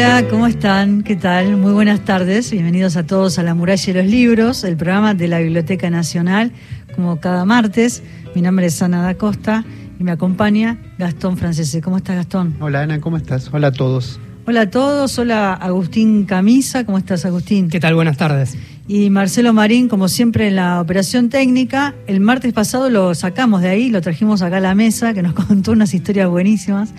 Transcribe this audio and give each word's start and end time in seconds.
Hola, 0.00 0.28
¿cómo 0.30 0.46
están? 0.46 1.02
¿Qué 1.02 1.16
tal? 1.16 1.56
Muy 1.56 1.72
buenas 1.72 2.04
tardes. 2.04 2.52
Bienvenidos 2.52 2.96
a 2.96 3.04
todos 3.04 3.40
a 3.40 3.42
La 3.42 3.54
Muralla 3.54 3.92
de 3.92 4.00
los 4.00 4.08
Libros, 4.08 4.62
el 4.62 4.76
programa 4.76 5.12
de 5.12 5.26
la 5.26 5.40
Biblioteca 5.40 5.90
Nacional, 5.90 6.52
como 6.94 7.18
cada 7.18 7.44
martes. 7.44 8.04
Mi 8.32 8.40
nombre 8.40 8.66
es 8.66 8.80
Ana 8.80 9.02
da 9.02 9.14
Costa 9.14 9.64
y 9.98 10.04
me 10.04 10.12
acompaña 10.12 10.78
Gastón 10.98 11.36
Francese. 11.36 11.80
¿Cómo 11.80 11.96
estás, 11.96 12.14
Gastón? 12.14 12.54
Hola, 12.60 12.82
Ana, 12.82 13.00
¿cómo 13.00 13.16
estás? 13.16 13.50
Hola 13.52 13.66
a 13.66 13.72
todos. 13.72 14.20
Hola 14.46 14.60
a 14.60 14.70
todos. 14.70 15.18
Hola, 15.18 15.54
Agustín 15.54 16.26
Camisa. 16.26 16.86
¿Cómo 16.86 16.98
estás, 16.98 17.24
Agustín? 17.24 17.68
¿Qué 17.68 17.80
tal? 17.80 17.96
Buenas 17.96 18.16
tardes. 18.16 18.56
Y 18.90 19.10
Marcelo 19.10 19.52
Marín, 19.52 19.86
como 19.86 20.08
siempre, 20.08 20.48
en 20.48 20.56
la 20.56 20.80
operación 20.80 21.28
técnica. 21.28 21.94
El 22.06 22.20
martes 22.20 22.54
pasado 22.54 22.88
lo 22.88 23.14
sacamos 23.14 23.60
de 23.60 23.68
ahí, 23.68 23.90
lo 23.90 24.00
trajimos 24.00 24.40
acá 24.40 24.56
a 24.56 24.60
la 24.60 24.74
mesa, 24.74 25.12
que 25.12 25.22
nos 25.22 25.34
contó 25.46 25.72
unas 25.72 25.92
historias 25.92 26.28
buenísimas. 26.30 26.94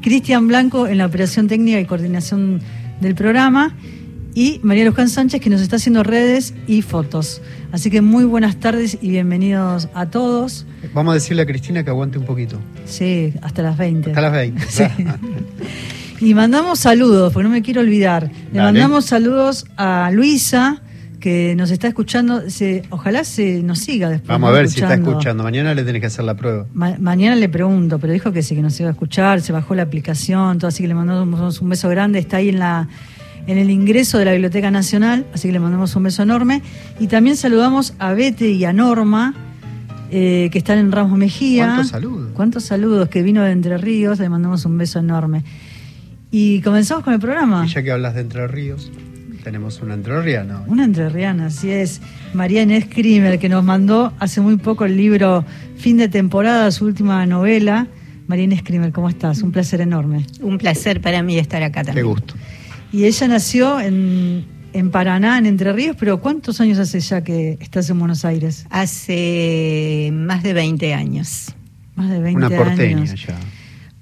Cristian 0.00 0.48
Blanco 0.48 0.86
en 0.86 0.98
la 0.98 1.06
operación 1.06 1.46
técnica 1.46 1.78
y 1.78 1.84
coordinación 1.84 2.60
del 3.02 3.14
programa. 3.14 3.76
Y 4.34 4.58
María 4.64 4.86
Luján 4.86 5.08
Sánchez, 5.10 5.40
que 5.42 5.50
nos 5.50 5.60
está 5.60 5.76
haciendo 5.76 6.02
redes 6.02 6.54
y 6.66 6.80
fotos. 6.82 7.42
Así 7.72 7.90
que 7.90 8.00
muy 8.00 8.24
buenas 8.24 8.56
tardes 8.56 8.96
y 9.00 9.10
bienvenidos 9.10 9.88
a 9.94 10.06
todos. 10.06 10.66
Vamos 10.94 11.12
a 11.12 11.14
decirle 11.14 11.42
a 11.42 11.46
Cristina 11.46 11.84
que 11.84 11.90
aguante 11.90 12.18
un 12.18 12.24
poquito. 12.24 12.58
Sí, 12.86 13.34
hasta 13.42 13.62
las 13.62 13.76
20. 13.76 14.10
Hasta 14.10 14.20
las 14.22 14.32
20. 14.32 14.64
Sí. 14.70 14.84
Y 16.20 16.32
mandamos 16.32 16.78
saludos, 16.78 17.32
porque 17.32 17.44
no 17.44 17.50
me 17.50 17.60
quiero 17.60 17.80
olvidar. 17.82 18.30
Le 18.52 18.58
Dale. 18.58 18.72
mandamos 18.72 19.04
saludos 19.04 19.66
a 19.76 20.10
Luisa, 20.12 20.80
que 21.24 21.54
nos 21.56 21.70
está 21.70 21.88
escuchando. 21.88 22.50
Se, 22.50 22.82
ojalá 22.90 23.24
se 23.24 23.62
nos 23.62 23.78
siga 23.78 24.10
después. 24.10 24.28
Vamos 24.28 24.50
a 24.50 24.52
ver 24.52 24.68
si 24.68 24.80
está 24.82 24.92
escuchando. 24.92 25.42
Mañana 25.42 25.72
le 25.72 25.82
tenés 25.82 26.00
que 26.00 26.06
hacer 26.08 26.22
la 26.26 26.36
prueba. 26.36 26.66
Ma- 26.74 26.96
mañana 27.00 27.34
le 27.34 27.48
pregunto, 27.48 27.98
pero 27.98 28.12
dijo 28.12 28.30
que 28.30 28.42
sí, 28.42 28.54
que 28.54 28.60
nos 28.60 28.78
iba 28.78 28.90
a 28.90 28.92
escuchar, 28.92 29.40
se 29.40 29.50
bajó 29.54 29.74
la 29.74 29.84
aplicación, 29.84 30.58
todo, 30.58 30.68
así 30.68 30.82
que 30.82 30.88
le 30.88 30.94
mandamos 30.94 31.62
un 31.62 31.68
beso 31.70 31.88
grande, 31.88 32.18
está 32.18 32.36
ahí 32.36 32.50
en 32.50 32.58
la 32.58 32.88
en 33.46 33.56
el 33.56 33.70
ingreso 33.70 34.18
de 34.18 34.26
la 34.26 34.32
Biblioteca 34.32 34.70
Nacional, 34.70 35.24
así 35.32 35.48
que 35.48 35.52
le 35.52 35.60
mandamos 35.60 35.96
un 35.96 36.02
beso 36.02 36.22
enorme. 36.22 36.60
Y 37.00 37.06
también 37.06 37.36
saludamos 37.36 37.94
a 37.98 38.12
Bete 38.12 38.50
y 38.50 38.64
a 38.66 38.74
Norma, 38.74 39.34
eh, 40.10 40.50
que 40.52 40.58
están 40.58 40.76
en 40.78 40.92
Ramos 40.92 41.16
Mejía. 41.18 41.64
¿Cuántos 41.66 41.88
saludos? 41.88 42.28
¿Cuántos 42.34 42.64
saludos? 42.64 43.08
Que 43.08 43.22
vino 43.22 43.42
de 43.42 43.50
Entre 43.52 43.78
Ríos, 43.78 44.18
le 44.18 44.28
mandamos 44.28 44.64
un 44.66 44.76
beso 44.76 44.98
enorme. 44.98 45.42
Y 46.30 46.60
comenzamos 46.62 47.02
con 47.04 47.14
el 47.14 47.20
programa. 47.20 47.64
Y 47.64 47.68
ya 47.70 47.82
que 47.82 47.92
hablas 47.92 48.14
de 48.14 48.20
Entre 48.22 48.46
Ríos, 48.46 48.90
tenemos 49.44 49.80
una 49.80 49.94
entrerriana. 49.94 50.62
Una 50.66 50.84
entrerriana, 50.84 51.46
así 51.46 51.70
es. 51.70 52.00
María 52.32 52.62
Inés 52.62 52.86
Krimer, 52.88 53.38
que 53.38 53.48
nos 53.48 53.62
mandó 53.62 54.12
hace 54.18 54.40
muy 54.40 54.56
poco 54.56 54.84
el 54.86 54.96
libro 54.96 55.44
Fin 55.76 55.98
de 55.98 56.08
temporada, 56.08 56.70
su 56.72 56.86
última 56.86 57.24
novela. 57.26 57.86
María 58.26 58.44
Inés 58.44 58.62
Krimer, 58.64 58.90
¿cómo 58.90 59.08
estás? 59.08 59.42
Un 59.42 59.52
placer 59.52 59.80
enorme. 59.82 60.26
Un 60.40 60.58
placer 60.58 61.00
para 61.00 61.22
mí 61.22 61.38
estar 61.38 61.62
acá 61.62 61.82
Qué 61.82 61.86
también. 61.88 62.06
gusto. 62.06 62.34
Y 62.90 63.04
ella 63.04 63.28
nació 63.28 63.78
en, 63.80 64.46
en 64.72 64.90
Paraná, 64.90 65.36
en 65.38 65.46
Entre 65.46 65.72
Ríos, 65.72 65.94
pero 66.00 66.20
¿cuántos 66.20 66.60
años 66.60 66.78
hace 66.78 67.00
ya 67.00 67.22
que 67.22 67.58
estás 67.60 67.90
en 67.90 67.98
Buenos 67.98 68.24
Aires? 68.24 68.66
Hace 68.70 70.10
más 70.12 70.42
de 70.42 70.52
20 70.54 70.94
años. 70.94 71.54
Más 71.96 72.08
de 72.10 72.18
20 72.20 72.36
Una 72.46 72.56
porteña 72.56 72.96
años. 73.02 73.26
ya. 73.26 73.36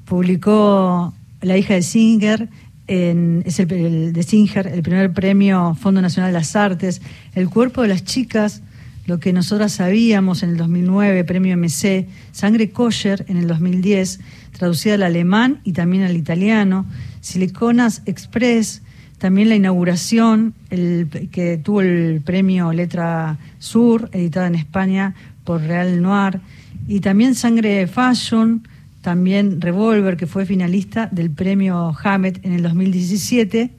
Publicó 0.04 1.12
La 1.40 1.56
hija 1.56 1.74
de 1.74 1.82
Singer, 1.82 2.48
en, 2.86 3.42
es 3.46 3.60
el, 3.60 4.12
de 4.12 4.22
Singer, 4.22 4.66
el 4.66 4.82
primer 4.82 5.12
premio 5.12 5.76
Fondo 5.80 6.00
Nacional 6.02 6.32
de 6.32 6.38
las 6.38 6.56
Artes, 6.56 7.00
El 7.34 7.48
cuerpo 7.48 7.82
de 7.82 7.88
las 7.88 8.04
chicas, 8.04 8.62
lo 9.06 9.18
que 9.18 9.32
nosotras 9.32 9.72
sabíamos 9.72 10.42
en 10.42 10.50
el 10.50 10.56
2009, 10.56 11.24
premio 11.24 11.56
MC, 11.56 12.06
Sangre 12.30 12.70
Kosher 12.70 13.24
en 13.28 13.36
el 13.36 13.46
2010, 13.46 14.20
traducida 14.52 14.94
al 14.94 15.02
alemán 15.02 15.60
y 15.64 15.72
también 15.72 16.04
al 16.04 16.16
italiano, 16.16 16.86
Siliconas 17.20 18.02
Express, 18.06 18.82
también 19.18 19.48
la 19.48 19.56
inauguración, 19.56 20.54
el, 20.70 21.08
que 21.30 21.56
tuvo 21.56 21.80
el 21.80 22.20
premio 22.24 22.72
Letra 22.72 23.38
Sur, 23.58 24.08
editada 24.12 24.48
en 24.48 24.56
España 24.56 25.14
por 25.44 25.62
Real 25.62 26.00
Noir, 26.02 26.40
y 26.88 27.00
también 27.00 27.34
Sangre 27.34 27.86
Fashion, 27.86 28.66
también 29.02 29.60
Revolver, 29.60 30.16
que 30.16 30.26
fue 30.26 30.46
finalista 30.46 31.08
del 31.12 31.30
premio 31.30 31.94
Hammett 32.02 32.44
en 32.44 32.52
el 32.52 32.62
2017, 32.62 33.70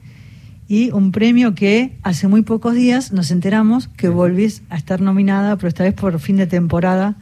y 0.68 0.90
un 0.92 1.12
premio 1.12 1.54
que 1.54 1.96
hace 2.02 2.26
muy 2.28 2.42
pocos 2.42 2.74
días 2.74 3.12
nos 3.12 3.30
enteramos 3.30 3.88
que 3.88 4.08
volvís 4.08 4.62
a 4.70 4.76
estar 4.76 5.00
nominada, 5.00 5.56
pero 5.56 5.68
esta 5.68 5.84
vez 5.84 5.92
por 5.94 6.18
fin 6.20 6.36
de 6.36 6.46
temporada, 6.46 7.16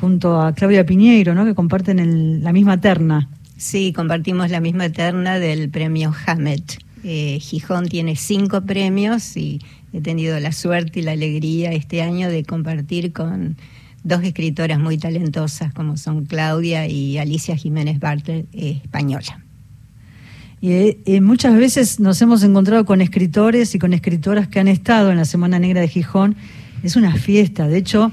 junto 0.00 0.40
a 0.40 0.54
Claudia 0.54 0.86
Piñeiro, 0.86 1.34
¿no? 1.34 1.44
que 1.44 1.54
comparten 1.54 1.98
el- 1.98 2.42
la 2.44 2.52
misma 2.52 2.80
terna. 2.80 3.28
Sí, 3.56 3.92
compartimos 3.94 4.50
la 4.50 4.60
misma 4.60 4.88
terna 4.90 5.38
del 5.38 5.68
premio 5.70 6.12
Hammett. 6.26 6.78
Eh, 7.04 7.38
Gijón 7.40 7.86
tiene 7.88 8.16
cinco 8.16 8.62
premios 8.62 9.36
y 9.36 9.60
he 9.92 10.00
tenido 10.00 10.38
la 10.40 10.52
suerte 10.52 11.00
y 11.00 11.02
la 11.02 11.12
alegría 11.12 11.72
este 11.72 12.02
año 12.02 12.28
de 12.28 12.44
compartir 12.44 13.12
con 13.12 13.56
dos 14.06 14.22
escritoras 14.22 14.78
muy 14.78 14.98
talentosas 14.98 15.72
como 15.72 15.96
son 15.96 16.26
Claudia 16.26 16.86
y 16.86 17.18
Alicia 17.18 17.56
Jiménez 17.56 17.98
Bartlett, 17.98 18.46
eh, 18.52 18.80
española. 18.82 19.40
Y 20.60 20.70
eh, 20.72 21.20
muchas 21.20 21.56
veces 21.56 22.00
nos 22.00 22.20
hemos 22.22 22.42
encontrado 22.42 22.84
con 22.86 23.00
escritores 23.00 23.74
y 23.74 23.78
con 23.78 23.92
escritoras 23.92 24.48
que 24.48 24.60
han 24.60 24.68
estado 24.68 25.10
en 25.10 25.16
la 25.16 25.24
Semana 25.24 25.58
Negra 25.58 25.80
de 25.80 25.88
Gijón. 25.88 26.36
Es 26.82 26.96
una 26.96 27.14
fiesta. 27.14 27.68
De 27.68 27.78
hecho, 27.78 28.10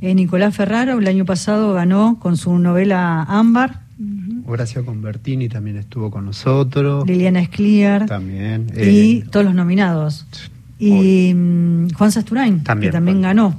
eh, 0.00 0.14
Nicolás 0.14 0.54
Ferraro 0.54 0.98
el 0.98 1.06
año 1.06 1.24
pasado 1.24 1.72
ganó 1.74 2.18
con 2.20 2.36
su 2.36 2.58
novela 2.58 3.24
Ámbar, 3.24 3.80
Horacio 4.46 4.84
Convertini 4.84 5.48
también 5.48 5.76
estuvo 5.76 6.10
con 6.10 6.24
nosotros. 6.24 7.06
Liliana 7.06 7.40
Escliar 7.40 8.06
También. 8.06 8.66
y 8.74 9.18
eh, 9.18 9.24
todos 9.30 9.44
los 9.46 9.54
nominados. 9.54 10.26
Y 10.78 11.34
mm, 11.34 11.90
Juan 11.90 12.10
Sasturain, 12.10 12.64
También, 12.64 12.90
que 12.90 12.92
también 12.92 13.20
ganó. 13.20 13.54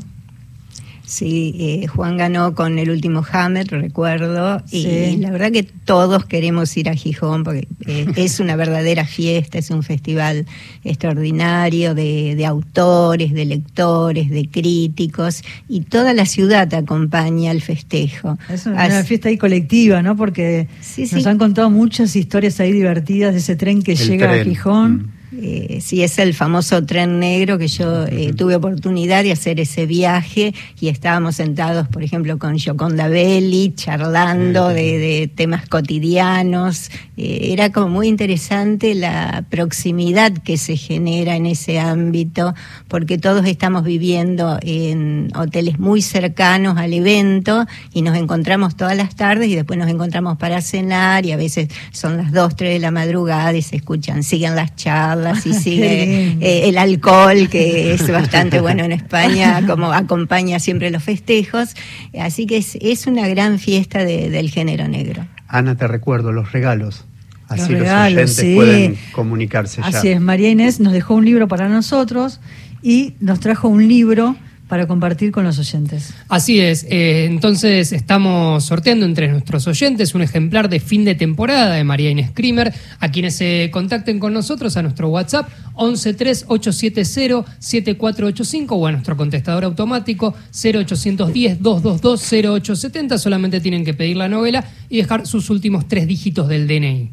Sí, 1.13 1.53
eh, 1.59 1.87
Juan 1.87 2.15
ganó 2.15 2.55
con 2.55 2.79
el 2.79 2.89
último 2.89 3.21
Hammer, 3.33 3.67
recuerdo, 3.67 4.63
y 4.71 4.83
Sí. 4.83 5.17
la 5.19 5.29
verdad 5.29 5.51
que 5.51 5.63
todos 5.63 6.23
queremos 6.25 6.77
ir 6.77 6.87
a 6.87 6.93
Gijón 6.93 7.43
porque 7.43 7.67
eh, 7.85 8.05
es 8.15 8.39
una 8.39 8.55
verdadera 8.55 9.03
fiesta, 9.05 9.57
es 9.57 9.71
un 9.71 9.83
festival 9.83 10.45
extraordinario 10.85 11.95
de, 11.95 12.35
de 12.35 12.45
autores, 12.45 13.33
de 13.33 13.43
lectores, 13.45 14.29
de 14.29 14.47
críticos, 14.49 15.41
y 15.67 15.81
toda 15.81 16.13
la 16.13 16.25
ciudad 16.25 16.69
te 16.69 16.77
acompaña 16.77 17.51
al 17.51 17.61
festejo. 17.61 18.37
Es 18.49 18.65
una, 18.65 18.83
Así- 18.83 18.93
una 18.93 19.03
fiesta 19.03 19.27
ahí 19.29 19.37
colectiva, 19.37 20.01
¿no? 20.01 20.15
Porque 20.15 20.67
Sí, 20.79 21.01
nos 21.11 21.23
sí. 21.23 21.27
han 21.29 21.37
contado 21.37 21.69
muchas 21.69 22.15
historias 22.15 22.59
ahí 22.61 22.71
divertidas 22.71 23.33
de 23.33 23.39
ese 23.39 23.55
tren 23.57 23.81
que 23.81 23.93
El 23.93 23.97
llega 23.97 24.31
a 24.31 24.43
Gijón. 24.45 24.91
mm. 24.93 25.20
Eh, 25.33 25.79
sí, 25.81 26.03
es 26.03 26.19
el 26.19 26.33
famoso 26.33 26.85
tren 26.85 27.19
negro 27.19 27.57
que 27.57 27.69
yo 27.69 28.05
eh, 28.05 28.33
tuve 28.35 28.55
oportunidad 28.55 29.23
de 29.23 29.31
hacer 29.31 29.61
ese 29.61 29.85
viaje 29.85 30.53
y 30.81 30.89
estábamos 30.89 31.37
sentados, 31.37 31.87
por 31.87 32.03
ejemplo, 32.03 32.37
con 32.37 32.57
Gioconda 32.57 33.07
Belli, 33.07 33.73
charlando 33.73 34.67
de 34.67 35.31
temas 35.33 35.69
cotidianos. 35.69 36.91
Eh, 37.15 37.53
era 37.53 37.71
como 37.71 37.87
muy 37.87 38.09
interesante 38.09 38.93
la 38.93 39.45
proximidad 39.49 40.33
que 40.33 40.57
se 40.57 40.75
genera 40.75 41.37
en 41.37 41.45
ese 41.45 41.79
ámbito, 41.79 42.53
porque 42.89 43.17
todos 43.17 43.45
estamos 43.45 43.85
viviendo 43.85 44.59
en 44.61 45.31
hoteles 45.33 45.79
muy 45.79 46.01
cercanos 46.01 46.77
al 46.77 46.91
evento 46.91 47.65
y 47.93 48.01
nos 48.01 48.17
encontramos 48.17 48.75
todas 48.75 48.97
las 48.97 49.15
tardes 49.15 49.47
y 49.47 49.55
después 49.55 49.79
nos 49.79 49.89
encontramos 49.89 50.37
para 50.37 50.59
cenar 50.59 51.25
y 51.25 51.31
a 51.31 51.37
veces 51.37 51.69
son 51.91 52.17
las 52.17 52.33
2, 52.33 52.53
3 52.57 52.73
de 52.73 52.79
la 52.79 52.91
madrugada 52.91 53.53
y 53.53 53.61
se 53.61 53.77
escuchan, 53.77 54.23
siguen 54.23 54.57
las 54.57 54.75
charlas 54.75 55.20
y 55.45 55.51
Qué 55.51 55.53
sigue 55.53 56.37
eh, 56.41 56.69
el 56.69 56.77
alcohol, 56.77 57.47
que 57.49 57.93
es 57.93 58.09
bastante 58.11 58.59
bueno 58.61 58.83
en 58.83 58.91
España, 58.91 59.63
como 59.67 59.91
acompaña 59.93 60.59
siempre 60.59 60.89
los 60.91 61.03
festejos. 61.03 61.75
Así 62.19 62.45
que 62.45 62.57
es, 62.57 62.77
es 62.81 63.07
una 63.07 63.27
gran 63.27 63.59
fiesta 63.59 64.03
de- 64.03 64.29
del 64.29 64.49
género 64.49 64.87
negro. 64.87 65.25
Ana, 65.47 65.75
te 65.75 65.87
recuerdo 65.87 66.31
los 66.31 66.51
regalos. 66.51 67.05
Los 67.49 67.59
Así 67.59 67.71
los, 67.73 67.81
regalos, 67.81 68.13
oyentes 68.13 68.35
sí. 68.37 68.55
pueden 68.55 68.97
comunicarse 69.11 69.81
ya. 69.81 69.87
Así 69.87 70.07
es, 70.09 70.21
María 70.21 70.49
Inés 70.49 70.79
nos 70.79 70.93
dejó 70.93 71.15
un 71.15 71.25
libro 71.25 71.47
para 71.49 71.67
nosotros 71.67 72.39
y 72.81 73.15
nos 73.19 73.39
trajo 73.41 73.67
un 73.67 73.87
libro 73.87 74.35
para 74.71 74.87
compartir 74.87 75.31
con 75.33 75.43
los 75.43 75.59
oyentes. 75.59 76.13
Así 76.29 76.61
es, 76.61 76.85
eh, 76.89 77.25
entonces 77.25 77.91
estamos 77.91 78.63
sorteando 78.63 79.05
entre 79.05 79.27
nuestros 79.27 79.67
oyentes 79.67 80.15
un 80.15 80.21
ejemplar 80.21 80.69
de 80.69 80.79
fin 80.79 81.03
de 81.03 81.13
temporada 81.13 81.75
de 81.75 81.83
María 81.83 82.09
Inés 82.09 82.31
Krimer, 82.33 82.73
a 83.01 83.11
quienes 83.11 83.35
se 83.35 83.69
contacten 83.73 84.17
con 84.17 84.31
nosotros 84.31 84.77
a 84.77 84.81
nuestro 84.81 85.09
WhatsApp 85.09 85.49
1138707485 85.75 88.67
o 88.69 88.87
a 88.87 88.93
nuestro 88.93 89.17
contestador 89.17 89.65
automático 89.65 90.33
0810-222-0870, 90.53 93.17
solamente 93.17 93.59
tienen 93.59 93.83
que 93.83 93.93
pedir 93.93 94.15
la 94.15 94.29
novela 94.29 94.63
y 94.89 94.99
dejar 94.99 95.27
sus 95.27 95.49
últimos 95.49 95.89
tres 95.89 96.07
dígitos 96.07 96.47
del 96.47 96.67
DNI. 96.67 97.09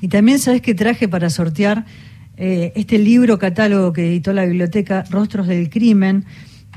Y 0.00 0.08
también 0.08 0.38
sabes 0.38 0.62
que 0.62 0.74
traje 0.74 1.08
para 1.08 1.28
sortear 1.28 1.84
eh, 2.38 2.72
este 2.74 2.98
libro 2.98 3.38
catálogo 3.38 3.92
que 3.92 4.06
editó 4.06 4.32
la 4.32 4.46
biblioteca 4.46 5.04
Rostros 5.10 5.46
del 5.46 5.68
Crimen. 5.68 6.24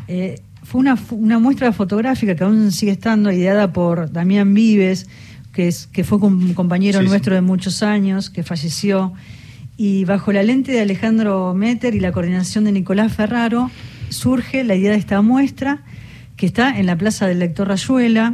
Eh, 0.07 0.42
fue 0.63 0.81
una, 0.81 1.40
muestra 1.40 1.72
fotográfica 1.74 2.36
que 2.36 2.44
aún 2.44 2.72
sigue 2.72 2.92
estando, 2.92 3.31
ideada 3.31 3.72
por 3.72 4.12
Damián 4.12 4.54
Vives, 4.54 5.07
que, 5.54 5.68
es, 5.68 5.88
que 5.88 6.04
fue 6.04 6.18
un 6.18 6.54
compañero 6.54 7.00
Sí, 7.00 7.06
sí. 7.06 7.10
nuestro 7.10 7.36
de 7.36 7.42
muchos 7.42 7.84
años, 7.84 8.30
que 8.30 8.44
falleció. 8.44 9.13
y 9.78 10.06
bajo 10.06 10.31
la 10.31 10.42
lente 10.42 10.72
de 10.72 10.81
Alejandro 10.81 11.54
Meter 11.54 11.96
y 11.96 12.00
la 12.00 12.12
coordinación 12.12 12.63
de 12.63 12.72
Nicolás 12.72 13.13
Ferraro 13.13 13.69
surge 14.10 14.63
la 14.63 14.75
idea 14.75 14.92
de 14.92 14.98
esta 14.98 15.22
muestra 15.22 15.84
que 16.38 16.46
está 16.46 16.80
en 16.80 16.86
la 16.86 16.98
Plaza 16.98 17.28
del 17.28 17.40
Lector 17.40 17.68
Rayuela. 17.68 18.34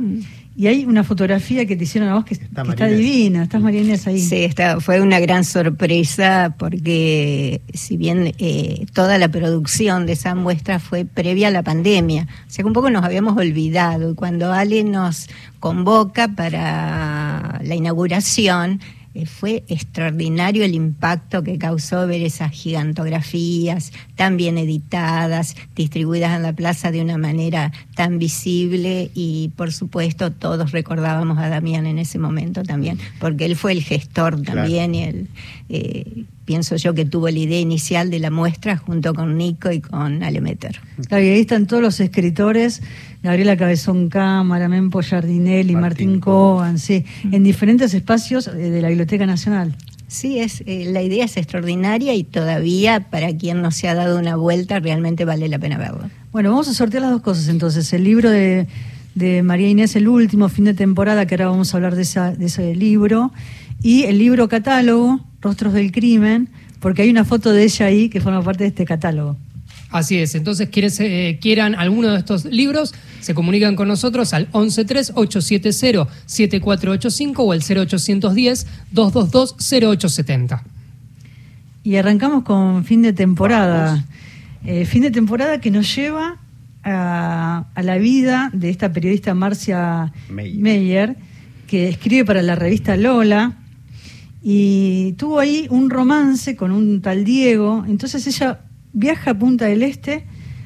Y 0.53 0.67
hay 0.67 0.85
una 0.85 1.03
fotografía 1.03 1.65
que 1.65 1.77
te 1.77 1.85
hicieron 1.85 2.09
a 2.09 2.15
vos 2.15 2.25
que 2.25 2.33
está, 2.33 2.63
divina. 2.87 3.43
Estás 3.43 3.61
María 3.61 3.81
Inés 3.81 4.05
ahí. 4.05 4.19
Sí, 4.19 4.43
está, 4.43 4.81
fue 4.81 4.99
una 4.99 5.19
gran 5.19 5.45
sorpresa 5.45 6.55
porque 6.57 7.61
si 7.73 7.95
bien 7.95 8.33
eh, 8.37 8.85
toda 8.93 9.17
la 9.17 9.29
producción 9.29 10.05
de 10.05 10.13
esa 10.13 10.35
muestra 10.35 10.79
fue 10.79 11.05
previa 11.05 11.47
a 11.47 11.51
la 11.51 11.63
pandemia, 11.63 12.27
o 12.47 12.49
sea 12.51 12.63
que 12.63 12.67
un 12.67 12.73
poco 12.73 12.89
nos 12.89 13.05
habíamos 13.05 13.37
olvidado. 13.37 14.11
Y 14.11 14.15
cuando 14.15 14.51
Ale 14.51 14.83
nos 14.83 15.29
convoca 15.59 16.27
para 16.27 17.61
la 17.63 17.75
inauguración, 17.75 18.81
eh, 19.13 19.25
fue 19.25 19.63
extraordinario 19.67 20.63
el 20.63 20.73
impacto 20.73 21.43
que 21.43 21.57
causó 21.57 22.07
ver 22.07 22.21
esas 22.21 22.51
gigantografías 22.51 23.91
tan 24.15 24.37
bien 24.37 24.57
editadas, 24.57 25.55
distribuidas 25.75 26.35
en 26.35 26.43
la 26.43 26.53
plaza 26.53 26.91
de 26.91 27.01
una 27.01 27.17
manera 27.17 27.73
tan 27.95 28.19
visible 28.19 29.11
y 29.13 29.51
por 29.57 29.73
supuesto 29.73 30.31
todos 30.31 30.71
recordábamos 30.71 31.37
a 31.39 31.49
Damián 31.49 31.87
en 31.87 31.99
ese 31.99 32.19
momento 32.19 32.63
también, 32.63 32.99
porque 33.19 33.45
él 33.45 33.57
fue 33.57 33.73
el 33.73 33.83
gestor 33.83 34.41
también 34.43 34.95
y 34.95 35.03
él, 35.03 35.27
eh, 35.67 36.23
pienso 36.51 36.75
yo 36.75 36.93
que 36.93 37.05
tuvo 37.05 37.29
la 37.29 37.39
idea 37.39 37.61
inicial 37.61 38.09
de 38.09 38.19
la 38.19 38.29
muestra 38.29 38.75
junto 38.75 39.13
con 39.13 39.37
Nico 39.37 39.71
y 39.71 39.79
con 39.79 40.21
Alemeter. 40.21 40.81
Claro, 41.07 41.23
y 41.23 41.29
ahí 41.29 41.39
están 41.39 41.65
todos 41.65 41.81
los 41.81 41.97
escritores 42.01 42.81
Gabriela 43.23 43.55
Cabezón 43.55 44.09
Cámara, 44.09 44.67
Mempo 44.67 45.01
Jardinelli, 45.01 45.71
Martín, 45.75 46.09
Martín 46.09 46.19
Coban, 46.19 46.77
sí, 46.77 47.05
en 47.31 47.45
diferentes 47.45 47.93
espacios 47.93 48.47
eh, 48.47 48.51
de 48.51 48.81
la 48.81 48.89
Biblioteca 48.89 49.25
Nacional. 49.25 49.77
Sí, 50.09 50.39
es, 50.39 50.61
eh, 50.65 50.89
la 50.91 51.01
idea 51.01 51.23
es 51.23 51.37
extraordinaria 51.37 52.13
y 52.15 52.25
todavía 52.25 53.09
para 53.09 53.33
quien 53.37 53.61
no 53.61 53.71
se 53.71 53.87
ha 53.87 53.95
dado 53.95 54.19
una 54.19 54.35
vuelta 54.35 54.81
realmente 54.81 55.23
vale 55.23 55.47
la 55.47 55.57
pena 55.57 55.77
verlo. 55.77 56.09
Bueno, 56.33 56.49
vamos 56.49 56.67
a 56.67 56.73
sortear 56.73 57.03
las 57.03 57.11
dos 57.11 57.21
cosas 57.21 57.47
entonces. 57.47 57.93
El 57.93 58.03
libro 58.03 58.29
de, 58.29 58.67
María 59.41 59.69
Inés, 59.69 59.95
el 59.95 60.09
último 60.09 60.49
fin 60.49 60.65
de 60.65 60.73
temporada, 60.73 61.25
que 61.27 61.35
ahora 61.35 61.47
vamos 61.47 61.73
a 61.73 61.77
hablar 61.77 61.95
de, 61.95 62.03
de 62.37 62.45
ese 62.45 62.75
libro, 62.75 63.31
y 63.81 64.03
el 64.03 64.17
libro 64.17 64.49
catálogo, 64.49 65.30
Rostros 65.41 65.73
del 65.73 65.91
Crimen, 65.91 66.49
porque 66.79 67.01
hay 67.01 67.09
una 67.09 67.25
foto 67.25 67.51
de 67.51 67.63
ella 67.63 67.87
ahí 67.87 68.09
que 68.09 68.21
forma 68.21 68.43
parte 68.43 68.63
de 68.63 68.69
este 68.69 68.85
catálogo. 68.85 69.37
Así 69.91 70.17
es, 70.17 70.33
entonces 70.35 70.69
quienes 70.69 70.99
eh, 71.01 71.37
quieran 71.41 71.75
alguno 71.75 72.07
de 72.09 72.19
estos 72.19 72.45
libros, 72.45 72.93
se 73.19 73.33
comunican 73.33 73.75
con 73.75 73.89
nosotros 73.89 74.33
al 74.33 74.49
113-870-7485 74.51 77.33
o 77.37 77.51
al 77.51 77.61
0810-222-0870. 77.61 80.61
Y 81.83 81.95
arrancamos 81.97 82.43
con 82.43 82.85
fin 82.85 83.01
de 83.01 83.11
temporada. 83.11 84.05
Eh, 84.63 84.85
fin 84.85 85.01
de 85.01 85.09
temporada 85.11 85.59
que 85.59 85.71
nos 85.71 85.93
lleva 85.93 86.37
a, 86.83 87.65
la 87.75 87.97
vida 87.97 88.49
de 88.53 88.69
esta 88.69 88.93
periodista 88.93 89.33
Marcia 89.33 90.13
Meyer, 90.29 91.17
que 91.67 91.89
escribe 91.89 92.23
para 92.23 92.41
la 92.41 92.55
revista 92.55 92.95
Lola 92.95 93.57
y 94.41 95.13
tuvo 95.13 95.39
ahí 95.39 95.67
un 95.69 95.89
romance 95.89 96.55
con 96.55 96.71
un 96.71 97.01
tal 97.01 97.23
Diego. 97.23 97.85
Entonces 97.87 98.25
ella 98.27 98.61
viaja 98.93 99.31
a 99.31 99.37
Punta 99.37 99.65
del 99.65 99.83
Este 99.83 100.25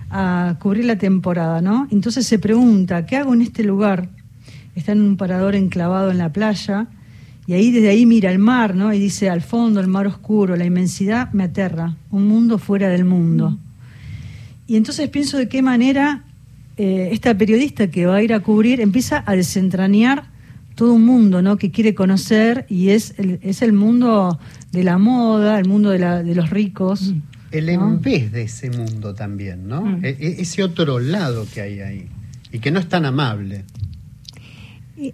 a 0.09 0.55
cubrir 0.59 0.85
la 0.85 0.97
temporada, 0.97 1.61
¿no? 1.61 1.87
Entonces 1.91 2.25
se 2.25 2.39
pregunta, 2.39 3.05
¿qué 3.05 3.17
hago 3.17 3.33
en 3.33 3.41
este 3.41 3.63
lugar? 3.63 4.09
Está 4.75 4.93
en 4.93 5.01
un 5.01 5.17
parador 5.17 5.55
enclavado 5.55 6.11
en 6.11 6.17
la 6.17 6.31
playa 6.31 6.87
y 7.47 7.53
ahí 7.53 7.71
desde 7.71 7.89
ahí 7.89 8.05
mira 8.05 8.31
el 8.31 8.39
mar, 8.39 8.75
¿no? 8.75 8.93
Y 8.93 8.99
dice, 8.99 9.29
al 9.29 9.41
fondo 9.41 9.79
el 9.79 9.87
mar 9.87 10.07
oscuro, 10.07 10.55
la 10.55 10.65
inmensidad 10.65 11.31
me 11.33 11.43
aterra, 11.43 11.95
un 12.11 12.27
mundo 12.27 12.57
fuera 12.57 12.87
del 12.89 13.05
mundo. 13.05 13.57
Y 14.67 14.77
entonces 14.77 15.09
pienso 15.09 15.37
de 15.37 15.47
qué 15.47 15.61
manera 15.61 16.23
eh, 16.77 17.09
esta 17.11 17.37
periodista 17.37 17.87
que 17.87 18.05
va 18.05 18.15
a 18.15 18.23
ir 18.23 18.33
a 18.33 18.39
cubrir 18.39 18.81
empieza 18.81 19.23
a 19.25 19.35
desentrañar 19.35 20.34
todo 20.75 20.93
un 20.93 21.05
mundo, 21.05 21.41
¿no? 21.41 21.57
Que 21.57 21.71
quiere 21.71 21.95
conocer 21.95 22.65
y 22.69 22.89
es 22.89 23.15
el, 23.17 23.39
es 23.41 23.61
el 23.61 23.73
mundo 23.73 24.39
de 24.71 24.83
la 24.83 24.97
moda, 24.97 25.57
el 25.59 25.67
mundo 25.67 25.89
de, 25.89 25.99
la, 25.99 26.21
de 26.21 26.35
los 26.35 26.49
ricos. 26.49 27.13
Mm 27.13 27.21
el 27.57 27.69
en 27.69 28.01
vez 28.01 28.31
de 28.31 28.43
ese 28.43 28.69
mundo 28.69 29.13
también, 29.13 29.67
¿no? 29.67 29.81
Mm. 29.81 30.05
E, 30.05 30.09
e, 30.09 30.41
ese 30.41 30.63
otro 30.63 30.99
lado 30.99 31.47
que 31.53 31.61
hay 31.61 31.79
ahí 31.79 32.07
y 32.51 32.59
que 32.59 32.71
no 32.71 32.79
es 32.79 32.89
tan 32.89 33.05
amable. 33.05 33.63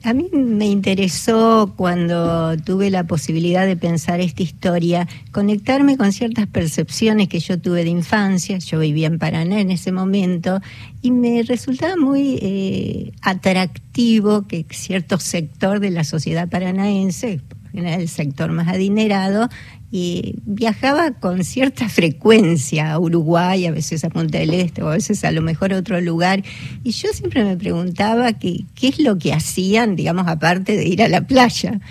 A 0.04 0.13
mí 0.13 0.30
me 0.31 0.68
interesó 0.68 1.74
cuando 1.75 2.56
tuve 2.57 2.92
la 2.92 3.06
posibilidad 3.06 3.66
de 3.66 3.75
pensar 3.75 4.19
esta 4.19 4.44
historia, 4.44 5.07
conectarme 5.31 5.98
con 5.98 6.13
ciertas 6.13 6.45
percepciones 6.45 7.30
que 7.30 7.39
yo 7.39 7.60
tuve 7.60 7.83
de 7.83 7.89
infancia. 7.89 8.60
Yo 8.60 8.78
vivía 8.78 9.07
en 9.07 9.18
Paraná 9.18 9.60
en 9.60 9.72
ese 9.72 9.92
momento 9.92 10.62
y 11.01 11.10
me 11.10 11.42
resultaba 11.42 11.95
muy 11.95 12.38
eh, 12.44 13.12
atractivo 13.22 14.44
que 14.44 14.68
cierto 14.69 15.18
sector 15.18 15.80
de 15.80 15.89
la 15.89 16.04
sociedad 16.04 16.48
paranaense, 16.48 17.42
el 17.73 18.07
sector 18.07 18.51
más 18.51 18.68
adinerado, 18.68 19.50
y 19.94 20.35
viajaba 20.45 21.12
con 21.12 21.44
cierta 21.44 21.89
frecuencia 21.89 22.94
a 22.94 23.00
Uruguay, 23.00 23.65
a 23.65 23.71
veces 23.71 24.06
a 24.06 24.09
Punta 24.09 24.38
del 24.38 24.53
Este 24.53 24.81
o 24.81 24.88
a 24.88 24.94
veces 24.94 25.25
a 25.25 25.31
lo 25.31 25.41
mejor 25.41 25.73
a 25.73 25.77
otro 25.77 26.00
lugar. 26.00 26.44
Y 26.83 26.91
yo 26.91 27.09
siempre 27.12 27.44
me 27.44 27.57
preguntaba 27.57 28.31
qué 28.33 28.65
es 28.81 29.00
lo 29.00 29.18
que 29.18 29.33
hacían, 29.33 29.97
digamos, 29.97 30.27
aparte 30.27 30.77
de 30.77 30.85
ir 30.85 31.03
a 31.03 31.09
la 31.09 31.27
playa. 31.27 31.81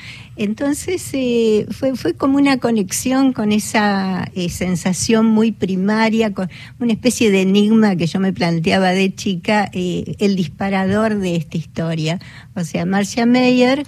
Entonces 0.41 1.07
eh, 1.13 1.67
fue, 1.71 1.95
fue 1.97 2.15
como 2.15 2.39
una 2.39 2.57
conexión 2.57 3.35
con 3.35 3.53
esa 3.53 4.27
eh, 4.35 4.49
sensación 4.49 5.27
muy 5.27 5.53
primaria, 5.53 6.33
con 6.33 6.49
una 6.79 6.95
especie 6.95 7.31
de 7.31 7.43
enigma 7.43 7.95
que 7.97 8.07
yo 8.07 8.21
me 8.21 8.33
planteaba 8.33 8.89
de 8.93 9.15
chica, 9.15 9.69
eh, 9.75 10.17
el 10.19 10.37
disparador 10.37 11.19
de 11.19 11.37
esta 11.37 11.59
historia. 11.59 12.21
O 12.57 12.65
sea, 12.65 12.87
Marcia 12.87 13.27
Meyer 13.27 13.85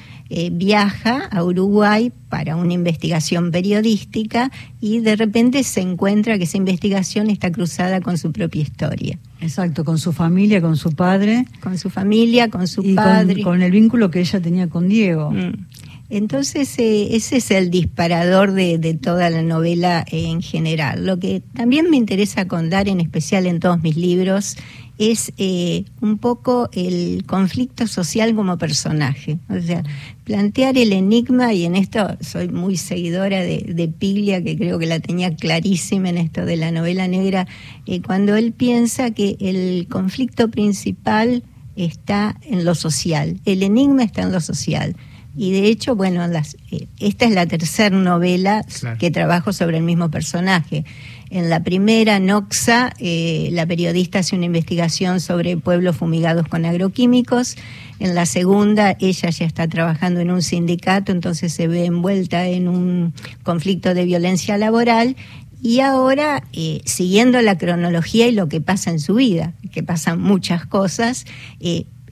viaja 0.53 1.27
a 1.27 1.45
Uruguay 1.45 2.11
para 2.31 2.57
una 2.57 2.73
investigación 2.73 3.51
periodística 3.51 4.51
y 4.81 5.01
de 5.01 5.17
repente 5.17 5.63
se 5.63 5.83
encuentra 5.83 6.39
que 6.39 6.45
esa 6.45 6.57
investigación 6.57 7.29
está 7.29 7.53
cruzada 7.53 8.01
con 8.01 8.17
su 8.17 8.33
propia 8.33 8.63
historia. 8.63 9.19
Exacto, 9.43 9.85
con 9.85 9.99
su 9.99 10.13
familia, 10.13 10.63
con 10.63 10.77
su 10.77 10.93
padre. 10.93 11.45
Con 11.61 11.77
su 11.77 11.91
familia, 11.91 12.49
con 12.49 12.67
su 12.67 12.95
padre. 12.95 13.43
Con, 13.43 13.61
el 13.61 13.71
vínculo 13.71 14.11
que 14.11 14.21
ella 14.21 14.41
tenía 14.41 14.69
con 14.69 14.89
Diego. 14.89 15.31
Mm. 15.31 15.67
Entonces, 16.13 16.79
eh, 16.79 17.17
ese 17.17 17.39
es 17.39 17.51
el 17.51 17.71
disparador 17.71 18.53
de, 18.53 18.99
toda 19.01 19.31
la 19.31 19.41
novela 19.41 20.05
en 20.07 20.43
general. 20.43 21.07
Lo 21.07 21.19
que 21.19 21.43
también 21.55 21.89
me 21.89 21.97
interesa 21.97 22.47
contar, 22.47 22.87
en 22.87 23.01
especial 23.01 23.47
en 23.47 23.61
todos 23.61 23.83
mis 23.83 23.97
libros, 23.97 24.59
es 24.99 25.33
eh, 25.39 25.87
un 26.03 26.19
poco 26.19 26.69
el 26.75 27.25
conflicto 27.27 27.87
social 27.87 28.35
como 28.35 28.59
personaje. 28.59 29.39
O 29.49 29.59
sea, 29.59 29.85
plantear 30.25 30.77
el 30.77 30.93
enigma, 30.93 31.55
y 31.55 31.65
en 31.65 31.77
esto 31.77 32.19
soy 32.21 32.51
muy 32.51 32.77
seguidora 32.77 33.41
de, 33.41 33.95
Piglia, 33.99 34.45
que 34.45 34.59
creo 34.59 34.79
que 34.79 34.85
la 34.85 35.01
tenía 35.01 35.35
clarísima 35.35 36.11
en 36.11 36.19
esto 36.19 36.45
de 36.45 36.59
la 36.59 36.71
novela 36.73 37.09
negra, 37.09 37.47
eh, 37.87 38.03
cuando 38.03 38.37
él 38.37 38.53
piensa 38.53 39.13
que 39.13 39.39
el 39.41 39.89
conflicto 39.89 40.51
principal 40.51 41.43
está 41.75 42.39
en 42.43 42.67
lo 42.67 42.75
social, 42.75 43.41
el 43.47 43.63
enigma 43.63 44.03
está 44.03 44.21
en 44.21 44.33
lo 44.33 44.43
social 44.43 44.95
y 45.35 45.53
de 45.53 45.69
hecho, 45.69 45.97
bueno, 45.97 46.27
las, 46.27 46.57
eh, 46.71 46.89
esta 47.01 47.25
es 47.25 47.33
la 47.33 47.47
tercera 47.47 47.97
novela 47.97 48.65
que 48.99 49.11
trabajo 49.11 49.53
sobre 49.53 49.79
el 49.79 49.83
mismo 49.83 50.11
personaje. 50.11 50.85
En 51.31 51.49
la 51.49 51.63
primera, 51.63 52.19
Noxa, 52.19 52.93
eh, 52.99 53.49
la 53.53 53.65
periodista 53.65 54.19
hace 54.19 54.37
una 54.37 54.45
investigación 54.45 55.21
sobre 55.21 55.57
pueblos 55.57 55.97
fumigados 55.97 56.47
con 56.49 56.67
agroquímicos. 56.67 57.57
En 57.99 58.15
la 58.15 58.27
segunda, 58.27 58.95
ella 59.01 59.31
ya 59.31 59.47
está 59.47 59.67
trabajando 59.69 60.21
en 60.21 60.31
un 60.31 60.43
sindicato, 60.43 61.13
entonces 61.13 61.55
se 61.55 61.67
ve 61.67 61.87
envuelta 61.87 62.47
en 62.47 62.69
un 62.69 63.15
conflicto 63.43 63.95
de 63.95 64.05
violencia 64.05 64.59
laboral. 64.59 65.17
Y 65.63 65.81
ahora, 65.81 66.45
eh, 66.53 66.83
siguiendo 66.85 67.41
la 67.41 67.57
cronología 67.57 68.27
y 68.27 68.33
lo 68.33 68.49
que 68.49 68.61
pasa 68.61 68.91
en 68.91 69.01
su 69.01 69.15
vida, 69.15 69.55
que 69.73 69.83
pasan 69.83 70.21
muchas 70.21 70.67
cosas, 70.67 71.25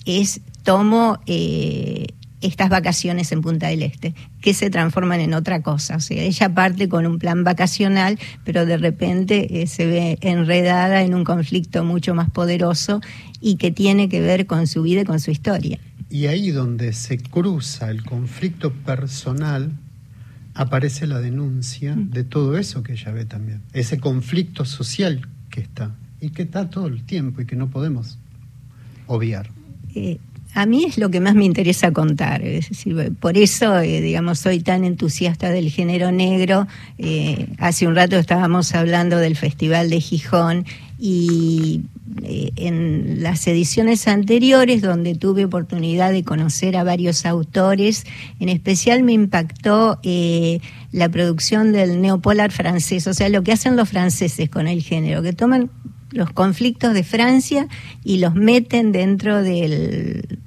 es 0.07 0.41
tomo 0.63 1.19
estas 2.41 2.69
vacaciones 2.69 3.33
en 3.33 3.43
Punta 3.43 3.69
del 3.69 3.83
Este, 3.83 4.15
que 4.41 4.55
se 4.55 4.71
transforman 4.71 5.21
en 5.21 5.35
otra 5.35 5.63
cosa. 5.63 5.97
O 5.97 6.01
sea, 6.01 6.23
ella 6.23 6.55
parte 6.55 6.89
con 6.89 7.07
un 7.07 7.19
plan 7.19 7.45
vacacional, 7.45 8.19
pero 8.45 8.67
de 8.67 8.77
repente 8.77 9.63
eh, 9.63 9.67
se 9.67 9.87
ve 9.87 10.19
enredada 10.21 11.03
en 11.03 11.15
un 11.15 11.25
conflicto 11.25 11.85
mucho 11.85 12.15
más 12.15 12.31
poderoso 12.31 13.01
y 13.41 13.57
que 13.57 13.71
tiene 13.71 14.09
que 14.09 14.21
ver 14.21 14.47
con 14.47 14.67
su 14.67 14.83
vida 14.83 15.03
y 15.03 15.05
con 15.05 15.21
su 15.21 15.31
historia. 15.31 15.79
Y 16.09 16.27
ahí 16.27 16.51
donde 16.51 16.93
se 16.93 17.19
cruza 17.19 17.91
el 17.91 18.05
conflicto 18.05 18.73
personal, 18.73 19.73
aparece 20.55 21.07
la 21.07 21.21
denuncia 21.21 21.95
mm. 21.95 22.11
de 22.11 22.25
todo 22.25 22.59
eso 22.59 22.83
que 22.83 22.93
ella 22.93 23.13
ve 23.13 23.25
también. 23.25 23.63
Ese 23.73 23.99
conflicto 23.99 24.65
social 24.65 25.29
que 25.51 25.61
está 25.61 25.95
y 26.21 26.31
que 26.31 26.43
está 26.43 26.69
todo 26.69 26.87
el 26.87 27.05
tiempo 27.05 27.41
y 27.41 27.47
que 27.47 27.57
no 27.57 27.71
podemos 27.71 28.19
obviar. 29.07 29.51
Eh, 29.95 30.19
a 30.55 30.67
mí 30.67 30.85
es 30.85 30.99
lo 30.99 31.11
que 31.11 31.21
más 31.21 31.35
me 31.35 31.45
interesa 31.45 31.93
contar. 31.93 32.43
Es 32.43 32.69
decir, 32.69 33.13
por 33.21 33.39
eso, 33.39 33.79
eh, 33.79 34.01
digamos, 34.01 34.39
soy 34.39 34.61
tan 34.61 34.85
entusiasta 34.85 35.51
del 35.51 35.71
género 35.71 36.13
negro. 36.13 36.67
Eh, 36.99 37.49
hace 37.59 37.87
un 37.87 37.95
rato 37.95 38.17
estábamos 38.17 38.75
hablando 38.75 39.19
del 39.19 39.37
Festival 39.37 39.91
de 39.91 40.01
Gijón 40.01 40.65
y 40.99 41.83
eh, 42.25 42.51
en 42.57 43.23
las 43.23 43.47
ediciones 43.47 44.09
anteriores, 44.09 44.83
donde 44.83 45.15
tuve 45.15 45.45
oportunidad 45.45 46.13
de 46.13 46.25
conocer 46.25 46.77
a 46.77 46.85
varios 46.85 47.25
autores, 47.27 48.05
en 48.41 48.49
especial 48.49 49.03
me 49.05 49.13
impactó 49.13 50.01
la 50.93 51.09
producción 51.09 51.73
del 51.73 52.01
neopolar 52.03 52.51
francés, 52.51 53.07
o 53.07 53.15
sea, 53.15 53.29
lo 53.29 53.43
que 53.43 53.53
hacen 53.53 53.77
los 53.77 53.89
franceses 53.89 54.51
con 54.51 54.67
el 54.67 54.83
género, 54.83 55.23
que 55.23 55.33
toman 55.33 55.71
los 56.11 56.31
conflictos 56.33 56.95
de 56.95 57.05
Francia 57.05 57.69
y 58.05 58.19
los 58.19 58.35
meten 58.35 58.93
dentro 58.93 59.43
del, 59.43 60.41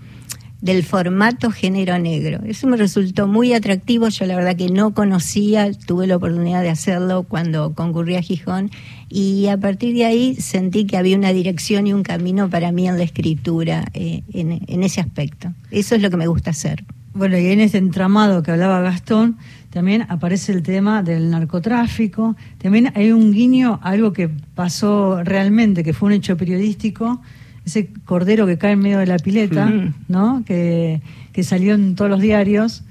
del 0.64 0.84
formato 0.84 1.52
género 1.52 2.00
negro. 2.00 2.40
Eso 2.46 2.68
me 2.68 2.78
resultó 2.78 3.28
muy 3.28 3.54
atractivo, 3.54 4.08
yo 4.08 4.26
la 4.26 4.38
verdad 4.38 4.56
que 4.56 4.70
no 4.70 4.94
conocía, 4.94 5.70
tuve 5.74 6.08
la 6.08 6.16
oportunidad 6.16 6.62
de 6.62 6.70
hacerlo 6.70 7.24
cuando 7.24 7.74
concurrí 7.74 8.16
a 8.16 8.22
Gijón 8.22 8.72
y 9.10 9.48
a 9.48 9.58
partir 9.58 9.94
de 9.94 10.06
ahí 10.06 10.36
sentí 10.36 10.86
que 10.86 10.96
había 10.96 11.18
una 11.18 11.34
dirección 11.34 11.86
y 11.86 11.92
un 11.92 12.04
camino 12.04 12.50
para 12.50 12.72
mí 12.72 12.88
en 12.88 12.98
la 12.98 13.04
escritura 13.04 13.86
eh, 13.94 14.24
en, 14.34 14.62
en 14.66 14.84
ese 14.84 15.02
aspecto. 15.02 15.54
Eso 15.70 15.96
es 15.96 16.02
lo 16.02 16.10
que 16.10 16.16
me 16.18 16.28
gusta 16.28 16.52
hacer. 16.52 16.86
Bueno, 17.14 17.38
y 17.38 17.48
en 17.48 17.60
ese 17.60 17.78
entramado 17.78 18.42
que 18.42 18.52
hablaba 18.52 18.82
Gastón, 18.82 19.38
también 19.74 20.06
aparece 20.08 20.52
el 20.52 20.62
tema 20.62 21.02
del 21.02 21.32
narcotráfico, 21.32 22.36
también 22.60 22.92
hay 22.94 23.12
un 23.12 23.34
guiño 23.34 23.80
algo 23.82 24.14
que 24.14 24.30
pasó 24.30 25.24
realmente, 25.24 25.84
que 25.84 25.94
fue 25.94 26.10
un 26.10 26.14
hecho 26.14 26.38
periodístico, 26.38 27.20
ese 27.66 27.90
cordero 28.06 28.46
que 28.46 28.60
cae 28.60 28.74
en 28.74 28.80
medio 28.80 29.00
de 29.00 29.08
la 29.08 29.18
pileta, 29.18 29.74
¿no? 30.08 30.44
Que, 30.46 31.02
salió 31.42 31.74
en 31.74 31.96
todos 31.96 32.12
los 32.12 32.22
diarios. 32.22 32.84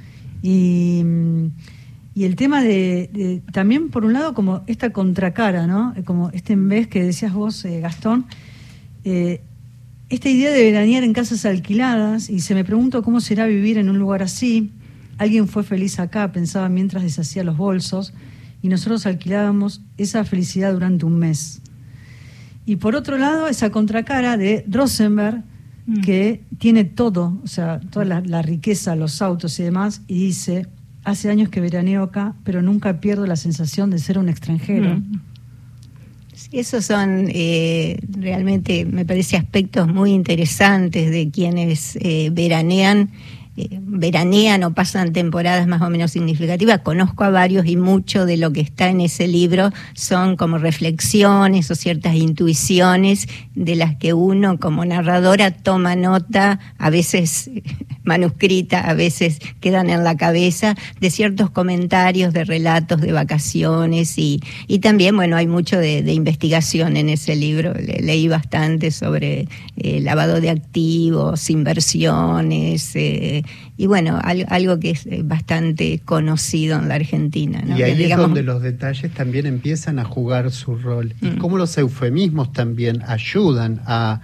Y, 0.42 1.04
el 2.16 2.34
tema 2.34 2.60
de, 2.62 3.42
también, 3.52 3.90
por 3.90 4.04
un 4.04 4.14
lado, 4.14 4.34
como 4.34 4.64
esta 4.66 4.90
contracara, 4.90 5.68
¿no? 5.68 5.94
Como 6.04 6.30
este 6.30 6.54
en 6.54 6.68
vez 6.68 6.88
que 6.88 7.04
decías 7.04 7.32
vos, 7.32 7.64
eh, 7.64 7.78
Gastón, 7.78 8.26
eh, 9.04 9.40
esta 10.08 10.28
idea 10.28 10.50
de 10.50 10.64
veranear 10.64 11.04
en 11.04 11.12
casas 11.12 11.46
alquiladas, 11.46 12.28
y 12.28 12.40
se 12.40 12.56
me 12.56 12.64
pregunto 12.64 13.04
cómo 13.04 13.20
será 13.20 13.46
vivir 13.46 13.78
en 13.78 13.88
un 13.88 14.00
lugar 14.00 14.24
así, 14.24 14.72
Alguien 15.18 15.48
fue 15.48 15.62
feliz 15.62 15.98
acá, 15.98 16.32
pensaba 16.32 16.68
mientras 16.68 17.02
deshacía 17.02 17.44
los 17.44 17.56
bolsos, 17.56 18.12
y 18.62 18.68
nosotros 18.68 19.06
alquilábamos 19.06 19.82
esa 19.98 20.24
felicidad 20.24 20.72
durante 20.72 21.04
un 21.04 21.18
mes. 21.18 21.60
Y 22.64 22.76
por 22.76 22.94
otro 22.94 23.18
lado, 23.18 23.48
esa 23.48 23.70
contracara 23.70 24.36
de 24.36 24.64
Rosenberg, 24.68 25.42
mm. 25.86 26.00
que 26.02 26.42
tiene 26.58 26.84
todo, 26.84 27.40
o 27.42 27.46
sea, 27.46 27.80
toda 27.80 28.04
la, 28.04 28.42
riqueza, 28.42 28.94
los 28.94 29.20
autos 29.20 29.58
y 29.58 29.64
demás, 29.64 30.02
y 30.06 30.26
dice, 30.26 30.68
hace 31.02 31.28
años 31.28 31.48
que 31.48 31.60
veraneo 31.60 32.04
acá, 32.04 32.34
pero 32.44 32.62
nunca 32.62 33.00
pierdo 33.00 33.26
la 33.26 33.36
sensación 33.36 33.90
de 33.90 33.98
ser 33.98 34.18
un 34.18 34.28
extranjero. 34.28 34.96
Mm. 34.96 35.20
esos 36.52 36.84
son 36.84 37.26
eh, 37.28 37.98
realmente, 38.08 38.84
me 38.84 39.04
parece, 39.04 39.36
aspectos 39.36 39.88
muy 39.88 40.12
interesantes 40.12 41.10
de 41.10 41.30
quienes 41.30 41.96
eh, 41.96 42.30
veranean 42.32 43.10
eh, 43.54 43.68
veranean 43.82 44.64
o 44.64 44.72
pasan 44.72 45.12
temporadas 45.12 45.66
más 45.66 45.82
o 45.82 45.90
menos 45.90 46.12
significativas. 46.12 46.80
Conozco 46.80 47.24
a 47.24 47.30
varios 47.30 47.66
y 47.66 47.76
mucho 47.76 48.24
de 48.24 48.38
lo 48.38 48.50
que 48.50 48.62
está 48.62 48.88
en 48.88 49.02
ese 49.02 49.28
libro 49.28 49.70
son 49.92 50.36
como 50.36 50.56
reflexiones 50.56 51.70
o 51.70 51.74
ciertas 51.74 52.14
intuiciones 52.14 53.28
de 53.54 53.76
las 53.76 53.96
que 53.96 54.14
uno 54.14 54.58
como 54.58 54.86
narradora 54.86 55.50
toma 55.50 55.96
nota, 55.96 56.60
a 56.78 56.88
veces 56.88 57.50
manuscrita, 58.04 58.80
a 58.80 58.94
veces 58.94 59.38
quedan 59.60 59.90
en 59.90 60.02
la 60.02 60.16
cabeza, 60.16 60.74
de 61.00 61.10
ciertos 61.10 61.50
comentarios, 61.50 62.32
de 62.32 62.44
relatos 62.44 63.02
de 63.02 63.12
vacaciones 63.12 64.16
y, 64.16 64.40
y 64.66 64.78
también, 64.78 65.14
bueno, 65.14 65.36
hay 65.36 65.46
mucho 65.46 65.78
de, 65.78 66.12
investigación 66.12 66.96
en 66.96 67.08
ese 67.08 67.36
libro. 67.36 67.74
leí 67.74 68.28
bastante 68.28 68.90
sobre 68.90 69.46
eh, 69.76 70.00
lavado 70.00 70.40
de 70.40 70.50
activos, 70.50 71.50
inversiones. 71.50 72.96
Eh, 72.96 73.41
y 73.76 73.86
bueno, 73.86 74.18
algo, 74.22 74.78
que 74.78 74.90
es 74.90 75.06
eh, 75.06 75.22
bastante 75.24 76.00
conocido 76.04 76.78
en 76.78 76.88
la 76.88 76.96
Argentina. 76.96 77.62
Y 77.76 77.82
ahí 77.82 78.04
es 78.04 78.16
donde 78.16 78.42
los 78.42 78.62
detalles 78.62 79.12
también 79.12 79.46
empiezan 79.46 79.98
a 79.98 80.04
jugar 80.04 80.50
su 80.50 80.76
rol. 80.76 81.14
Y 81.20 81.26
mm. 81.26 81.38
cómo 81.38 81.58
los 81.58 81.76
eufemismos 81.78 82.52
también 82.52 83.02
ayudan 83.06 83.80
a 83.86 84.20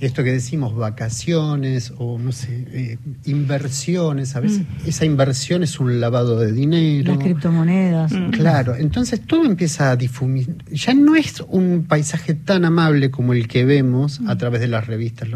esto 0.00 0.22
que 0.22 0.30
decimos 0.30 0.76
vacaciones 0.76 1.92
o 1.98 2.18
no 2.18 2.30
sé, 2.30 2.66
eh, 2.70 2.98
inversiones, 3.24 4.36
a 4.36 4.40
veces 4.40 4.60
mm. 4.60 4.88
esa 4.88 5.04
inversión 5.04 5.62
es 5.62 5.80
un 5.80 6.00
lavado 6.00 6.38
de 6.38 6.52
dinero. 6.52 7.14
Las 7.14 7.22
criptomonedas. 7.22 8.12
Mm. 8.12 8.30
Claro, 8.30 8.76
entonces 8.76 9.20
todo 9.20 9.44
empieza 9.44 9.90
a 9.90 9.96
difuminar. 9.96 10.56
Ya 10.70 10.94
no 10.94 11.16
es 11.16 11.42
un 11.48 11.86
paisaje 11.88 12.34
tan 12.34 12.64
amable 12.64 13.10
como 13.10 13.32
el 13.32 13.48
que 13.48 13.64
vemos 13.64 14.20
a 14.28 14.36
través 14.36 14.60
de 14.60 14.68
las 14.68 14.86
revistas 14.86 15.28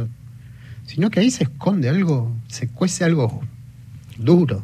sino 0.92 1.08
que 1.10 1.20
ahí 1.20 1.30
se 1.30 1.44
esconde 1.44 1.88
algo, 1.88 2.30
se 2.48 2.68
cuece 2.68 3.04
algo 3.04 3.40
duro. 4.18 4.62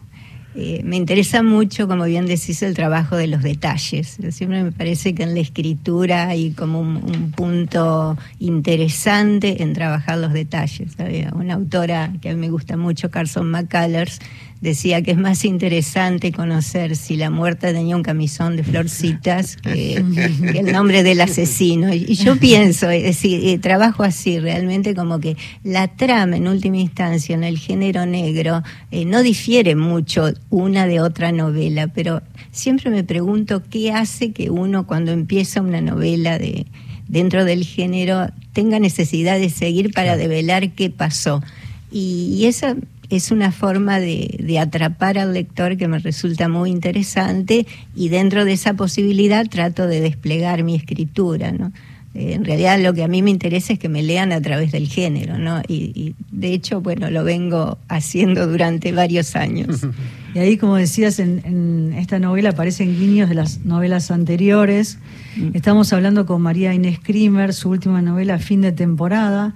Eh, 0.55 0.83
me 0.85 0.97
interesa 0.97 1.43
mucho, 1.43 1.89
como 1.89 2.05
bien 2.05 2.27
decís, 2.27 2.63
el 2.63 2.75
trabajo 2.75 3.17
de 3.17 3.29
los 3.29 3.43
detalles. 3.43 4.19
Siempre 4.31 4.63
me 4.63 4.73
parece 4.73 5.15
que 5.15 5.23
en 5.23 5.33
la 5.33 5.41
escritura 5.41 6.29
hay 6.29 6.51
como 6.51 6.81
un, 6.81 7.33
punto 7.35 8.19
interesante 8.41 9.63
en 9.63 9.73
trabajar 9.73 10.19
los 10.19 10.35
detalles. 10.35 10.97
Una 11.33 11.55
autora 11.55 12.13
que 12.21 12.29
a 12.29 12.35
mí 12.35 12.41
me 12.41 12.51
gusta 12.51 12.77
mucho, 12.77 13.11
Carson 13.11 13.51
McCullers, 13.51 14.19
decía 14.61 15.03
que 15.03 15.13
es 15.13 15.19
más 15.19 15.45
interesante 15.45 16.33
conocer 16.33 16.97
si 16.97 17.17
la 17.17 17.31
muerta 17.31 17.73
tenía 17.73 17.97
un 17.97 18.03
camisón 18.03 18.57
de 18.57 18.65
florcitas 18.65 19.57
que, 19.57 19.95
el 20.55 20.73
nombre 20.73 21.03
del 21.03 21.21
asesino. 21.21 21.93
Y, 21.95 22.15
yo 22.15 22.37
pienso, 22.37 22.91
es 22.91 23.03
decir, 23.03 23.41
eh, 23.45 23.59
trabajo 23.59 24.03
así, 24.03 24.39
realmente 24.39 24.95
como 24.95 25.21
que 25.21 25.37
la 25.63 25.89
trama 25.89 26.37
en 26.37 26.49
última 26.49 26.79
instancia 26.79 27.35
en 27.35 27.45
el 27.45 27.59
género 27.59 28.07
negro 28.07 28.63
eh, 28.91 29.05
no 29.05 29.23
difiere 29.23 29.77
mucho 29.77 30.33
una 30.51 30.87
de 30.87 31.01
otra 31.01 31.31
novela, 31.33 31.89
pero 31.89 32.23
siempre 32.51 32.91
me 32.91 33.05
pregunto 33.05 33.63
qué 33.69 33.93
hace 33.93 34.33
que 34.33 34.51
uno 34.51 34.87
cuando 34.87 35.13
empieza 35.13 35.61
una 35.61 35.81
novela 35.81 36.39
de 36.39 36.67
dentro 37.07 37.45
del 37.45 37.65
género 37.65 38.29
tenga 38.53 38.79
necesidad 38.79 39.39
de 39.39 39.49
seguir 39.49 39.93
para 39.93 40.17
develar 40.17 40.73
qué 40.73 40.91
pasó. 40.91 41.43
Y, 41.91 42.37
y 42.39 42.47
esa 42.47 42.77
es 43.11 43.31
una 43.31 43.53
forma 43.53 44.01
de, 44.01 44.59
atrapar 44.61 45.19
al 45.19 45.33
lector 45.33 45.77
que 45.77 45.89
me 45.89 45.99
resulta 45.99 46.49
muy 46.49 46.71
interesante 46.71 47.67
y 47.95 48.09
dentro 48.09 48.45
de 48.45 48.53
esa 48.53 48.75
posibilidad 48.75 49.47
trato 49.47 49.87
de 49.87 50.01
desplegar 50.01 50.63
mi 50.63 50.75
escritura, 50.75 51.53
¿no? 51.53 51.73
Eh, 52.15 52.33
en 52.33 52.45
realidad 52.45 52.81
lo 52.81 52.95
que 52.95 53.05
a 53.05 53.09
mí 53.09 53.23
me 53.23 53.31
interesa 53.31 53.75
es 53.75 53.79
que 53.79 53.89
me 53.89 54.03
lean 54.03 54.33
a 54.33 54.41
través 54.41 54.73
del 54.73 54.89
género, 54.89 55.39
¿no? 55.39 55.63
Y, 55.69 56.15
de 56.31 56.53
hecho, 56.53 56.81
bueno, 56.81 57.11
lo 57.11 57.25
vengo 57.25 57.79
haciendo 57.89 58.47
durante 58.47 58.93
varios 58.93 59.37
años. 59.37 59.87
Y 60.35 60.41
ahí, 60.41 60.59
como 60.59 60.77
decías, 60.77 61.21
en, 61.21 61.95
esta 61.97 62.19
novela 62.19 62.51
aparecen 62.51 62.95
guiños 62.99 63.31
de 63.31 63.35
las 63.35 63.65
novelas 63.65 64.11
anteriores. 64.11 64.99
Mm. 65.37 65.57
Estamos 65.57 65.91
hablando 65.95 66.27
con 66.27 66.43
María 66.43 66.75
Inés 66.75 67.01
Krimer, 67.01 67.55
su 67.55 67.71
última 67.71 68.03
novela, 68.03 68.39
Fin 68.39 68.61
de 68.61 68.71
temporada, 68.71 69.55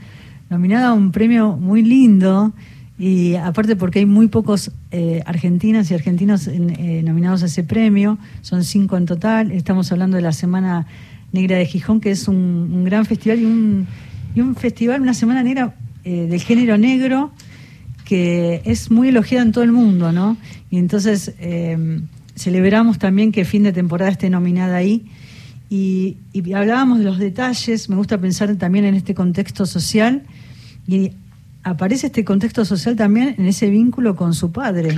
nominada 0.49 0.89
a 0.89 0.93
un 0.95 1.13
premio 1.13 1.59
muy 1.59 1.83
lindo 1.83 2.55
y 3.03 3.35
aparte 3.35 3.75
porque 3.75 3.99
hay 3.99 4.07
muy 4.07 4.29
pocos 4.29 4.71
eh, 4.93 5.25
argentinas 5.27 5.91
y 5.91 5.95
argentinos 5.95 6.47
eh, 6.47 7.03
nominados 7.05 7.43
a 7.43 7.47
ese 7.47 7.65
premio, 7.65 8.17
son 8.43 8.63
cinco 8.63 8.97
en 8.97 9.07
total. 9.07 9.51
Estamos 9.51 9.91
hablando 9.91 10.17
de 10.17 10.23
la 10.23 10.33
Semana 10.33 10.87
Negra 11.33 11.57
de 11.57 11.67
Gijón, 11.67 12.01
que 12.01 12.13
es 12.13 12.29
un, 12.29 12.85
gran 12.85 13.05
festival 13.05 13.41
y 13.41 13.45
un, 13.45 13.89
y 14.37 14.41
un, 14.41 14.55
festival, 14.55 15.03
una 15.03 15.15
Semana 15.15 15.43
Negra 15.43 15.75
eh, 16.05 16.29
del 16.31 16.41
género 16.43 16.79
negro 16.79 17.33
que 18.05 18.63
es 18.67 18.89
muy 18.93 19.09
elogiada 19.09 19.47
en 19.47 19.51
todo 19.51 19.65
el 19.65 19.73
mundo, 19.73 20.13
¿no? 20.13 20.37
Y 20.71 20.79
entonces 20.79 21.35
celebramos 22.37 23.01
también 23.01 23.33
que 23.33 23.45
fin 23.45 23.65
de 23.65 23.73
temporada 23.73 24.13
esté 24.13 24.31
nominada 24.31 24.77
ahí. 24.77 25.07
Y, 25.69 26.19
y 26.33 26.53
hablábamos 26.53 27.01
de 27.01 27.05
los 27.05 27.19
detalles, 27.19 27.89
me 27.89 27.97
gusta 27.97 28.19
pensar 28.19 28.55
también 28.55 28.85
en 28.85 28.95
este 28.95 29.13
contexto 29.13 29.67
social 29.67 30.23
y 30.87 31.13
aparece 31.63 32.09
este 32.09 32.25
contexto 32.25 32.65
social 32.65 32.97
también 32.97 33.35
en 33.39 33.47
ese 33.47 33.71
vínculo 33.71 34.17
con 34.17 34.35
su 34.35 34.53
padre. 34.53 34.95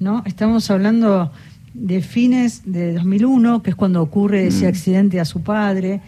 ¿no? 0.00 0.22
Estamos 0.26 0.70
hablando 0.70 1.32
de 1.74 2.00
fines 2.00 2.62
de 2.64 2.94
2001, 2.94 3.62
que 3.62 3.70
es 3.70 3.76
cuando 3.76 4.02
ocurre 4.02 4.46
ese 4.46 4.64
mm. 4.64 4.68
accidente 4.68 5.20
a 5.20 5.24
su 5.24 5.42
padre. 5.42 6.00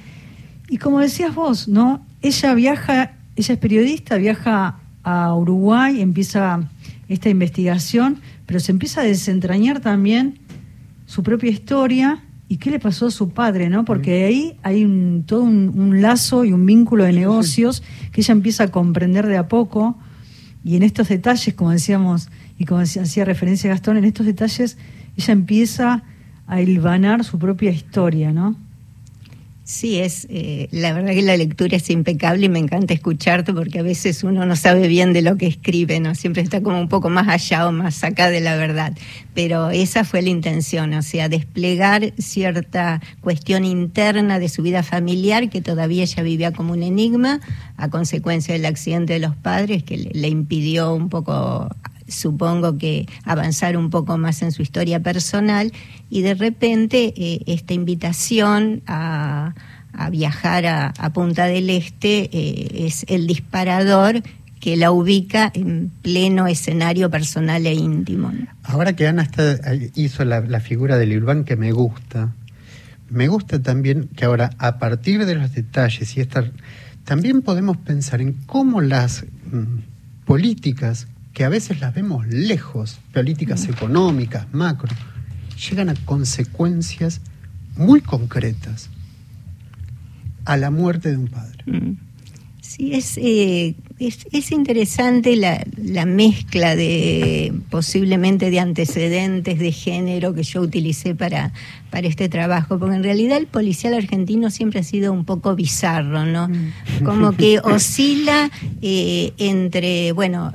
Y 0.68 0.78
como 0.78 1.00
decías 1.00 1.34
vos, 1.34 1.68
¿no? 1.68 2.04
Ella 2.22 2.54
viaja, 2.54 3.12
ella 3.36 3.54
es 3.54 3.60
periodista, 3.60 4.16
viaja 4.16 4.78
a 5.02 5.34
Uruguay, 5.34 6.00
empieza 6.00 6.68
esta 7.08 7.28
investigación, 7.28 8.20
pero 8.46 8.60
se 8.60 8.72
empieza 8.72 9.02
a 9.02 9.04
desentrañar 9.04 9.80
también 9.80 10.38
su 11.06 11.22
propia 11.22 11.50
historia 11.50 12.22
y 12.48 12.56
qué 12.56 12.70
le 12.70 12.80
pasó 12.80 13.06
a 13.06 13.10
su 13.10 13.30
padre, 13.30 13.68
¿no? 13.68 13.84
Porque 13.84 14.24
ahí 14.24 14.56
hay 14.62 14.84
un, 14.84 15.24
todo 15.26 15.42
un, 15.42 16.00
lazo 16.00 16.44
y 16.44 16.52
un 16.52 16.64
vínculo 16.64 17.04
de 17.04 17.12
negocios 17.12 17.82
que 18.10 18.22
ella 18.22 18.32
empieza 18.32 18.64
a 18.64 18.68
comprender 18.68 19.26
de 19.26 19.36
a 19.36 19.48
poco 19.48 19.98
y 20.64 20.76
en 20.76 20.82
estos 20.82 21.08
detalles, 21.08 21.54
como 21.54 21.70
decíamos, 21.70 22.30
y 22.58 22.64
como 22.64 22.80
hacía 22.80 23.24
referencia 23.24 23.68
Gastón, 23.70 23.98
en 23.98 24.04
estos 24.04 24.26
detalles 24.26 24.78
ella 25.16 25.32
empieza 25.32 26.02
a 26.46 26.60
hilvanar 26.60 27.24
su 27.24 27.38
propia 27.38 27.70
historia, 27.70 28.32
¿no? 28.32 28.56
Sí, 29.68 29.98
es 29.98 30.26
eh, 30.30 30.66
la 30.70 30.94
verdad 30.94 31.12
que 31.12 31.20
la 31.20 31.36
lectura 31.36 31.76
es 31.76 31.90
impecable 31.90 32.46
y 32.46 32.48
me 32.48 32.58
encanta 32.58 32.94
escucharte 32.94 33.52
porque 33.52 33.80
a 33.80 33.82
veces 33.82 34.24
uno 34.24 34.46
no 34.46 34.56
sabe 34.56 34.88
bien 34.88 35.12
de 35.12 35.20
lo 35.20 35.36
que 35.36 35.46
escribe, 35.46 36.00
¿no? 36.00 36.14
Siempre 36.14 36.42
está 36.42 36.62
como 36.62 36.80
un 36.80 36.88
poco 36.88 37.10
más 37.10 37.28
allá 37.28 37.68
o 37.68 37.72
más 37.72 38.02
acá 38.02 38.30
de 38.30 38.40
la 38.40 38.56
verdad. 38.56 38.96
Pero 39.34 39.68
esa 39.68 40.04
fue 40.04 40.22
la 40.22 40.30
intención, 40.30 40.94
o 40.94 41.02
sea, 41.02 41.28
desplegar 41.28 42.14
cierta 42.16 43.02
cuestión 43.20 43.66
interna 43.66 44.38
de 44.38 44.48
su 44.48 44.62
vida 44.62 44.82
familiar 44.82 45.50
que 45.50 45.60
todavía 45.60 46.04
ella 46.04 46.22
vivía 46.22 46.52
como 46.54 46.72
un 46.72 46.82
enigma 46.82 47.40
a 47.76 47.90
consecuencia 47.90 48.54
del 48.54 48.64
accidente 48.64 49.12
de 49.12 49.18
los 49.18 49.36
padres 49.36 49.82
que 49.82 49.98
le 49.98 50.28
impidió 50.28 50.94
un 50.94 51.10
poco 51.10 51.68
supongo 52.08 52.78
que 52.78 53.06
avanzar 53.24 53.76
un 53.76 53.90
poco 53.90 54.18
más 54.18 54.42
en 54.42 54.52
su 54.52 54.62
historia 54.62 55.00
personal 55.00 55.72
y 56.10 56.22
de 56.22 56.34
repente 56.34 57.12
eh, 57.16 57.40
esta 57.46 57.74
invitación 57.74 58.82
a, 58.86 59.54
viajar 60.10 60.66
a, 60.66 61.12
Punta 61.12 61.46
del 61.46 61.70
Este 61.70 62.30
eh, 62.32 62.86
es 62.86 63.04
el 63.08 63.26
disparador 63.26 64.22
que 64.60 64.76
la 64.76 64.90
ubica 64.90 65.50
en 65.54 65.90
pleno 66.02 66.46
escenario 66.46 67.10
personal 67.10 67.66
e 67.66 67.74
íntimo. 67.74 68.32
Ahora 68.62 68.94
que 68.94 69.06
Ana 69.06 69.28
hizo 69.94 70.24
la, 70.24 70.60
figura 70.60 70.98
del 70.98 71.12
Irván 71.12 71.44
que 71.44 71.56
me 71.56 71.72
gusta, 71.72 72.34
me 73.08 73.28
gusta 73.28 73.62
también 73.62 74.08
que 74.16 74.24
ahora 74.24 74.50
a 74.58 74.78
partir 74.78 75.26
de 75.26 75.34
los 75.34 75.52
detalles 75.52 76.16
y 76.16 76.20
estar, 76.20 76.52
también 77.04 77.42
podemos 77.42 77.76
pensar 77.76 78.20
en 78.20 78.34
cómo 78.46 78.80
las 78.80 79.24
mm, 79.50 80.26
políticas 80.26 81.06
que 81.38 81.44
a 81.44 81.48
veces 81.48 81.78
las 81.78 81.94
vemos 81.94 82.26
lejos, 82.26 82.98
políticas 83.14 83.68
mm. 83.68 83.70
económicas, 83.70 84.52
macro, 84.52 84.92
llegan 85.70 85.88
a 85.88 85.94
consecuencias 86.04 87.20
muy 87.76 88.00
concretas 88.00 88.90
a 90.44 90.56
la 90.56 90.72
muerte 90.72 91.12
de 91.12 91.16
un 91.16 91.28
padre. 91.28 91.62
Mm. 91.64 92.07
Sí, 92.68 92.92
es, 92.92 93.16
eh, 93.16 93.76
es, 93.98 94.26
es, 94.30 94.52
interesante 94.52 95.36
la, 95.36 95.64
la, 95.82 96.04
mezcla 96.04 96.76
de 96.76 97.50
posiblemente 97.70 98.50
de 98.50 98.60
antecedentes 98.60 99.58
de 99.58 99.72
género 99.72 100.34
que 100.34 100.42
yo 100.42 100.60
utilicé 100.60 101.14
para, 101.14 101.54
para 101.90 102.06
este 102.06 102.28
trabajo, 102.28 102.78
porque 102.78 102.96
en 102.96 103.02
realidad 103.02 103.38
el 103.38 103.46
policial 103.46 103.94
argentino 103.94 104.50
siempre 104.50 104.80
ha 104.80 104.82
sido 104.82 105.14
un 105.14 105.24
poco 105.24 105.54
bizarro, 105.54 106.26
¿no? 106.26 106.48
Mm. 106.48 107.04
Como 107.04 107.32
que 107.32 107.58
oscila 107.64 108.50
eh, 108.82 109.32
entre, 109.38 110.12
bueno, 110.12 110.52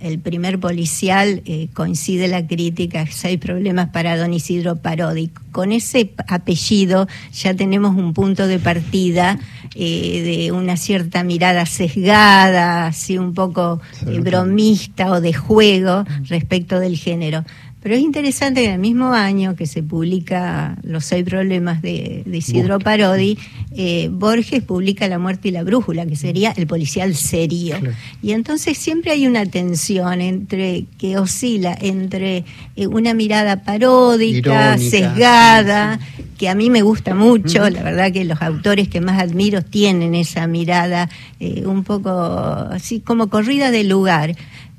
el, 0.00 0.18
primer 0.18 0.60
policial 0.60 1.42
eh, 1.46 1.68
coincide 1.72 2.28
la 2.28 2.46
crítica, 2.46 3.06
seis 3.10 3.38
problemas 3.38 3.88
para 3.88 4.18
don 4.18 4.34
Isidro 4.34 4.76
Parodi. 4.76 5.30
Con 5.50 5.72
ese 5.72 6.12
apellido 6.28 7.08
ya 7.32 7.54
tenemos 7.54 7.96
un 7.96 8.12
punto 8.12 8.46
de 8.46 8.58
partida 8.58 9.38
eh, 9.74 10.22
de 10.22 10.52
una 10.52 10.76
cierta 10.76 11.24
mirada 11.24 11.66
sesgada, 11.66 12.86
así 12.86 13.18
un 13.18 13.34
poco 13.34 13.80
bromista 14.20 15.10
o 15.10 15.20
de 15.20 15.32
juego 15.32 16.04
respecto 16.28 16.78
del 16.78 16.96
género. 16.96 17.44
Pero 17.84 17.96
es 17.96 18.00
interesante 18.00 18.62
que 18.62 18.68
en 18.68 18.72
el 18.72 18.78
mismo 18.78 19.12
año 19.12 19.56
que 19.56 19.66
se 19.66 19.82
publica 19.82 20.78
Los 20.84 21.04
seis 21.04 21.22
problemas 21.22 21.82
de, 21.82 22.24
Isidro 22.32 22.78
Parodi, 22.78 23.36
eh, 23.76 24.08
Borges 24.10 24.62
publica 24.62 25.06
La 25.06 25.18
muerte 25.18 25.48
y 25.48 25.50
la 25.50 25.64
brújula, 25.64 26.06
que 26.06 26.16
sería 26.16 26.52
el 26.56 26.66
policial 26.66 27.14
serio. 27.14 27.76
Y 28.22 28.32
entonces 28.32 28.78
siempre 28.78 29.10
hay 29.10 29.26
una 29.26 29.44
tensión 29.44 30.22
entre 30.22 30.86
que 30.96 31.18
oscila 31.18 31.76
entre 31.78 32.46
eh, 32.74 32.86
una 32.86 33.12
mirada 33.12 33.64
paródica, 33.64 34.78
sesgada, 34.78 36.00
que 36.38 36.48
a 36.48 36.54
mí 36.54 36.70
me 36.70 36.80
gusta 36.80 37.14
mucho, 37.14 37.68
la 37.68 37.82
verdad 37.82 38.10
que 38.10 38.24
los 38.24 38.40
autores 38.40 38.88
que 38.88 39.02
más 39.02 39.20
admiro 39.20 39.60
tienen 39.60 40.14
esa 40.14 40.46
mirada 40.46 41.10
eh, 41.38 41.64
un 41.66 41.84
poco 41.84 42.10
así 42.10 43.00
como 43.00 43.28
corrida 43.28 43.70
de 43.70 43.84
lugar 43.84 44.34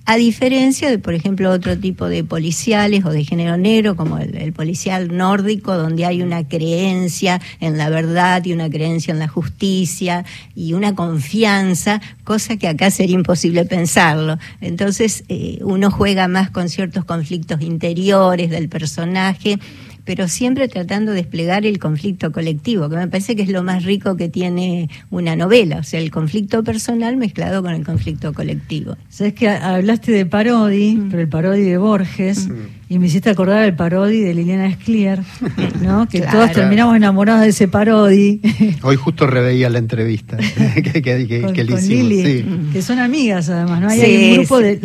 a 0.08 0.18
diferencia 0.18 0.90
de, 0.90 1.00
por 1.00 1.16
ejemplo, 1.16 1.50
otro 1.50 1.78
tipo 1.78 2.08
de 2.08 2.24
policiales 2.24 3.06
o 3.06 3.10
de 3.10 3.26
género 3.26 3.58
negro, 3.58 3.96
como 3.96 4.20
el, 4.20 4.54
policial 4.54 5.16
nórdico, 5.18 5.76
donde 5.76 6.06
hay 6.06 6.22
una 6.22 6.48
creencia 6.48 7.42
en 7.60 7.78
la 7.78 7.90
verdad 7.90 8.46
y 8.46 8.54
una 8.54 8.70
creencia 8.70 9.12
en 9.12 9.20
la 9.20 9.28
justicia 9.28 10.24
y 10.56 10.74
una 10.74 10.94
confianza, 10.94 12.02
cosa 12.24 12.58
que 12.58 12.68
acá 12.68 12.92
sería 12.92 13.16
imposible 13.16 13.66
pensarlo. 13.66 14.38
Entonces, 14.62 15.24
eh, 15.28 15.58
uno 15.62 15.90
juega 15.90 16.28
más 16.28 16.52
con 16.52 16.70
ciertos 16.70 17.04
conflictos 17.04 17.62
interiores 17.62 18.52
del 18.52 18.70
personaje 18.70 19.60
pero 20.06 20.28
siempre 20.28 20.68
tratando 20.68 21.12
de 21.12 21.18
desplegar 21.18 21.66
el 21.66 21.80
conflicto 21.80 22.32
colectivo, 22.32 22.90
que 22.90 22.96
me 22.96 23.08
parece 23.08 23.36
que 23.36 23.42
es 23.42 23.50
lo 23.50 23.64
más 23.64 23.84
rico 23.84 24.16
que 24.16 24.30
tiene 24.30 24.90
una 25.10 25.36
novela, 25.36 25.80
o 25.80 25.84
sea, 25.84 26.00
el 26.00 26.12
conflicto 26.12 26.64
personal 26.64 27.18
mezclado 27.18 27.62
con 27.62 27.74
el 27.74 27.84
conflicto 27.84 28.34
colectivo. 28.34 28.96
Sabes 29.10 29.34
que 29.34 29.50
hablaste 29.50 30.12
de 30.12 30.26
Parodi, 30.26 30.96
mm. 30.96 31.10
pero 31.10 31.22
el 31.22 31.28
Parodi 31.30 31.64
de 31.64 31.78
Borges. 31.78 32.48
Mm 32.48 32.85
y 32.88 33.00
me 33.00 33.08
hiciste 33.08 33.32
acordar 33.32 33.66
el 33.66 33.76
parodi 33.76 34.20
de 34.20 34.36
Liliana 34.36 34.68
Esclier, 34.68 35.22
¿no? 35.82 36.08
que 36.10 36.22
todos 36.22 36.52
terminamos 36.52 36.96
enamorados 36.96 37.42
de 37.42 37.50
ese 37.50 37.68
parodi. 37.68 38.42
Hoy 38.84 38.96
justo 38.96 39.26
reveía 39.26 39.70
la 39.70 39.80
entrevista 39.80 40.38
que, 40.76 41.02
que, 41.02 41.64
le 41.64 41.74
hicimos. 41.74 42.74
Que 42.74 42.82
son 42.84 43.00
amigas 43.00 43.50
además, 43.50 43.82
¿no? 43.82 43.90
Hay, 43.90 44.30
un 44.30 44.38
grupo 44.38 44.60
de... 44.60 44.80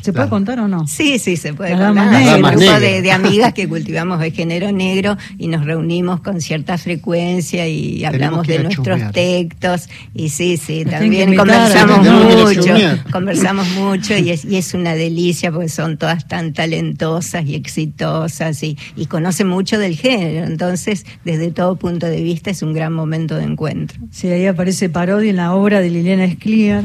¿Se 0.00 0.12
puede 0.12 0.28
contar 0.28 0.60
o 0.60 0.68
no? 0.68 0.86
Sí, 0.86 1.18
sí, 1.18 1.36
se 1.36 1.54
puede 1.54 1.72
contar. 1.72 2.14
Hay 2.14 2.40
un 2.40 2.50
grupo 2.50 2.78
de, 2.78 3.10
amigas 3.10 3.52
que 3.52 3.68
cultivamos 3.68 4.22
el 4.22 4.32
género 4.32 4.70
negro 4.70 5.16
y 5.38 5.48
nos 5.48 5.64
reunimos 5.64 6.20
con 6.20 6.40
cierta 6.40 6.78
frecuencia 6.78 7.66
y 7.66 8.04
hablamos 8.04 8.46
de 8.46 8.60
nuestros 8.60 9.10
textos. 9.10 9.88
Y 10.14 10.28
sí, 10.28 10.56
sí, 10.56 10.84
también 10.84 11.34
conversamos 11.34 11.98
mucho, 11.98 12.74
conversamos 13.10 13.68
mucho 13.70 14.16
y 14.16 14.30
es, 14.30 14.44
y 14.44 14.56
es 14.56 14.72
una 14.74 14.94
delicia 14.94 15.50
porque 15.50 15.68
son 15.68 15.96
todas 15.96 16.28
tan 16.28 16.52
talentosas 16.52 17.07
y 17.46 17.54
exitosas 17.54 18.62
y, 18.62 18.76
y 18.96 19.06
conoce 19.06 19.44
mucho 19.44 19.78
del 19.78 19.96
género. 19.96 20.46
Entonces, 20.46 21.04
desde 21.24 21.50
todo 21.50 21.76
punto 21.76 22.06
de 22.06 22.22
vista, 22.22 22.50
es 22.50 22.62
un 22.62 22.72
gran 22.72 22.92
momento 22.92 23.36
de 23.36 23.44
encuentro. 23.44 23.98
Sí, 24.10 24.28
ahí 24.28 24.46
aparece 24.46 24.88
parodia 24.88 25.30
en 25.30 25.36
la 25.36 25.54
obra 25.54 25.80
de 25.80 25.90
Liliana 25.90 26.24
Escliar. 26.24 26.84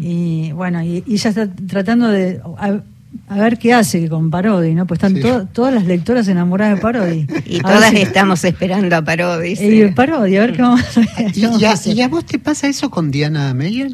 Y 0.00 0.52
bueno, 0.52 0.82
y, 0.82 1.04
ella 1.08 1.30
está 1.30 1.54
tratando 1.54 2.08
de. 2.08 2.40
A, 3.28 3.36
ver 3.36 3.58
qué 3.58 3.72
hace 3.72 4.08
con 4.08 4.30
Parodi, 4.30 4.74
¿no? 4.74 4.86
Pues 4.86 5.02
están 5.02 5.48
todas 5.52 5.72
las 5.72 5.86
lectoras 5.86 6.26
enamoradas 6.26 6.76
de 6.76 6.82
Parodi. 6.82 7.26
Y 7.46 7.60
todas 7.60 7.92
estamos 7.94 8.42
esperando 8.44 8.96
a 8.96 9.02
Parodi. 9.02 9.52
Y 9.52 9.86
Parodi, 9.92 10.36
a 10.36 10.40
ver 10.40 10.52
qué 10.52 10.62
vamos 10.62 10.80
a 10.82 11.00
hacer. 11.00 11.32
¿Y, 11.36 12.00
a, 12.02 12.08
vos 12.08 12.24
te 12.24 12.38
pasa 12.38 12.68
eso 12.68 12.90
con 12.90 13.10
Diana 13.10 13.54
Meyer? 13.54 13.92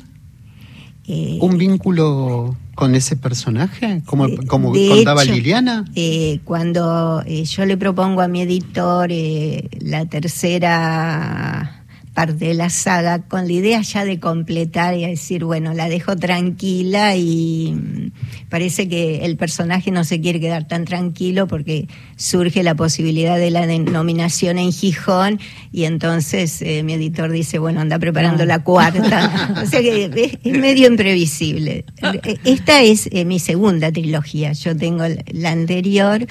Eh, 1.07 1.39
¿Un 1.41 1.59
vínculo 1.59 2.57
con 2.81 2.95
ese 2.95 3.15
personaje, 3.15 4.01
como, 4.07 4.27
como 4.47 4.73
contaba 4.73 5.23
Liliana? 5.23 5.85
Eh, 5.95 6.41
cuando 6.45 7.23
eh, 7.27 7.45
yo 7.45 7.67
le 7.67 7.77
propongo 7.77 8.23
a 8.23 8.27
mi 8.27 8.41
editor 8.41 9.11
eh, 9.13 9.69
la 9.81 10.07
tercera 10.07 11.80
parte 12.21 12.45
de 12.45 12.55
la 12.55 12.69
saga 12.69 13.23
con 13.23 13.47
la 13.47 13.53
idea 13.55 13.81
ya 13.81 14.05
de 14.05 14.21
completar 14.21 14.95
y 14.95 15.07
decir, 15.07 15.43
bueno, 15.43 15.73
la 15.73 15.89
dejo 15.89 16.17
tranquila 16.17 17.17
y 17.17 17.73
mm, 17.73 18.11
parece 18.51 18.91
que 18.91 19.25
el 19.25 19.39
personaje 19.39 19.91
no 19.91 20.05
se 20.05 20.21
quiere 20.21 20.39
quedar 20.39 20.69
tan 20.69 20.85
tranquilo 20.85 21.47
porque 21.47 21.89
surge 22.17 22.63
la 22.63 22.75
posibilidad 22.75 23.39
de 23.39 23.51
la 23.51 23.67
nominación 23.67 24.59
en 24.59 24.71
Gijón 24.71 25.41
y 25.73 25.85
entonces 25.85 26.61
eh, 26.61 26.83
mi 26.83 26.93
editor 26.93 27.33
dice, 27.33 27.59
bueno, 27.59 27.81
anda 27.81 27.99
preparando 27.99 28.45
la 28.45 28.63
cuarta. 28.65 29.55
o 29.63 29.67
sea 29.67 29.81
que 29.81 30.39
es, 30.45 30.53
medio 30.53 30.89
imprevisible. 30.89 31.87
Esta 32.45 32.83
es 32.83 33.09
eh, 33.13 33.25
mi 33.25 33.39
segunda 33.39 33.91
trilogía. 33.91 34.53
Yo 34.53 34.77
tengo 34.77 35.05
la 35.33 35.53
anterior 35.53 36.27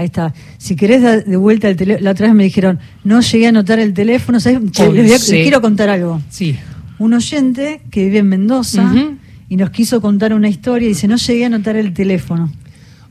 Ahí 0.00 0.06
está. 0.06 0.32
Si 0.58 0.74
querés 0.76 1.02
de 1.26 1.36
vuelta 1.36 1.68
el 1.68 1.76
teléfono, 1.76 2.04
la 2.04 2.10
otra 2.12 2.26
vez 2.26 2.34
me 2.34 2.44
dijeron, 2.44 2.78
no 3.04 3.20
llegué 3.20 3.46
a 3.46 3.48
anotar 3.50 3.78
el 3.78 3.92
teléfono. 3.94 4.40
¿sabés? 4.40 4.58
Che, 4.72 4.82
les, 4.84 4.92
voy 4.92 5.00
a- 5.12 5.18
les 5.18 5.24
quiero 5.42 5.60
contar 5.60 5.88
algo. 5.90 6.20
Sí. 6.30 6.56
Un 6.98 7.12
oyente 7.14 7.80
que 7.90 8.04
vive 8.04 8.18
en 8.18 8.28
Mendoza 8.28 8.92
y 9.48 9.56
nos 9.56 9.70
quiso 9.70 10.00
contar 10.00 10.32
una 10.34 10.48
historia 10.48 10.86
y 10.86 10.90
dice, 10.90 11.08
no 11.08 11.16
llegué 11.16 11.44
a 11.44 11.46
anotar 11.48 11.76
el 11.76 11.92
teléfono. 11.92 12.50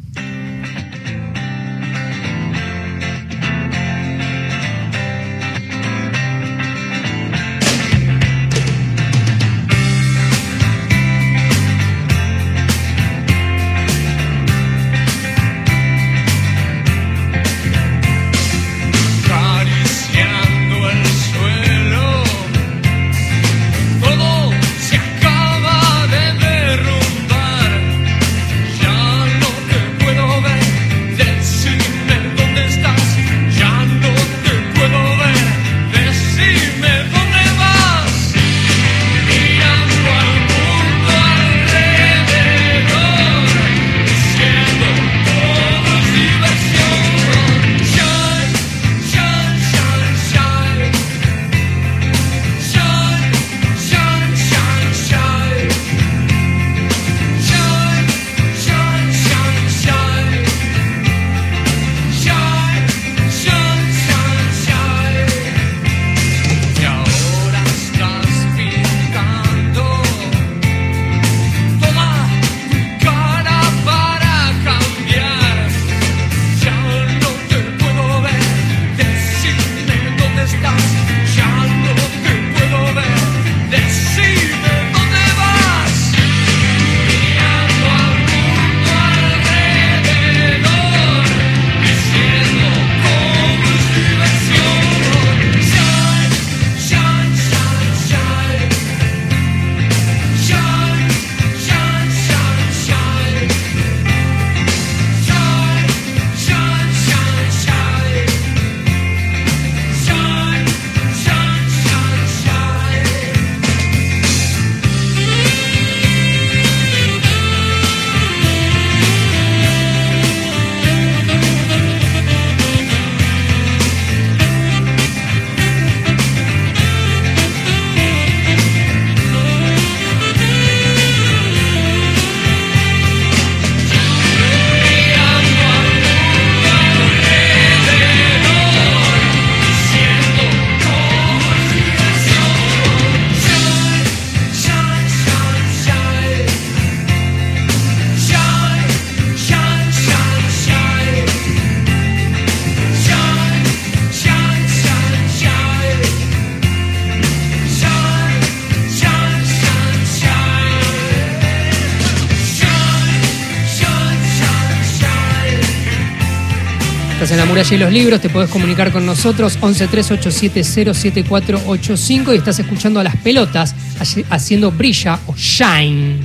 La 167.39 167.45
muralla 167.45 167.75
y 167.75 167.80
los 167.80 167.93
libros, 167.93 168.19
te 168.19 168.30
podés 168.30 168.49
comunicar 168.49 168.91
con 168.91 169.06
nosotros 169.06 169.58
1138707485 169.62 172.34
y 172.34 172.38
estás 172.38 172.60
escuchando 172.60 172.99
a 172.99 173.04
las 173.04 173.15
pelotas 173.17 173.75
haci- 173.99 174.25
haciendo 174.30 174.71
brilla 174.71 175.19
o 175.25 175.34
shine. 175.36 176.17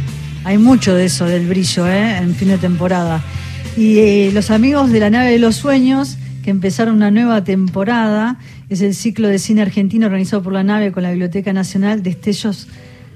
Hay 0.43 0.59
mucho 0.59 0.95
de 0.95 1.05
eso, 1.07 1.25
del 1.27 1.47
brillo, 1.47 1.87
¿eh? 1.87 2.17
en 2.19 2.35
fin 2.35 2.49
de 2.49 2.59
temporada. 2.59 3.23
Y 3.77 3.99
eh, 3.99 4.31
los 4.35 4.51
amigos 4.51 4.91
de 4.91 4.99
la 5.01 5.11
nave 5.11 5.31
de 5.31 5.39
los 5.39 5.55
sueños, 5.57 6.17
que 6.43 6.51
empezaron 6.51 6.97
una 6.97 7.11
nueva 7.13 7.45
temporada, 7.45 8.37
es 8.69 8.81
el 8.81 8.95
ciclo 8.95 9.29
de 9.29 9.39
cine 9.39 9.63
argentino 9.63 10.07
organizado 10.07 10.43
por 10.43 10.53
la 10.53 10.65
nave 10.65 10.91
con 10.91 11.05
la 11.05 11.11
Biblioteca 11.11 11.53
Nacional, 11.53 12.03
Destellos 12.03 12.67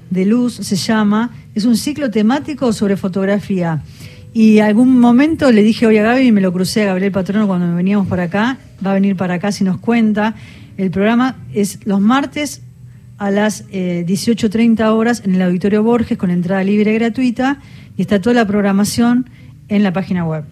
de 0.09 0.25
Luz 0.25 0.55
se 0.55 0.75
llama. 0.77 1.31
Es 1.53 1.65
un 1.65 1.75
ciclo 1.75 2.09
temático 2.09 2.71
sobre 2.71 2.95
fotografía. 2.97 3.81
Y 4.33 4.59
algún 4.59 4.99
momento 4.99 5.51
le 5.51 5.63
dije 5.63 5.87
hoy 5.87 5.97
a 5.97 6.03
Gaby, 6.03 6.27
y 6.27 6.31
me 6.31 6.41
lo 6.41 6.53
crucé 6.53 6.83
a 6.83 6.85
Gabriel 6.87 7.11
Patrono 7.11 7.47
cuando 7.47 7.75
veníamos 7.75 8.07
para 8.07 8.23
acá, 8.23 8.57
va 8.85 8.91
a 8.91 8.93
venir 8.93 9.15
para 9.15 9.35
acá 9.35 9.51
si 9.51 9.63
nos 9.63 9.79
cuenta. 9.79 10.35
El 10.77 10.91
programa 10.91 11.37
es 11.53 11.79
los 11.85 11.99
martes 11.99 12.61
a 13.17 13.31
las 13.31 13.65
eh, 13.71 14.05
18.30 14.07 14.87
horas 14.91 15.21
en 15.25 15.35
el 15.35 15.41
Auditorio 15.41 15.83
Borges 15.83 16.17
con 16.17 16.29
entrada 16.29 16.63
libre 16.63 16.91
y 16.91 16.95
gratuita 16.95 17.59
y 17.97 18.01
está 18.01 18.21
toda 18.21 18.33
la 18.35 18.47
programación 18.47 19.29
en 19.67 19.83
la 19.83 19.91
página 19.91 20.25
web. 20.25 20.45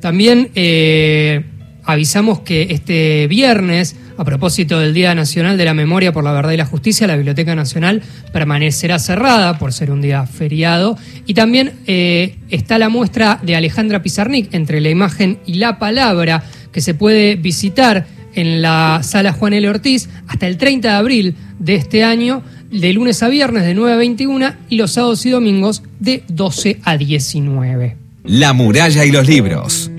También 0.00 0.50
eh, 0.54 1.44
avisamos 1.84 2.40
que 2.40 2.68
este 2.70 3.26
viernes, 3.26 3.96
a 4.16 4.24
propósito 4.24 4.78
del 4.78 4.94
Día 4.94 5.14
Nacional 5.14 5.56
de 5.58 5.64
la 5.64 5.74
Memoria 5.74 6.12
por 6.12 6.24
la 6.24 6.32
Verdad 6.32 6.52
y 6.52 6.56
la 6.56 6.66
Justicia, 6.66 7.06
la 7.06 7.16
Biblioteca 7.16 7.54
Nacional 7.54 8.02
permanecerá 8.32 8.98
cerrada 8.98 9.58
por 9.58 9.72
ser 9.72 9.90
un 9.90 10.00
día 10.00 10.26
feriado. 10.26 10.98
Y 11.26 11.34
también 11.34 11.72
eh, 11.86 12.36
está 12.50 12.78
la 12.78 12.88
muestra 12.88 13.38
de 13.42 13.56
Alejandra 13.56 14.02
Pizarnik, 14.02 14.52
entre 14.54 14.80
la 14.80 14.90
imagen 14.90 15.38
y 15.46 15.54
la 15.54 15.78
palabra, 15.78 16.42
que 16.72 16.80
se 16.80 16.94
puede 16.94 17.36
visitar 17.36 18.06
en 18.34 18.62
la 18.62 19.00
sala 19.02 19.32
Juan 19.32 19.54
L. 19.54 19.68
Ortiz 19.68 20.08
hasta 20.28 20.46
el 20.46 20.56
30 20.56 20.88
de 20.88 20.94
abril 20.94 21.34
de 21.58 21.74
este 21.74 22.04
año, 22.04 22.42
de 22.70 22.92
lunes 22.92 23.22
a 23.22 23.28
viernes 23.28 23.64
de 23.64 23.74
9 23.74 23.92
a 23.94 23.96
21 23.96 24.52
y 24.68 24.76
los 24.76 24.92
sábados 24.92 25.24
y 25.26 25.30
domingos 25.30 25.82
de 26.00 26.22
12 26.28 26.80
a 26.84 26.96
19. 26.96 27.96
La 28.24 28.52
muralla 28.52 29.04
y 29.04 29.10
los 29.10 29.26
libros. 29.26 29.90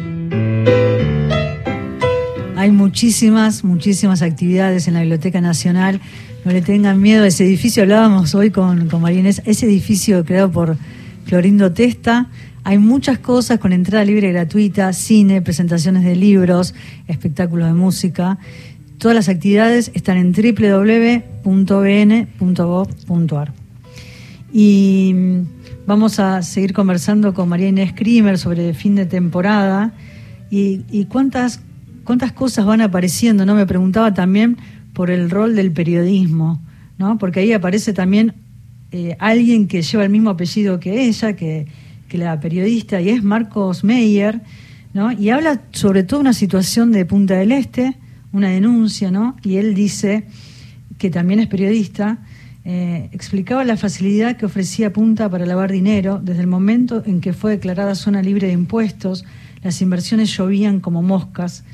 Hay 2.68 2.74
muchísimas, 2.74 3.64
muchísimas 3.64 4.22
actividades 4.22 4.90
en 4.90 4.96
la 4.96 5.00
Biblioteca 5.00 5.40
Nacional. 5.40 6.02
No 6.44 6.52
le 6.52 6.62
tengan 6.62 7.00
miedo 7.00 7.24
ese 7.24 7.46
edificio. 7.46 7.84
Hablábamos 7.84 8.36
hoy 8.36 8.52
con, 8.52 8.90
con 8.90 9.02
María 9.02 9.22
Inés. 9.22 9.42
Ese 9.46 9.68
edificio 9.68 10.26
creado 10.26 10.52
por 10.52 10.76
Clorindo 11.28 11.72
Testa. 11.72 12.30
Hay 12.66 12.78
muchas 12.78 13.20
cosas 13.20 13.60
con 13.60 13.72
entrada 13.72 14.04
libre 14.04 14.28
y 14.28 14.34
gratuita, 14.34 14.92
cine, 14.92 15.42
presentaciones 15.42 16.04
de 16.04 16.18
libros, 16.18 16.76
espectáculos 17.08 17.68
de 17.68 17.74
música. 17.74 18.38
Todas 18.98 19.16
las 19.16 19.30
actividades 19.30 19.90
están 19.94 20.18
en 20.18 20.34
www.bn.gov.ar. 20.34 21.14
Y 24.52 25.14
mm, 25.16 25.42
vamos 25.86 26.20
a 26.20 26.42
seguir 26.42 26.74
conversando 26.74 27.34
con 27.34 27.48
María 27.48 27.70
Inés 27.70 27.94
Krimer 27.94 28.38
sobre 28.38 28.74
fin 28.74 28.96
de 28.96 29.06
temporada 29.06 29.94
y, 30.50 30.82
y 30.92 31.06
cuántas, 31.06 31.62
cuántas 32.08 32.32
cosas 32.32 32.66
van 32.66 32.80
apareciendo, 32.80 33.46
¿no? 33.46 33.54
Me 33.54 33.66
preguntaba 33.66 34.14
también 34.14 34.56
por 34.94 35.12
el 35.12 35.30
rol 35.30 35.58
del 35.58 35.74
periodismo, 35.74 36.62
¿no? 36.98 37.18
Porque 37.18 37.42
ahí 37.42 37.52
aparece 37.52 37.92
también 37.92 38.34
eh, 38.94 39.18
alguien 39.20 39.68
que 39.68 39.82
lleva 39.82 40.06
el 40.06 40.10
mismo 40.10 40.30
apellido 40.30 40.80
que 40.80 41.06
ella, 41.06 41.36
que, 41.36 41.68
que 42.08 42.18
la 42.18 42.40
periodista, 42.40 43.02
y 43.02 43.10
es 43.10 43.24
Marcos 43.24 43.84
Meyer, 43.84 44.40
¿no? 44.94 45.12
Y 45.12 45.32
habla 45.32 45.62
sobre 45.74 46.04
todo 46.04 46.22
una 46.22 46.32
situación 46.32 46.94
de 46.94 47.06
Punta 47.06 47.36
del 47.36 47.52
Este, 47.52 47.98
una 48.32 48.48
denuncia, 48.48 49.12
¿no? 49.12 49.36
Y 49.44 49.58
él 49.58 49.74
dice 49.74 50.28
que 50.98 51.10
también 51.10 51.42
es 51.42 51.48
periodista, 51.48 52.20
eh, 52.64 53.10
explicaba 53.12 53.66
la 53.66 53.76
facilidad 53.76 54.38
que 54.38 54.46
ofrecía 54.46 54.94
Punta 54.94 55.30
para 55.30 55.46
lavar 55.46 55.74
dinero 55.74 56.22
desde 56.24 56.40
el 56.40 56.48
momento 56.48 57.04
en 57.06 57.20
que 57.20 57.34
fue 57.34 57.52
declarada 57.52 57.96
zona 57.96 58.22
libre 58.22 58.48
de 58.48 58.54
impuestos, 58.54 59.26
las 59.62 59.82
inversiones 59.82 60.34
llovían 60.38 60.80
como 60.80 61.02
moscas. 61.02 61.66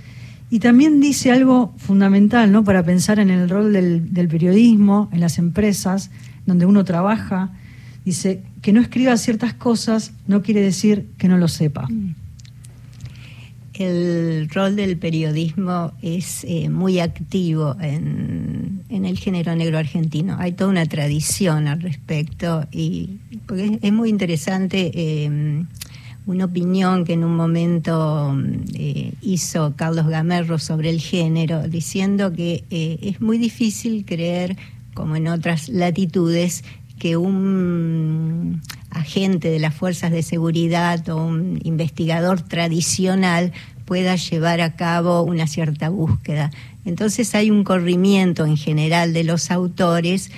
Y 0.53 0.59
también 0.59 0.99
dice 1.01 1.31
algo 1.31 1.73
fundamental 1.77 2.51
¿no? 2.51 2.63
para 2.63 2.83
pensar 2.83 3.17
en 3.17 3.31
el 3.31 3.49
rol 3.49 3.73
del, 3.73 4.27
periodismo, 4.29 5.09
en 5.11 5.19
las 5.19 5.39
empresas 5.39 6.11
donde 6.45 6.67
uno 6.67 6.83
trabaja. 6.83 7.49
Dice 8.05 8.43
que 8.61 8.71
no 8.71 8.79
escriba 8.79 9.17
ciertas 9.17 9.55
cosas 9.55 10.13
no 10.27 10.43
quiere 10.43 10.61
decir 10.61 11.07
que 11.17 11.27
no 11.27 11.39
lo 11.39 11.47
sepa. 11.47 11.87
El 13.73 14.47
rol 14.47 14.75
del 14.75 14.95
periodismo 14.99 15.93
es 16.03 16.43
eh, 16.43 16.69
muy 16.69 16.99
activo 16.99 17.75
en, 17.81 18.83
el 18.89 19.17
género 19.17 19.55
negro 19.55 19.79
argentino. 19.79 20.35
Hay 20.37 20.51
toda 20.51 20.69
una 20.69 20.85
tradición 20.85 21.67
al 21.67 21.81
respecto 21.81 22.67
y 22.71 23.17
porque 23.47 23.65
es, 23.65 23.71
es 23.81 23.91
muy 23.91 24.09
interesante 24.09 24.91
eh, 24.93 25.65
una 26.25 26.45
opinión 26.45 27.05
que 27.05 27.13
en 27.13 27.23
un 27.23 27.35
momento 27.35 28.35
eh, 28.73 29.13
hizo 29.21 29.73
Carlos 29.75 30.07
Gamerro 30.07 30.57
sobre 30.59 30.89
el 30.89 31.01
género, 31.01 31.67
diciendo 31.67 32.31
que 32.31 32.63
eh, 32.69 32.99
es 33.01 33.21
muy 33.21 33.37
difícil 33.37 34.05
creer, 34.05 34.57
como 34.93 35.15
en 35.15 35.27
otras 35.27 35.69
latitudes, 35.69 36.63
que 36.99 37.17
un 37.17 38.61
agente 38.91 39.49
de 39.49 39.59
las 39.59 39.73
fuerzas 39.73 40.11
de 40.11 40.23
seguridad 40.23 41.07
o 41.09 41.17
un 41.25 41.59
investigador 41.63 42.41
tradicional 42.41 43.51
pueda 43.85 44.15
llevar 44.15 44.61
a 44.61 44.75
cabo 44.75 45.23
una 45.23 45.47
cierta 45.47 45.89
búsqueda. 45.89 46.51
Entonces 46.85 47.35
hay 47.35 47.51
un 47.51 47.63
corrimiento 47.63 48.45
en 48.45 48.55
general 48.55 49.13
de 49.13 49.23
los 49.23 49.51
autores 49.51 50.31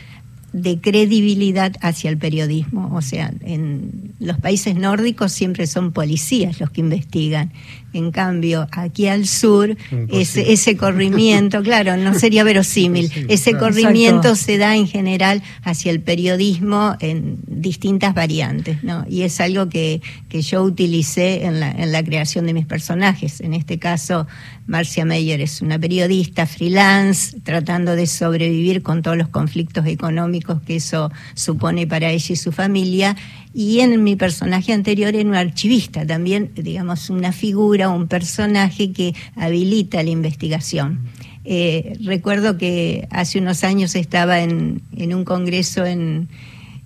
de 0.56 0.80
credibilidad 0.80 1.74
hacia 1.82 2.10
el 2.10 2.18
periodismo. 2.18 2.96
O 2.96 3.02
sea, 3.02 3.34
en 3.42 4.14
los 4.20 4.38
países 4.38 4.74
nórdicos 4.76 5.34
siempre 5.34 5.68
son 5.68 5.92
policías 5.92 6.62
los 6.62 6.70
que 6.70 6.80
investigan. 6.80 7.52
En 7.96 8.12
cambio, 8.12 8.68
aquí 8.72 9.08
al 9.08 9.26
sur, 9.26 9.78
ese, 10.10 10.52
ese 10.52 10.76
corrimiento, 10.76 11.64
claro, 11.64 11.96
no 11.96 12.14
sería 12.14 12.44
verosímil. 12.44 13.10
Ese 13.30 13.52
claro. 13.52 13.68
corrimiento 13.68 14.28
Exacto. 14.30 14.36
se 14.36 14.58
da 14.58 14.76
en 14.76 14.86
general 14.86 15.42
hacia 15.64 15.92
el 15.92 16.02
periodismo 16.02 16.98
en 17.00 17.38
distintas 17.48 18.14
variantes, 18.14 18.84
¿no? 18.84 19.06
Y 19.10 19.22
es 19.22 19.40
algo 19.40 19.70
que, 19.70 20.02
que 20.28 20.42
yo 20.42 20.64
utilicé 20.64 21.46
en 21.46 21.62
la, 21.62 21.72
en 21.72 21.94
la 21.94 22.04
creación 22.04 22.46
de 22.46 22.54
mis 22.54 22.66
personajes. 22.66 23.40
En 23.40 23.54
este 23.54 23.80
caso, 23.80 24.28
Marcia 24.68 25.06
Meyer 25.06 25.40
es 25.40 25.62
una 25.62 25.80
periodista 25.80 26.48
freelance, 26.48 27.40
tratando 27.44 27.96
de 27.96 28.08
sobrevivir 28.08 28.82
con 28.82 29.04
todos 29.04 29.16
los 29.16 29.30
conflictos 29.30 29.86
económicos 29.86 30.62
que 30.64 30.76
eso 30.78 31.12
supone 31.34 31.88
para 31.88 32.10
ella 32.10 32.34
y 32.34 32.36
su 32.36 32.52
familia. 32.52 33.16
Y 33.58 33.80
en 33.80 34.04
mi 34.04 34.18
personaje 34.18 34.74
anterior 34.74 35.16
era 35.16 35.30
un 35.30 35.34
archivista, 35.34 36.06
también, 36.06 36.52
digamos, 36.56 37.10
una 37.10 37.32
figura, 37.32 37.88
un 37.88 38.10
personaje 38.10 38.92
que 38.92 39.16
habilita 39.38 40.04
la 40.04 40.10
investigación. 40.10 41.06
Eh, 41.46 41.98
recuerdo 42.04 42.58
que 42.58 43.08
hace 43.12 43.40
unos 43.40 43.64
años 43.64 43.96
estaba 43.96 44.42
en, 44.42 44.82
en 44.98 45.14
un 45.14 45.24
congreso 45.24 45.86
en, 45.86 46.28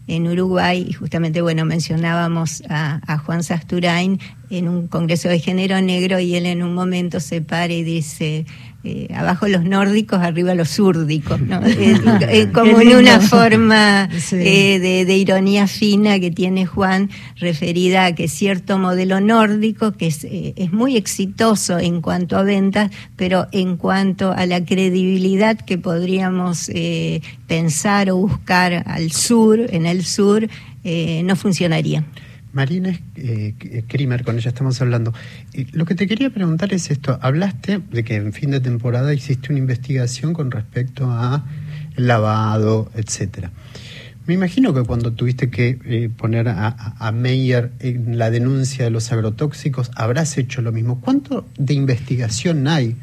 en 0.05 0.27
Uruguay 0.27 0.85
y 0.87 0.93
justamente, 0.93 1.41
bueno, 1.41 1.65
mencionábamos 1.65 2.61
a, 2.69 3.01
a 3.11 3.17
Juan 3.17 3.41
Sasturain 3.41 4.19
en 4.49 4.67
un 4.67 4.87
congreso 4.87 5.29
de 5.29 5.39
género 5.39 5.79
negro 5.81 6.19
y 6.19 6.35
él 6.35 6.45
en 6.45 6.63
un 6.63 6.73
momento 6.73 7.19
se 7.19 7.41
para 7.41 7.71
y 7.71 7.83
dice, 7.83 8.45
eh, 8.83 9.07
abajo 9.13 9.47
los 9.47 9.63
nórdicos, 9.63 10.19
arriba 10.19 10.55
los 10.55 10.69
súrdicos, 10.69 11.39
¿no? 11.41 11.59
Eh, 12.29 12.49
como 12.53 12.79
en 12.81 12.95
una 12.95 13.19
forma 13.19 14.09
Sí. 14.19 14.35
eh, 14.39 14.79
de, 14.79 15.05
de 15.05 15.17
ironía 15.17 15.67
fina 15.67 16.19
que 16.19 16.31
tiene 16.31 16.65
Juan 16.65 17.09
referida 17.37 18.05
a 18.05 18.15
que 18.15 18.27
cierto 18.27 18.77
modelo 18.79 19.19
nórdico 19.21 19.91
que 19.93 20.07
es, 20.07 20.23
eh, 20.23 20.53
es 20.55 20.71
muy 20.71 20.95
exitoso 20.97 21.77
en 21.79 22.01
cuanto 22.01 22.37
a 22.37 22.43
ventas, 22.43 22.91
pero 23.15 23.47
en 23.51 23.77
cuanto 23.77 24.31
a 24.31 24.45
la 24.45 24.63
credibilidad 24.65 25.57
que 25.59 25.77
podríamos 25.77 26.69
eh, 26.73 27.21
pensar 27.47 28.09
o 28.11 28.17
buscar 28.17 28.83
al 28.87 29.11
sur, 29.11 29.59
en 29.69 29.85
el 29.85 30.05
sur, 30.05 30.47
eh, 30.83 31.21
no 31.25 31.35
funcionaría. 31.35 32.03
Marina 32.53 32.97
eh, 33.15 33.83
Krimer, 33.87 34.23
con 34.23 34.37
ella 34.37 34.49
estamos 34.49 34.81
hablando. 34.81 35.13
Eh, 35.53 35.67
lo 35.71 35.85
que 35.85 35.95
te 35.95 36.07
quería 36.07 36.29
preguntar 36.29 36.73
es 36.73 36.89
esto. 36.91 37.17
Hablaste 37.21 37.79
de 37.91 38.03
que 38.03 38.15
en 38.15 38.33
fin 38.33 38.51
de 38.51 38.59
temporada 38.59 39.13
hiciste 39.13 39.49
una 39.51 39.59
investigación 39.59 40.33
con 40.33 40.49
respecto 40.51 41.09
a 41.11 41.45
lavado, 41.95 42.91
etcétera. 42.95 43.51
Me 44.25 44.33
imagino 44.35 44.73
que 44.73 44.83
cuando 44.83 45.11
tuviste 45.13 45.49
que 45.49 45.79
eh, 45.85 46.09
poner 46.15 46.49
a- 46.49 46.95
a 46.99 47.11
Meyer 47.11 47.71
en 47.79 48.17
la 48.17 48.29
denuncia 48.29 48.83
de 48.85 48.91
los 48.91 49.11
agrotóxicos, 49.11 49.89
habrás 49.95 50.37
hecho 50.37 50.61
lo 50.61 50.71
mismo. 50.71 51.01
¿Cuánto 51.01 51.47
de 51.57 51.73
investigación 51.73 52.67
hay 52.67 52.95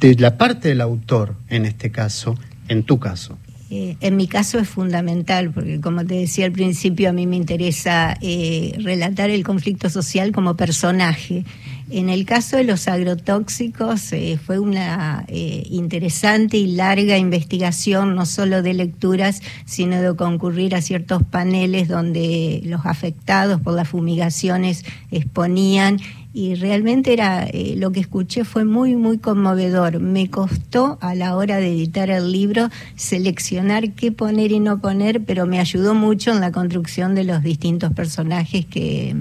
de 0.00 0.14
la 0.14 0.38
parte 0.38 0.68
del 0.68 0.80
autor, 0.80 1.36
en 1.48 1.66
este 1.66 1.90
caso, 1.90 2.38
en 2.68 2.84
tu 2.84 2.98
caso? 2.98 3.38
Eh, 3.68 3.96
en 4.00 4.16
mi 4.16 4.28
caso 4.28 4.58
es 4.60 4.68
fundamental, 4.68 5.50
porque 5.50 5.80
como 5.80 6.04
te 6.04 6.14
decía 6.14 6.46
al 6.46 6.52
principio, 6.52 7.08
a 7.08 7.12
mí 7.12 7.26
me 7.26 7.36
interesa 7.36 8.16
eh, 8.20 8.76
relatar 8.78 9.30
el 9.30 9.42
conflicto 9.42 9.90
social 9.90 10.30
como 10.30 10.56
personaje. 10.56 11.44
En 11.90 12.08
el 12.08 12.24
caso 12.24 12.56
de 12.56 12.64
los 12.64 12.86
agrotóxicos 12.88 14.12
eh, 14.12 14.38
fue 14.44 14.58
una 14.58 15.24
interesante 15.28 16.56
y 16.56 16.68
larga 16.68 17.16
investigación, 17.18 18.14
no 18.14 18.26
solo 18.26 18.62
de 18.62 18.74
lecturas, 18.74 19.40
sino 19.64 20.00
de 20.00 20.14
concurrir 20.16 20.74
a 20.74 20.80
ciertos 20.80 21.22
paneles 21.24 21.88
donde 21.88 22.60
los 22.64 22.86
afectados 22.86 23.60
por 23.60 23.74
las 23.74 23.88
fumigaciones 23.88 24.84
exponían 25.10 26.00
y 26.38 26.54
realmente 26.54 27.14
era 27.14 27.46
eh, 27.46 27.76
lo 27.78 27.92
que 27.92 28.00
escuché 28.00 28.44
fue 28.44 28.66
muy 28.66 28.94
muy 28.94 29.16
conmovedor. 29.16 30.00
Me 30.00 30.28
costó 30.28 30.98
a 31.00 31.14
la 31.14 31.34
hora 31.34 31.56
de 31.56 31.68
editar 31.72 32.10
el 32.10 32.30
libro 32.30 32.68
seleccionar 32.94 33.92
qué 33.92 34.12
poner 34.12 34.52
y 34.52 34.60
no 34.60 34.78
poner, 34.82 35.24
pero 35.24 35.46
me 35.46 35.58
ayudó 35.60 35.94
mucho 35.94 36.32
en 36.32 36.40
la 36.42 36.52
construcción 36.52 37.14
de 37.14 37.24
los 37.24 37.42
distintos 37.42 37.90
personajes 37.94 38.66
que 38.66 39.16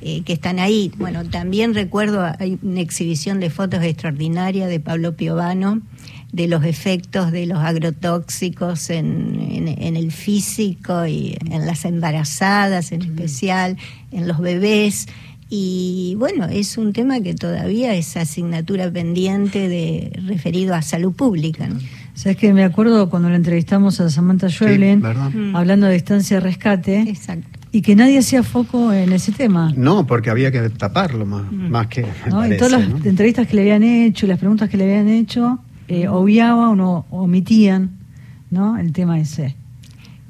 eh, 0.00 0.22
que 0.24 0.32
están 0.32 0.58
ahí. 0.58 0.90
Bueno, 0.98 1.24
también 1.28 1.74
recuerdo 1.74 2.24
hay 2.40 2.58
una 2.62 2.80
exhibición 2.80 3.38
de 3.38 3.50
fotos 3.50 3.82
extraordinaria 3.84 4.66
de 4.66 4.80
Pablo 4.80 5.14
Piovano 5.14 5.80
de 6.32 6.48
los 6.48 6.64
efectos 6.64 7.30
de 7.30 7.46
los 7.46 7.58
agrotóxicos 7.58 8.90
en, 8.90 9.38
en- 9.50 9.68
en 9.68 9.96
el 9.96 10.10
físico 10.10 11.06
y 11.06 11.36
en 11.50 11.66
las 11.66 11.84
embarazadas 11.84 12.90
en 12.92 13.02
especial, 13.02 13.76
en 14.10 14.26
los 14.26 14.38
bebés. 14.40 15.06
Y 15.48 16.16
bueno, 16.18 16.46
es 16.46 16.76
un 16.76 16.92
tema 16.92 17.20
que 17.20 17.34
todavía 17.34 17.94
es 17.94 18.16
asignatura 18.16 18.90
pendiente 18.90 19.68
de 19.68 20.12
referido 20.26 20.74
a 20.74 20.82
salud 20.82 21.12
pública. 21.12 21.68
¿no? 21.68 21.78
Sabes 22.14 22.36
que 22.36 22.52
me 22.52 22.64
acuerdo 22.64 23.08
cuando 23.10 23.28
la 23.28 23.36
entrevistamos 23.36 24.00
a 24.00 24.10
Samantha 24.10 24.48
Schweblin, 24.48 25.00
¿verdad? 25.00 25.30
Mm. 25.30 25.54
hablando 25.54 25.86
de 25.86 25.92
distancia 25.92 26.38
de 26.38 26.40
rescate, 26.40 27.00
Exacto. 27.02 27.46
y 27.70 27.82
que 27.82 27.94
nadie 27.94 28.18
hacía 28.18 28.42
foco 28.42 28.92
en 28.92 29.12
ese 29.12 29.30
tema. 29.32 29.72
No, 29.76 30.06
porque 30.06 30.30
había 30.30 30.50
que 30.50 30.68
taparlo 30.70 31.26
más, 31.26 31.52
más 31.52 31.86
que. 31.86 32.06
¿no? 32.28 32.44
y 32.46 32.56
todas 32.56 32.72
las 32.72 32.88
¿no? 32.88 32.96
entrevistas 33.04 33.46
que 33.46 33.54
le 33.54 33.62
habían 33.62 33.84
hecho, 33.84 34.26
y 34.26 34.28
las 34.30 34.38
preguntas 34.38 34.68
que 34.68 34.76
le 34.76 34.84
habían 34.84 35.08
hecho, 35.08 35.60
eh, 35.86 36.08
obviaban 36.08 36.80
o 36.80 37.06
omitían 37.10 37.90
¿no? 38.50 38.78
el 38.78 38.92
tema 38.92 39.20
ese. 39.20 39.54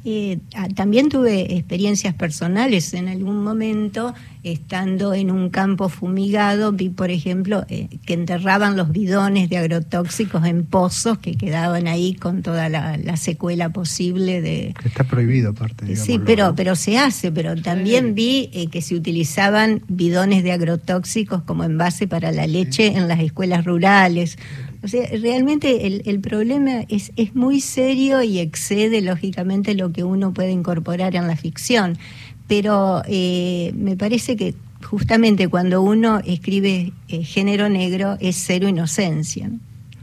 Eh, 0.08 0.38
ah, 0.54 0.68
también 0.68 1.08
tuve 1.08 1.56
experiencias 1.56 2.14
personales 2.14 2.94
en 2.94 3.08
algún 3.08 3.42
momento, 3.42 4.14
estando 4.44 5.14
en 5.14 5.32
un 5.32 5.50
campo 5.50 5.88
fumigado, 5.88 6.70
vi, 6.70 6.90
por 6.90 7.10
ejemplo, 7.10 7.66
eh, 7.68 7.88
que 8.06 8.14
enterraban 8.14 8.76
los 8.76 8.92
bidones 8.92 9.50
de 9.50 9.56
agrotóxicos 9.56 10.46
en 10.46 10.64
pozos 10.64 11.18
que 11.18 11.34
quedaban 11.34 11.88
ahí 11.88 12.14
con 12.14 12.42
toda 12.42 12.68
la, 12.68 12.96
la 12.98 13.16
secuela 13.16 13.70
posible 13.70 14.40
de... 14.40 14.74
Que 14.80 14.86
está 14.86 15.02
prohibido, 15.02 15.50
aparte. 15.50 15.96
Sí, 15.96 16.20
pero, 16.24 16.46
¿no? 16.46 16.54
pero 16.54 16.76
se 16.76 16.98
hace, 16.98 17.32
pero 17.32 17.56
también 17.60 18.14
vi 18.14 18.48
eh, 18.52 18.68
que 18.68 18.82
se 18.82 18.94
utilizaban 18.94 19.82
bidones 19.88 20.44
de 20.44 20.52
agrotóxicos 20.52 21.42
como 21.42 21.64
envase 21.64 22.06
para 22.06 22.30
la 22.30 22.46
leche 22.46 22.96
en 22.96 23.08
las 23.08 23.18
escuelas 23.18 23.64
rurales. 23.64 24.38
O 24.86 24.88
sea, 24.88 25.04
realmente 25.20 26.00
el, 26.08 26.20
problema 26.20 26.82
es, 26.88 27.10
es 27.16 27.34
muy 27.34 27.60
serio 27.60 28.22
y 28.22 28.38
excede 28.38 29.00
lógicamente 29.00 29.74
lo 29.74 29.90
que 29.90 30.04
uno 30.04 30.32
puede 30.32 30.52
incorporar 30.52 31.16
en 31.16 31.26
la 31.26 31.34
ficción. 31.34 31.98
Pero 32.46 33.02
eh, 33.08 33.72
me 33.76 33.96
parece 33.96 34.36
que 34.36 34.54
justamente 34.84 35.48
cuando 35.48 35.82
uno 35.82 36.20
escribe 36.24 36.92
eh, 37.08 37.24
género 37.24 37.68
negro 37.68 38.16
es 38.20 38.36
cero 38.36 38.68
inocencia. 38.68 39.48
¿no? 39.48 39.58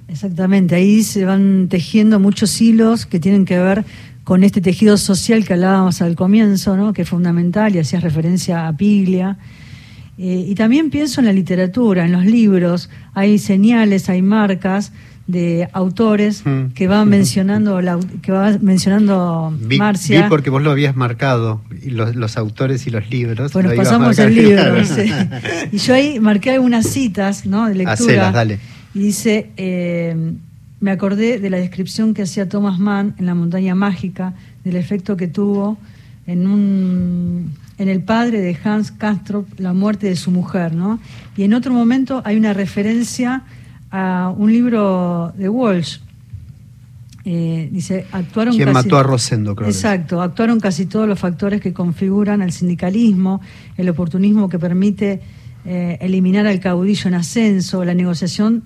Exactamente, 0.10 0.76
ahí 0.76 1.02
se 1.04 1.24
van 1.24 1.69
tejiendo 1.69 2.19
muchos 2.19 2.60
hilos 2.60 3.06
que 3.06 3.22
tienen 3.22 3.46
que 3.46 3.60
ver 3.60 3.86
con 4.26 4.43
este 4.43 4.60
tejido 4.60 4.98
social 4.98 5.46
que 5.46 5.54
hablábamos 5.54 6.02
al 6.02 6.17
comienzo, 6.17 6.76
¿no? 6.76 6.91
que 6.91 7.04
es 7.04 7.10
fundamental 7.10 7.74
y 7.74 7.80
hacías 7.80 8.04
referencia 8.04 8.67
a 8.67 8.76
Piglia. 8.76 9.38
Eh, 10.17 10.45
y 10.47 10.56
también 10.56 10.89
pienso 10.89 11.21
en 11.21 11.26
la 11.26 11.34
literatura, 11.34 12.06
en 12.06 12.12
los 12.12 12.26
libros, 12.26 12.89
hay 13.13 13.39
señales, 13.39 14.10
hay 14.10 14.21
marcas 14.21 14.91
de 15.26 15.69
autores 15.71 16.45
Mm. 16.45 16.73
que 16.76 16.88
van 16.88 17.08
mencionando 17.08 17.80
la, 17.82 17.97
que 18.21 18.32
va 18.34 18.58
mencionando 18.62 19.58
Vi, 19.60 19.78
Marcia. 19.78 20.23
vi 20.23 20.30
porque 20.30 20.49
vos 20.49 20.62
lo 20.62 20.69
habías 20.69 20.95
marcado, 20.97 21.62
los, 21.86 22.15
los 22.15 22.36
autores 22.38 22.86
y 22.88 22.89
los 22.89 23.10
libros. 23.10 23.54
Lo 23.56 23.62
ibas 23.62 23.76
pasamos 23.76 24.19
el 24.19 24.36
libro. 24.36 24.84
sí. 24.86 25.10
Y 25.71 25.78
yo 25.78 25.93
ahí 25.93 26.19
marqué 26.19 26.52
algunas 26.52 26.88
citas 26.88 27.45
¿no? 27.45 27.67
de 27.67 27.76
lectura. 27.76 27.93
Hacelas, 27.93 28.34
dale. 28.34 28.60
Y 28.93 28.99
dice, 28.99 29.49
eh, 29.58 30.15
me 30.82 30.91
acordé 30.91 31.39
de 31.39 31.49
la 31.49 31.58
descripción 31.58 32.13
que 32.13 32.23
hacía 32.23 32.49
Thomas 32.49 32.78
Mann 32.78 33.15
en 33.17 33.26
La 33.26 33.34
montaña 33.34 33.73
mágica, 33.76 34.34
del 34.65 34.76
efecto 34.76 35.15
que 35.17 35.28
tuvo 35.28 35.78
en 36.28 36.47
un 36.47 37.54
en 37.84 37.89
el 37.89 38.02
padre 38.02 38.39
de 38.41 38.58
Hans 38.63 38.91
Castro 38.91 39.46
la 39.58 39.74
muerte 39.74 40.08
de 40.08 40.15
su 40.15 40.32
mujer, 40.32 40.74
¿no? 40.74 41.00
Y 41.38 41.43
en 41.43 41.54
otro 41.54 41.74
momento 41.74 42.22
hay 42.26 42.38
una 42.38 42.54
referencia 42.54 43.43
a 43.91 44.34
un 44.36 44.52
libro 44.52 45.34
de 45.38 45.50
Walsh. 45.50 46.00
Eh, 47.26 47.69
dice, 47.72 48.06
actuaron 48.12 48.56
¿Quién 48.56 48.74
casi- 48.74 48.86
mató 48.88 48.98
a 48.98 49.04
Rosendo, 49.04 49.56
creo. 49.56 49.69
Exacto, 49.69 50.22
actuaron 50.22 50.60
casi 50.60 50.86
todos 50.86 51.08
los 51.08 51.17
factores 51.19 51.62
que 51.62 51.72
configuran 51.72 52.41
el 52.41 52.52
sindicalismo, 52.52 53.39
el 53.78 53.88
oportunismo 53.89 54.50
que 54.50 54.60
permite 54.60 55.22
eh, 55.65 55.98
eliminar 56.02 56.48
al 56.48 56.60
caudillo 56.60 57.08
en 57.08 57.13
ascenso, 57.13 57.86
la 57.86 57.93
negociación 57.93 58.63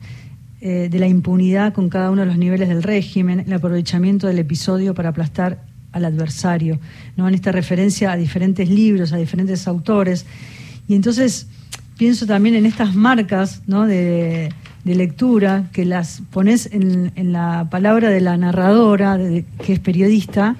eh, 0.61 0.87
de 0.89 0.99
la 0.99 1.07
impunidad 1.07 1.71
con 1.73 1.89
cada 1.89 2.09
uno 2.09 2.21
de 2.21 2.27
los 2.27 2.37
niveles 2.39 2.67
del 2.69 2.81
régimen, 2.81 3.41
el 3.41 3.53
aprovechamiento 3.53 4.25
del 4.25 4.39
episodio 4.39 4.95
para 4.95 5.09
aplastar 5.09 5.61
al 5.91 6.05
adversario, 6.05 6.79
¿no? 7.15 7.27
en 7.27 7.35
esta 7.35 7.51
referencia 7.51 8.11
a 8.11 8.17
diferentes 8.17 8.69
libros, 8.69 9.13
a 9.13 9.17
diferentes 9.17 9.67
autores. 9.67 10.25
Y 10.87 10.95
entonces 10.95 11.47
pienso 11.97 12.25
también 12.25 12.55
en 12.55 12.65
estas 12.65 12.95
marcas 12.95 13.61
¿no? 13.67 13.85
de, 13.85 14.53
lectura 14.85 15.67
que 15.73 15.83
las 15.83 16.21
pones 16.31 16.69
en, 16.71 17.11
la 17.33 17.67
palabra 17.69 18.09
de 18.09 18.21
la 18.21 18.37
narradora, 18.37 19.17
de- 19.17 19.43
que 19.65 19.73
es 19.73 19.79
periodista, 19.79 20.55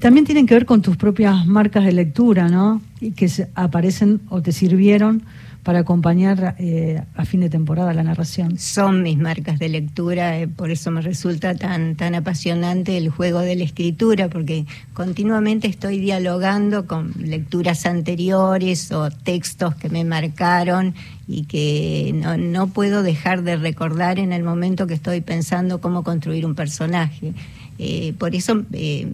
también 0.00 0.24
tienen 0.24 0.46
que 0.46 0.54
ver 0.54 0.66
con 0.66 0.82
tus 0.82 0.96
propias 0.96 1.46
marcas 1.46 1.84
de 1.84 1.92
lectura, 1.92 2.48
¿no? 2.48 2.80
Y 3.00 3.12
que 3.12 3.30
aparecen 3.54 4.20
o 4.28 4.42
te 4.42 4.50
sirvieron 4.50 5.22
para 5.66 5.80
acompañar 5.80 6.54
eh, 6.60 7.02
a 7.16 7.24
fin 7.24 7.40
de 7.40 7.50
temporada 7.50 7.92
la 7.92 8.04
narración. 8.04 8.56
son 8.56 9.02
mis 9.02 9.18
marcas 9.18 9.58
de 9.58 9.68
lectura, 9.68 10.38
eh, 10.38 10.46
por 10.46 10.70
eso 10.70 10.92
me 10.92 11.00
resulta 11.00 11.56
tan, 11.56 11.96
tan 11.96 12.14
apasionante 12.14 12.96
el 12.96 13.08
juego 13.08 13.40
de 13.40 13.56
la 13.56 13.64
escritura, 13.64 14.28
porque 14.28 14.64
continuamente 14.94 15.66
estoy 15.66 15.98
dialogando 15.98 16.86
con 16.86 17.12
lecturas 17.18 17.84
anteriores 17.84 18.92
o 18.92 19.10
textos 19.10 19.74
que 19.74 19.88
me 19.88 20.04
marcaron 20.04 20.94
y 21.26 21.46
que 21.46 22.12
no, 22.14 22.36
no 22.36 22.68
puedo 22.68 23.02
dejar 23.02 23.42
de 23.42 23.56
recordar 23.56 24.20
en 24.20 24.32
el 24.32 24.44
momento 24.44 24.86
que 24.86 24.94
estoy 24.94 25.20
pensando 25.20 25.80
cómo 25.80 26.04
construir 26.04 26.46
un 26.46 26.54
personaje. 26.54 27.34
Eh, 27.78 28.14
por 28.18 28.34
eso 28.34 28.64
eh, 28.72 29.12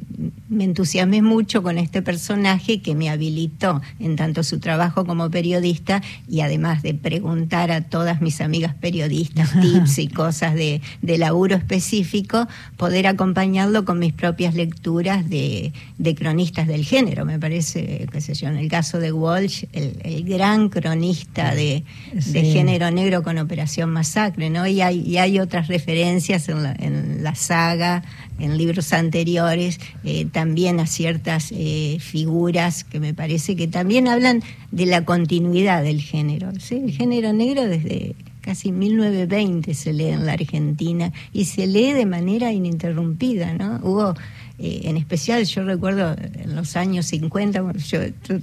me 0.49 0.65
entusiasmé 0.65 1.23
mucho 1.23 1.63
con 1.63 1.79
este 1.79 2.03
personaje 2.03 2.81
que 2.81 2.95
me 2.95 3.11
habilitó 3.11 3.81
en 3.99 4.17
tanto 4.17 4.43
su 4.43 4.61
trabajo 4.61 5.05
como 5.05 5.31
periodista 5.31 6.03
y 6.29 6.41
además 6.41 6.83
de 6.83 6.95
preguntar 6.95 7.71
a 7.71 7.83
todas 7.83 8.21
mis 8.21 8.41
amigas 8.41 8.75
periodistas 8.75 9.51
tips 9.61 9.99
y 9.99 10.09
cosas 10.09 10.55
de, 10.55 10.81
de 11.01 11.19
laburo 11.19 11.57
específico, 11.57 12.47
poder 12.77 13.07
acompañarlo 13.07 13.85
con 13.85 13.99
mis 13.99 14.13
propias 14.13 14.55
lecturas 14.55 15.29
de, 15.29 15.73
de 15.99 16.15
cronistas 16.15 16.67
del 16.67 16.85
género. 16.85 17.25
Me 17.25 17.39
parece, 17.39 18.07
qué 18.11 18.21
sé 18.21 18.35
yo, 18.35 18.49
en 18.49 18.57
el 18.57 18.69
caso 18.69 18.99
de 18.99 19.13
Walsh, 19.13 19.65
el, 19.73 19.99
el 20.05 20.25
gran 20.25 20.69
cronista 20.69 21.55
de, 21.55 21.85
género 22.33 22.91
negro 22.91 23.23
con 23.23 23.39
Operación 23.39 23.91
Masacre, 23.91 24.51
¿no? 24.51 24.67
Y 24.67 24.81
hay, 24.81 25.01
y 25.01 25.19
hay 25.19 25.39
otras 25.39 25.69
referencias 25.69 26.49
en 26.49 26.63
la, 26.63 26.73
en 26.79 27.23
la 27.23 27.35
saga, 27.35 28.03
en 28.39 28.57
libros 28.59 28.93
anteriores, 28.93 29.79
eh, 30.05 30.27
también 30.31 30.81
a 30.81 30.87
ciertas 30.87 31.53
eh, 31.53 31.99
figuras 32.01 32.85
que 32.85 33.01
me 33.01 33.15
parece 33.15 33.57
que 33.57 33.69
también 33.69 34.09
hablan 34.09 34.43
de 34.71 34.87
la 34.87 35.05
continuidad 35.05 35.83
del 35.83 36.01
género. 36.01 36.51
¿sí? 36.59 36.83
El 36.85 36.93
género 36.93 37.33
negro 37.33 37.67
desde 37.67 38.15
casi 38.41 38.73
1920 38.73 39.73
se 39.75 39.93
lee 39.93 40.09
en 40.09 40.27
la 40.27 40.33
Argentina 40.33 41.13
y 41.33 41.45
se 41.45 41.67
lee 41.67 41.93
de 41.93 42.07
manera 42.07 42.53
ininterrumpida, 42.53 43.55
¿no? 43.55 43.81
Hubo 43.83 44.15
eh, 44.59 44.83
en 44.85 44.97
especial 44.97 45.45
yo 45.45 45.65
recuerdo 45.65 46.15
en 46.19 46.55
los 46.55 46.77
años 46.77 47.07
50, 47.07 47.63
bueno, 47.63 47.81
yo 47.81 47.99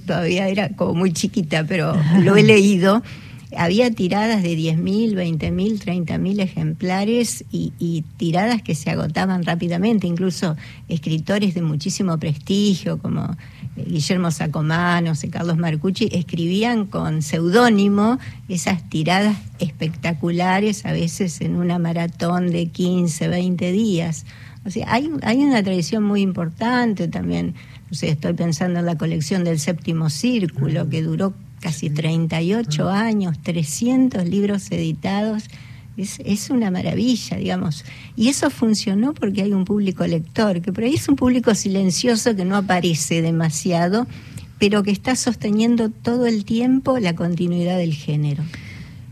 todavía 0.06 0.48
era 0.48 0.70
como 0.70 0.94
muy 0.94 1.12
chiquita, 1.12 1.64
pero 1.64 1.94
lo 2.22 2.36
he 2.36 2.42
leído, 2.44 3.02
había 3.56 3.90
tiradas 3.90 4.42
de 4.42 4.56
10.000, 4.56 5.14
20.000, 5.14 6.06
30.000 6.06 6.40
ejemplares 6.40 7.44
y, 7.50 7.72
y 7.78 8.02
tiradas 8.16 8.62
que 8.62 8.74
se 8.74 8.90
agotaban 8.90 9.44
rápidamente, 9.44 10.06
incluso 10.06 10.56
escritores 10.88 11.54
de 11.54 11.62
muchísimo 11.62 12.18
prestigio 12.18 12.98
como 12.98 13.36
eh, 13.76 13.84
Guillermo 13.86 14.30
Sacomano, 14.30 15.12
Carlos 15.30 15.56
Marcucci, 15.56 16.08
escribían 16.12 16.86
con 16.86 17.22
seudónimo 17.22 18.18
esas 18.48 18.88
tiradas 18.88 19.36
espectaculares, 19.58 20.86
a 20.86 20.92
veces 20.92 21.40
en 21.40 21.56
una 21.56 21.78
maratón 21.78 22.50
de 22.50 22.66
15, 22.66 23.28
20 23.28 23.72
días. 23.72 24.26
O 24.64 24.70
sea, 24.70 24.92
hay, 24.92 25.10
hay 25.22 25.38
una 25.38 25.62
tradición 25.62 26.04
muy 26.04 26.20
importante 26.20 27.08
también. 27.08 27.54
No 27.90 27.96
sé, 27.96 28.10
estoy 28.10 28.34
pensando 28.34 28.78
en 28.78 28.86
la 28.86 28.96
colección 28.96 29.42
del 29.42 29.58
séptimo 29.58 30.10
círculo, 30.10 30.88
que 30.88 31.02
duró 31.02 31.34
casi 31.60 31.90
38 31.90 32.88
años, 32.88 33.38
300 33.42 34.26
libros 34.28 34.70
editados. 34.70 35.44
Es, 35.96 36.18
es 36.24 36.48
una 36.50 36.70
maravilla, 36.70 37.36
digamos. 37.36 37.84
Y 38.16 38.28
eso 38.28 38.48
funcionó 38.48 39.12
porque 39.12 39.42
hay 39.42 39.52
un 39.52 39.64
público 39.64 40.06
lector, 40.06 40.62
que 40.62 40.72
por 40.72 40.84
ahí 40.84 40.94
es 40.94 41.08
un 41.08 41.16
público 41.16 41.54
silencioso 41.54 42.34
que 42.34 42.44
no 42.44 42.56
aparece 42.56 43.20
demasiado, 43.20 44.06
pero 44.58 44.82
que 44.82 44.90
está 44.92 45.16
sosteniendo 45.16 45.90
todo 45.90 46.26
el 46.26 46.44
tiempo 46.44 46.98
la 46.98 47.14
continuidad 47.14 47.76
del 47.76 47.92
género. 47.94 48.42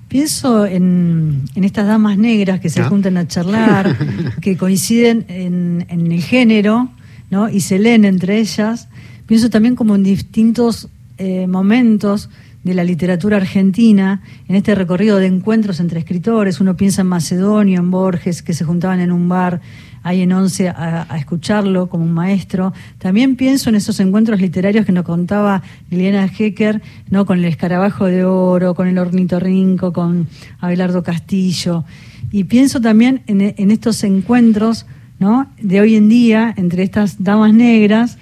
Pienso 0.08 0.64
en, 0.64 1.42
en 1.54 1.64
estas 1.64 1.86
damas 1.86 2.16
negras 2.16 2.60
que 2.60 2.70
se 2.70 2.80
Ah. 2.80 2.88
juntan 2.88 3.18
a 3.18 3.26
charlar, 3.28 3.94
que 4.40 4.56
coinciden 4.56 5.26
en, 5.28 5.84
en 5.90 6.10
el 6.10 6.22
género, 6.22 6.90
¿no? 7.30 7.50
Y 7.50 7.60
se 7.60 7.78
leen 7.78 8.06
entre 8.06 8.38
ellas. 8.38 8.88
Pienso 9.26 9.50
también 9.50 9.76
como 9.76 9.94
en 9.96 10.04
distintos 10.04 10.88
eh, 11.18 11.46
momentos 11.46 12.30
de 12.64 12.74
la 12.74 12.84
literatura 12.84 13.36
argentina, 13.36 14.22
en 14.48 14.56
este 14.56 14.74
recorrido 14.74 15.18
de 15.18 15.26
encuentros 15.26 15.80
entre 15.80 16.00
escritores. 16.00 16.60
Uno 16.60 16.76
piensa 16.76 17.02
en 17.02 17.08
Macedonio, 17.08 17.80
en 17.80 17.90
Borges, 17.90 18.42
que 18.42 18.52
se 18.52 18.64
juntaban 18.64 19.00
en 19.00 19.12
un 19.12 19.28
bar 19.28 19.60
ahí 20.02 20.22
en 20.22 20.32
Once 20.32 20.68
a, 20.68 21.06
a 21.08 21.18
escucharlo 21.18 21.88
como 21.88 22.04
un 22.04 22.12
maestro. 22.12 22.72
También 22.98 23.36
pienso 23.36 23.68
en 23.70 23.76
esos 23.76 24.00
encuentros 24.00 24.40
literarios 24.40 24.84
que 24.84 24.92
nos 24.92 25.04
contaba 25.04 25.62
Liliana 25.90 26.26
Hecker, 26.26 26.82
¿no? 27.10 27.26
con 27.26 27.38
el 27.38 27.44
escarabajo 27.46 28.06
de 28.06 28.24
oro, 28.24 28.74
con 28.74 28.88
el 28.88 28.98
ornitorrinco, 28.98 29.92
con 29.92 30.28
Abelardo 30.60 31.02
Castillo. 31.02 31.84
Y 32.30 32.44
pienso 32.44 32.80
también 32.80 33.22
en, 33.26 33.54
en 33.56 33.70
estos 33.70 34.04
encuentros 34.04 34.86
¿no? 35.18 35.48
de 35.60 35.80
hoy 35.80 35.96
en 35.96 36.08
día 36.08 36.54
entre 36.56 36.82
estas 36.82 37.22
damas 37.22 37.54
negras 37.54 38.18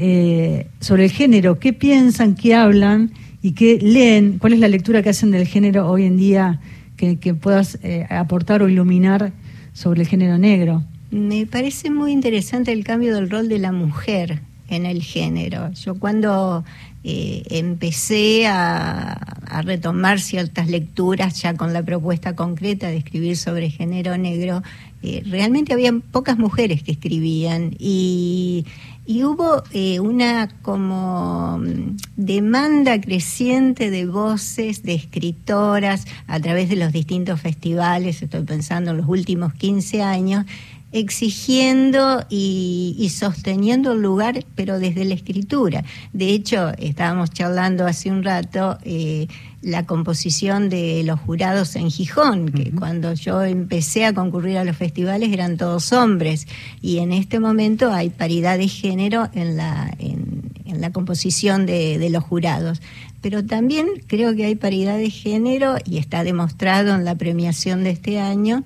eh, 0.00 0.68
sobre 0.78 1.06
el 1.06 1.10
género, 1.10 1.58
qué 1.58 1.72
piensan, 1.72 2.36
qué 2.36 2.54
hablan 2.54 3.10
y 3.42 3.50
qué 3.50 3.80
leen, 3.82 4.38
cuál 4.38 4.52
es 4.52 4.60
la 4.60 4.68
lectura 4.68 5.02
que 5.02 5.08
hacen 5.08 5.32
del 5.32 5.44
género 5.44 5.90
hoy 5.90 6.04
en 6.04 6.16
día 6.16 6.60
que, 6.96 7.16
puedas 7.34 7.80
eh, 7.82 8.06
aportar 8.08 8.62
o 8.62 8.68
iluminar 8.68 9.32
sobre 9.72 10.02
el 10.02 10.06
género 10.06 10.38
negro. 10.38 10.84
Me 11.10 11.46
parece 11.46 11.90
muy 11.90 12.12
interesante 12.12 12.70
el 12.70 12.84
cambio 12.84 13.12
del 13.12 13.28
rol 13.28 13.48
de 13.48 13.58
la 13.58 13.72
mujer 13.72 14.40
en 14.68 14.86
el 14.86 15.02
género. 15.02 15.72
Yo 15.72 15.98
cuando 15.98 16.64
eh, 17.02 17.42
empecé 17.50 18.46
a, 18.46 19.34
retomar 19.62 20.20
ciertas 20.20 20.68
lecturas 20.68 21.42
ya 21.42 21.54
con 21.54 21.72
la 21.72 21.82
propuesta 21.82 22.36
concreta 22.36 22.86
de 22.86 22.98
escribir 22.98 23.36
sobre 23.36 23.70
género 23.70 24.16
negro, 24.16 24.62
realmente 25.24 25.72
había 25.72 25.92
pocas 26.12 26.38
mujeres 26.38 26.82
que 26.82 26.92
escribían 26.92 27.74
y, 27.78 28.66
y 29.08 29.24
hubo 29.24 29.62
eh, 29.72 30.00
una 30.00 30.48
como 30.60 31.56
mm, 31.58 31.96
demanda 32.16 33.00
creciente 33.00 33.90
de 33.90 34.04
voces, 34.04 34.82
de 34.82 34.92
escritoras 34.92 36.04
a 36.26 36.38
través 36.40 36.68
de 36.68 36.76
los 36.76 36.92
distintos 36.92 37.40
festivales, 37.40 38.20
estoy 38.20 38.42
pensando 38.42 38.90
en 38.90 38.98
los 38.98 39.08
últimos 39.08 39.54
15 39.54 40.02
años, 40.02 40.44
exigiendo 40.92 42.24
y, 42.30 42.96
y, 42.98 43.10
sosteniendo 43.10 43.92
el 43.92 44.00
lugar, 44.00 44.44
pero 44.54 44.78
desde 44.78 45.04
la 45.04 45.14
escritura. 45.14 45.84
De 46.12 46.30
hecho, 46.30 46.72
estábamos 46.78 47.30
charlando 47.30 47.86
hace 47.86 48.10
un 48.10 48.22
rato 48.22 48.78
eh, 48.84 49.26
la 49.60 49.84
composición 49.84 50.70
de 50.70 51.02
los 51.04 51.20
jurados 51.20 51.76
en 51.76 51.90
Gijón, 51.90 52.48
que 52.50 52.62
uh 52.62 52.64
-huh. 52.66 52.78
cuando 52.78 53.12
yo 53.12 53.42
empecé 53.42 54.06
a 54.06 54.14
concurrir 54.14 54.56
a 54.56 54.64
los 54.64 54.76
festivales 54.76 55.30
eran 55.32 55.56
todos 55.56 55.92
hombres, 55.92 56.46
y 56.80 56.98
en 56.98 57.12
este 57.12 57.38
momento 57.38 57.92
hay 57.92 58.08
paridad 58.08 58.56
de 58.56 58.68
género 58.68 59.28
en 59.34 59.56
la, 59.56 59.94
en, 59.98 60.52
en 60.64 60.80
la 60.80 60.90
composición 60.90 61.66
de, 61.66 61.98
de 61.98 62.10
los 62.10 62.24
jurados 62.24 62.80
pero 63.20 63.44
también 63.44 63.86
creo 64.06 64.34
que 64.36 64.44
hay 64.44 64.54
paridad 64.54 64.96
de 64.96 65.10
género 65.10 65.76
y 65.84 65.98
está 65.98 66.22
demostrado 66.22 66.94
en 66.94 67.04
la 67.04 67.16
premiación 67.16 67.82
de 67.82 67.90
este 67.90 68.20
año 68.20 68.62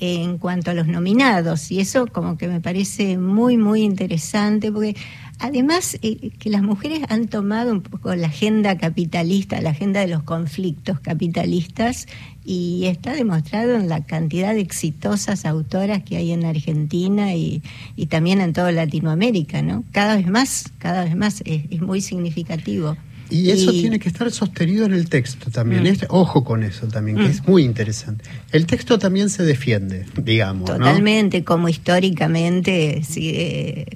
en 0.00 0.38
cuanto 0.38 0.70
a 0.70 0.74
los 0.74 0.86
nominados 0.86 1.70
y 1.70 1.80
eso 1.80 2.06
como 2.06 2.38
que 2.38 2.48
me 2.48 2.60
parece 2.60 3.18
muy 3.18 3.56
muy 3.58 3.82
interesante 3.82 4.72
porque 4.72 4.96
además 5.38 5.98
eh, 6.02 6.30
que 6.38 6.48
las 6.50 6.62
mujeres 6.62 7.00
han 7.08 7.28
tomado 7.28 7.70
un 7.72 7.82
poco 7.82 8.14
la 8.14 8.28
agenda 8.28 8.78
capitalista, 8.78 9.60
la 9.60 9.70
agenda 9.70 10.00
de 10.00 10.08
los 10.08 10.22
conflictos 10.22 11.00
capitalistas 11.00 12.06
y 12.44 12.86
está 12.86 13.12
demostrado 13.12 13.74
en 13.74 13.88
la 13.88 14.04
cantidad 14.04 14.54
de 14.54 14.60
exitosas 14.60 15.44
autoras 15.44 16.02
que 16.02 16.16
hay 16.16 16.32
en 16.32 16.44
Argentina 16.46 17.34
y, 17.34 17.62
y 17.94 18.06
también 18.06 18.40
en 18.40 18.54
toda 18.54 18.72
Latinoamérica, 18.72 19.60
¿no? 19.60 19.84
Cada 19.92 20.16
vez 20.16 20.26
más, 20.26 20.64
cada 20.78 21.04
vez 21.04 21.14
más 21.14 21.42
es, 21.44 21.64
es 21.70 21.80
muy 21.82 22.00
significativo. 22.00 22.96
Y 23.30 23.50
eso 23.50 23.72
y... 23.72 23.80
tiene 23.80 23.98
que 23.98 24.08
estar 24.08 24.30
sostenido 24.30 24.84
en 24.86 24.92
el 24.92 25.08
texto 25.08 25.50
también. 25.50 25.84
Mm. 25.84 25.86
Este, 25.86 26.06
ojo 26.10 26.44
con 26.44 26.62
eso 26.62 26.86
también, 26.88 27.16
que 27.16 27.24
mm. 27.24 27.30
es 27.30 27.46
muy 27.46 27.64
interesante. 27.64 28.24
El 28.52 28.66
texto 28.66 28.98
también 28.98 29.30
se 29.30 29.44
defiende, 29.44 30.06
digamos. 30.16 30.66
Totalmente, 30.66 31.40
¿no? 31.40 31.44
como 31.44 31.68
históricamente, 31.68 33.02
sí, 33.08 33.30
eh, 33.34 33.86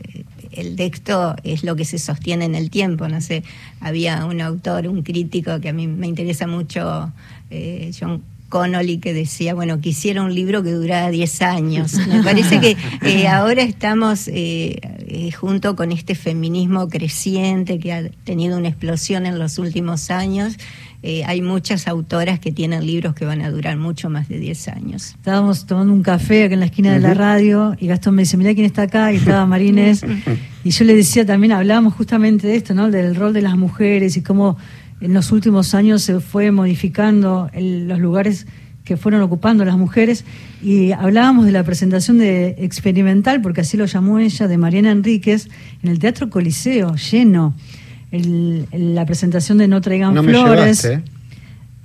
el 0.53 0.76
texto 0.76 1.35
es 1.43 1.64
lo 1.64 1.76
que 1.76 1.85
se 1.85 1.99
sostiene 1.99 2.45
en 2.45 2.55
el 2.55 2.70
tiempo. 2.70 3.09
No 3.09 3.20
sé, 3.20 3.43
había 3.80 4.24
un 4.24 4.41
autor, 4.41 4.87
un 4.89 5.03
crítico 5.03 5.61
que 5.61 5.68
a 5.68 5.72
mí 5.72 5.87
me 5.87 6.07
interesa 6.07 6.47
mucho, 6.47 7.12
eh, 7.51 7.91
John 7.99 8.22
Connolly 8.55 8.99
que 8.99 9.13
decía, 9.13 9.53
bueno, 9.53 9.81
quisiera 9.81 10.23
un 10.23 10.33
libro 10.33 10.63
que 10.63 10.71
durara 10.71 11.11
10 11.11 11.43
años. 11.43 11.95
Me 12.07 12.23
parece 12.23 12.61
que 12.61 12.77
eh, 13.03 13.27
ahora 13.27 13.63
estamos 13.63 14.29
eh, 14.29 14.79
eh, 15.09 15.33
junto 15.33 15.75
con 15.75 15.91
este 15.91 16.15
feminismo 16.15 16.89
creciente 16.89 17.81
que 17.81 17.93
ha 17.93 18.09
tenido 18.23 18.57
una 18.57 18.69
explosión 18.69 19.27
en 19.27 19.41
los 19.41 19.59
últimos 19.59 20.09
años. 20.13 20.57
Eh, 21.03 21.25
hay 21.27 21.43
muchas 21.43 21.89
autoras 21.89 22.39
que 22.39 22.53
tienen 22.53 22.87
libros 22.87 23.17
que 23.17 23.27
van 23.27 23.43
a 23.43 23.51
durar 23.51 23.77
mucho 23.77 24.09
más 24.09 24.29
de 24.29 24.39
10 24.39 24.69
años. 24.69 25.09
Estábamos 25.17 25.67
tomando 25.67 25.93
un 25.93 26.05
café 26.05 26.45
acá 26.45 26.55
en 26.55 26.61
la 26.61 26.67
esquina 26.67 26.91
uh 26.91 26.93
-huh. 26.93 26.95
de 26.95 27.09
la 27.09 27.15
radio 27.15 27.77
y 27.81 27.89
Gastón 27.89 28.15
me 28.15 28.23
dice, 28.23 28.37
mira 28.37 28.55
quién 28.55 28.67
está 28.67 28.83
acá, 28.83 29.13
y 29.13 29.17
estaba 29.17 29.45
Marínez. 29.55 30.03
y 30.63 30.71
yo 30.71 30.85
le 30.85 30.95
decía 30.95 31.27
también, 31.27 31.51
hablábamos 31.51 31.95
justamente 31.95 32.47
de 32.47 32.55
esto, 32.55 32.73
¿no? 32.73 32.89
Del 32.89 33.17
rol 33.17 33.33
de 33.33 33.43
las 33.43 33.57
mujeres 33.57 34.17
y 34.17 34.23
cómo 34.23 34.57
en 35.05 35.13
los 35.13 35.33
últimos 35.33 35.75
años 35.75 36.03
se 36.03 36.19
fue 36.19 36.51
modificando 36.51 37.51
el, 37.53 37.89
los 37.89 37.99
lugares 37.99 38.47
que 38.85 38.97
fueron 38.97 39.21
ocupando 39.21 39.65
las 39.65 39.77
mujeres 39.77 40.25
y 40.63 40.93
hablábamos 40.93 41.45
de 41.45 41.53
la 41.53 41.63
presentación 41.63 42.17
de 42.19 42.55
experimental, 42.59 43.43
porque 43.43 43.61
así 43.61 43.77
lo 43.77 43.85
llamó 43.85 44.19
ella, 44.19 44.49
de 44.49 44.57
Mariana 44.57 44.93
Enríquez, 44.93 45.49
en 45.83 45.91
el 45.91 45.99
Teatro 45.99 46.31
Coliseo, 46.31 46.95
lleno. 46.97 47.55
El, 48.11 48.67
el, 48.71 48.95
la 48.95 49.05
presentación 49.05 49.59
de 49.59 49.69
No 49.69 49.81
Traigan 49.81 50.15
no 50.15 50.23
Flores. 50.23 50.85
Me 50.85 51.03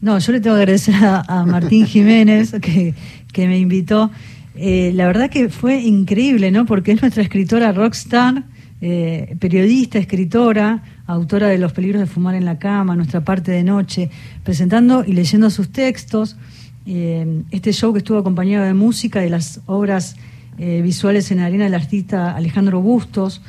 no, 0.01 0.17
yo 0.17 0.32
le 0.32 0.39
tengo 0.39 0.55
que 0.55 0.61
agradecer 0.61 0.95
a, 0.95 1.22
a 1.28 1.45
Martín 1.45 1.86
Jiménez 1.86 2.51
que, 2.61 2.93
que, 3.34 3.47
me 3.47 3.59
invitó. 3.59 4.11
Eh, 4.55 4.91
la 4.93 5.07
verdad 5.07 5.30
que 5.30 5.49
fue 5.49 5.82
increíble, 5.82 6.51
¿no? 6.51 6.65
Porque 6.65 6.93
es 6.93 7.01
nuestra 7.01 7.24
escritora 7.24 7.74
rockstar, 7.74 8.43
eh, 8.82 9.36
periodista, 9.39 9.99
escritora, 9.99 10.84
autora 11.05 11.47
de 11.47 11.57
Los 11.57 11.73
peligros 11.73 11.99
de 11.99 12.07
fumar 12.07 12.36
en 12.36 12.45
la 12.45 12.59
cama, 12.59 12.95
Nuestra 12.95 13.23
parte 13.25 13.51
de 13.51 13.63
noche, 13.63 14.09
presentando 14.43 15.03
y 15.05 15.13
leyendo 15.13 15.49
sus 15.49 15.69
textos. 15.71 16.38
Eh, 16.86 17.43
este 17.51 17.73
show 17.73 17.91
que 17.91 17.99
estuvo 17.99 18.17
acompañado 18.17 18.65
de 18.65 18.73
música 18.73 19.19
de 19.19 19.30
las 19.30 19.61
obras 19.65 20.15
eh, 20.57 20.82
visuales 20.82 21.30
en 21.32 21.39
arena 21.39 21.65
del 21.65 21.75
artista 21.75 22.36
Alejandro 22.36 22.82
Bustos. 22.82 23.41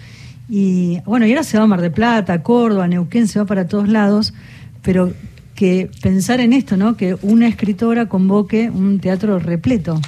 Y 0.48 0.98
bueno, 1.06 1.26
y 1.26 1.30
ahora 1.30 1.44
se 1.44 1.58
va 1.58 1.64
a 1.64 1.66
Mar 1.66 1.80
de 1.80 1.90
Plata, 1.90 2.42
Córdoba, 2.42 2.88
Neuquén, 2.88 3.28
se 3.28 3.38
va 3.38 3.46
para 3.46 3.68
todos 3.68 3.88
lados, 3.88 4.34
pero 4.82 5.12
que 5.54 5.90
pensar 6.02 6.40
en 6.40 6.52
esto, 6.52 6.76
¿no? 6.76 6.96
Que 6.96 7.16
una 7.22 7.46
escritora 7.46 8.06
convoque 8.06 8.70
un 8.70 8.98
teatro 8.98 9.38
repleto. 9.38 10.00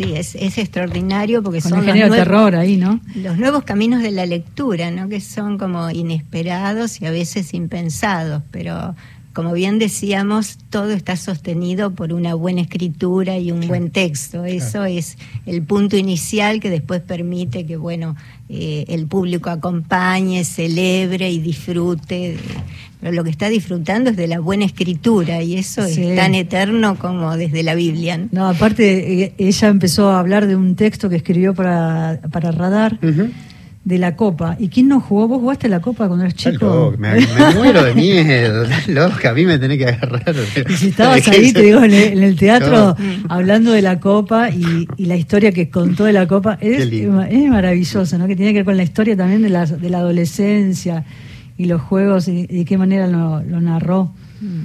Sí, 0.00 0.14
es, 0.16 0.34
es 0.34 0.56
extraordinario 0.56 1.42
porque 1.42 1.60
Con 1.60 1.72
son 1.72 1.86
los, 1.86 2.10
terror 2.10 2.56
ahí, 2.56 2.78
¿no? 2.78 3.00
los 3.16 3.36
nuevos 3.36 3.64
caminos 3.64 4.00
de 4.00 4.10
la 4.10 4.24
lectura, 4.24 4.90
¿no? 4.90 5.10
Que 5.10 5.20
son 5.20 5.58
como 5.58 5.90
inesperados 5.90 7.02
y 7.02 7.06
a 7.06 7.10
veces 7.10 7.52
impensados, 7.52 8.42
pero 8.50 8.94
como 9.32 9.52
bien 9.52 9.78
decíamos, 9.78 10.58
todo 10.70 10.90
está 10.90 11.16
sostenido 11.16 11.92
por 11.92 12.12
una 12.12 12.34
buena 12.34 12.62
escritura 12.62 13.38
y 13.38 13.52
un 13.52 13.62
sí. 13.62 13.68
buen 13.68 13.90
texto. 13.90 14.44
Eso 14.44 14.72
claro. 14.72 14.86
es 14.86 15.18
el 15.46 15.62
punto 15.62 15.96
inicial 15.96 16.58
que 16.58 16.68
después 16.68 17.00
permite 17.00 17.64
que, 17.64 17.76
bueno, 17.76 18.16
eh, 18.48 18.84
el 18.88 19.06
público 19.06 19.50
acompañe, 19.50 20.42
celebre 20.42 21.30
y 21.30 21.38
disfrute. 21.38 22.38
Pero 23.00 23.12
lo 23.12 23.22
que 23.22 23.30
está 23.30 23.48
disfrutando 23.48 24.10
es 24.10 24.16
de 24.16 24.26
la 24.26 24.40
buena 24.40 24.64
escritura 24.64 25.42
y 25.42 25.56
eso 25.56 25.86
sí. 25.86 26.02
es 26.02 26.16
tan 26.16 26.34
eterno 26.34 26.98
como 26.98 27.36
desde 27.36 27.62
la 27.62 27.74
Biblia. 27.74 28.18
No, 28.18 28.28
no 28.32 28.48
aparte, 28.48 29.22
eh, 29.22 29.34
ella 29.38 29.68
empezó 29.68 30.10
a 30.10 30.18
hablar 30.18 30.48
de 30.48 30.56
un 30.56 30.74
texto 30.74 31.08
que 31.08 31.16
escribió 31.16 31.54
para, 31.54 32.20
para 32.30 32.50
Radar. 32.50 32.98
Uh 33.02 33.06
-huh 33.06 33.30
de 33.90 33.98
la 33.98 34.14
Copa. 34.14 34.56
¿Y 34.58 34.68
quién 34.68 34.88
no 34.88 35.00
jugó? 35.00 35.26
¿Vos 35.26 35.40
jugaste 35.40 35.68
la 35.68 35.80
Copa 35.80 36.06
cuando 36.06 36.24
eras 36.24 36.36
chico? 36.36 36.94
Me, 36.96 37.14
me, 37.14 37.54
muero 37.54 37.82
de 37.82 37.92
miedo, 37.92 38.64
loca, 38.86 39.30
a 39.30 39.34
mí 39.34 39.44
me 39.44 39.58
tenés 39.58 39.78
que 39.78 39.86
agarrar. 39.86 40.34
Y 40.68 40.72
si 40.74 40.88
estabas 40.88 41.26
ahí, 41.28 41.52
te 41.52 41.62
digo, 41.62 41.82
en 41.82 41.92
el, 41.92 42.12
en 42.18 42.22
el 42.22 42.36
teatro, 42.36 42.96
no. 42.96 43.26
hablando 43.28 43.72
de 43.72 43.82
la 43.82 43.98
Copa 43.98 44.50
y, 44.50 44.86
y, 44.96 45.06
la 45.06 45.16
historia 45.16 45.50
que 45.50 45.68
contó 45.68 46.04
de 46.04 46.12
la 46.12 46.28
Copa, 46.28 46.56
es, 46.60 46.90
es 46.90 47.50
maravilloso, 47.50 48.16
¿no? 48.16 48.28
Que 48.28 48.36
tiene 48.36 48.52
que 48.52 48.60
ver 48.60 48.64
con 48.64 48.76
la 48.76 48.84
historia 48.84 49.16
también 49.16 49.42
de 49.42 49.50
la, 49.50 49.66
de 49.66 49.90
la 49.90 49.98
adolescencia 49.98 51.04
y 51.58 51.64
los 51.66 51.82
juegos 51.82 52.28
y, 52.28 52.46
y 52.48 52.58
de 52.58 52.64
qué 52.64 52.78
manera 52.78 53.08
lo, 53.08 53.42
lo 53.42 53.60
narró 53.60 54.14
mm. 54.40 54.60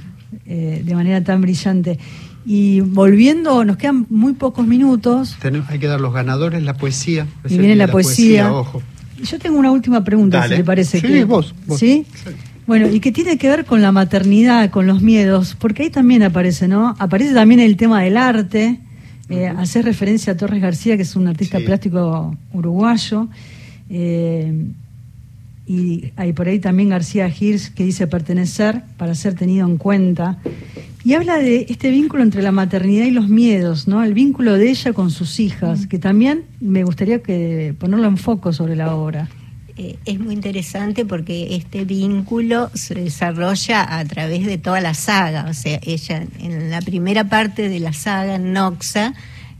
eh, 0.46 0.82
de 0.84 0.94
manera 0.94 1.22
tan 1.22 1.40
brillante. 1.40 1.98
Y 2.46 2.80
volviendo, 2.80 3.64
nos 3.64 3.76
quedan 3.76 4.06
muy 4.08 4.34
pocos 4.34 4.64
minutos. 4.64 5.36
Tenemos, 5.42 5.68
hay 5.68 5.80
que 5.80 5.88
dar 5.88 6.00
los 6.00 6.14
ganadores, 6.14 6.62
la 6.62 6.74
poesía. 6.74 7.26
Y 7.48 7.58
viene 7.58 7.74
la, 7.74 7.86
la 7.86 7.92
poesía. 7.92 8.44
poesía 8.44 8.52
ojo. 8.52 8.82
Yo 9.22 9.38
tengo 9.38 9.58
una 9.58 9.70
última 9.70 10.04
pregunta, 10.04 10.38
Dale. 10.38 10.56
si 10.56 10.58
le 10.60 10.64
parece. 10.64 11.00
Sí, 11.00 11.06
que, 11.06 11.24
vos, 11.24 11.54
vos. 11.66 11.78
¿sí? 11.78 12.06
¿sí? 12.24 12.30
Bueno, 12.66 12.88
y 12.90 13.00
que 13.00 13.12
tiene 13.12 13.38
que 13.38 13.48
ver 13.48 13.64
con 13.64 13.80
la 13.80 13.92
maternidad, 13.92 14.70
con 14.70 14.86
los 14.86 15.00
miedos, 15.00 15.56
porque 15.58 15.84
ahí 15.84 15.90
también 15.90 16.22
aparece, 16.22 16.66
¿no? 16.66 16.96
Aparece 16.98 17.32
también 17.32 17.60
el 17.60 17.76
tema 17.76 18.02
del 18.02 18.16
arte, 18.16 18.80
eh, 19.28 19.50
uh 19.52 19.56
-huh. 19.56 19.60
hacer 19.60 19.84
referencia 19.84 20.32
a 20.32 20.36
Torres 20.36 20.60
García, 20.60 20.96
que 20.96 21.02
es 21.02 21.14
un 21.14 21.28
artista 21.28 21.58
sí. 21.58 21.64
plástico 21.64 22.36
uruguayo. 22.52 23.28
Eh, 23.88 24.52
y 25.66 26.12
hay 26.16 26.32
por 26.32 26.48
ahí 26.48 26.58
también 26.58 26.90
García 26.90 27.28
Girs 27.28 27.70
que 27.70 27.84
dice 27.84 28.06
pertenecer 28.06 28.82
para 28.96 29.14
ser 29.14 29.34
tenido 29.34 29.66
en 29.66 29.78
cuenta. 29.78 30.38
Y 31.04 31.14
habla 31.14 31.38
de 31.38 31.66
este 31.68 31.90
vínculo 31.90 32.22
entre 32.22 32.42
la 32.42 32.52
maternidad 32.52 33.06
y 33.06 33.12
los 33.12 33.28
miedos, 33.28 33.86
¿no? 33.86 34.02
El 34.02 34.12
vínculo 34.12 34.54
de 34.54 34.70
ella 34.70 34.92
con 34.92 35.10
sus 35.10 35.38
hijas, 35.38 35.86
que 35.86 35.98
también 35.98 36.44
me 36.60 36.82
gustaría 36.82 37.22
que 37.22 37.74
ponerlo 37.78 38.08
en 38.08 38.16
foco 38.16 38.52
sobre 38.52 38.74
la 38.74 38.94
obra. 38.94 39.28
Eh, 39.76 39.98
es 40.04 40.18
muy 40.18 40.34
interesante 40.34 41.04
porque 41.04 41.54
este 41.54 41.84
vínculo 41.84 42.70
se 42.74 42.94
desarrolla 42.94 43.98
a 43.98 44.04
través 44.06 44.46
de 44.46 44.58
toda 44.58 44.80
la 44.80 44.94
saga. 44.94 45.46
O 45.48 45.54
sea, 45.54 45.78
ella 45.82 46.26
en 46.40 46.70
la 46.70 46.80
primera 46.80 47.28
parte 47.28 47.68
de 47.68 47.78
la 47.78 47.92
saga, 47.92 48.38
Noxa, 48.38 49.14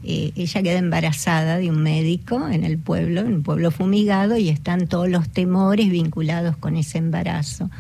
eh, 0.07 0.33
ella 0.37 0.63
queda 0.63 0.79
embarazada 0.79 1.59
de 1.59 1.69
un 1.71 1.83
médico 1.83 2.49
en 2.49 2.65
el 2.65 2.79
pueblo, 2.79 3.21
en 3.23 3.35
un 3.35 3.43
pueblo 3.43 3.71
fumigado, 3.71 4.37
y 4.37 4.49
están 4.49 4.87
todos 4.87 5.09
los 5.09 5.29
temores 5.29 5.91
vinculados 5.91 6.57
con 6.57 6.77
ese 6.77 6.99
embarazo. 6.99 7.71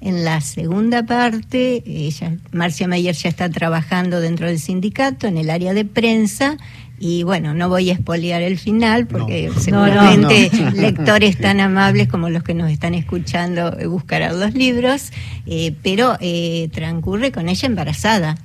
En 0.00 0.24
la 0.24 0.40
segunda 0.40 1.04
parte, 1.04 1.82
ella, 1.86 2.36
Marcia 2.52 2.88
Mayer 2.88 3.14
ya 3.14 3.28
está 3.28 3.48
trabajando 3.50 4.20
dentro 4.20 4.46
del 4.48 4.58
sindicato 4.58 5.26
en 5.28 5.36
el 5.38 5.48
área 5.50 5.74
de 5.74 5.84
prensa 5.84 6.56
y 6.98 7.22
bueno, 7.24 7.52
no 7.54 7.68
voy 7.68 7.90
a 7.90 7.94
espolear 7.94 8.42
el 8.42 8.58
final 8.58 9.06
porque 9.06 9.48
No. 9.52 9.60
seguramente 9.60 10.50
No, 10.54 10.70
no. 10.70 10.80
lectores 10.82 11.36
tan 11.38 11.60
amables 11.60 12.08
como 12.08 12.30
los 12.30 12.42
que 12.44 12.54
nos 12.54 12.70
están 12.70 12.94
escuchando 12.94 13.76
eh, 13.78 13.86
buscarán 13.86 14.38
los 14.40 14.54
libros, 14.54 15.10
eh, 15.46 15.74
pero 15.82 16.16
eh, 16.20 16.68
transcurre 16.72 17.30
con 17.32 17.48
ella 17.48 17.66
embarazada. 17.66 18.36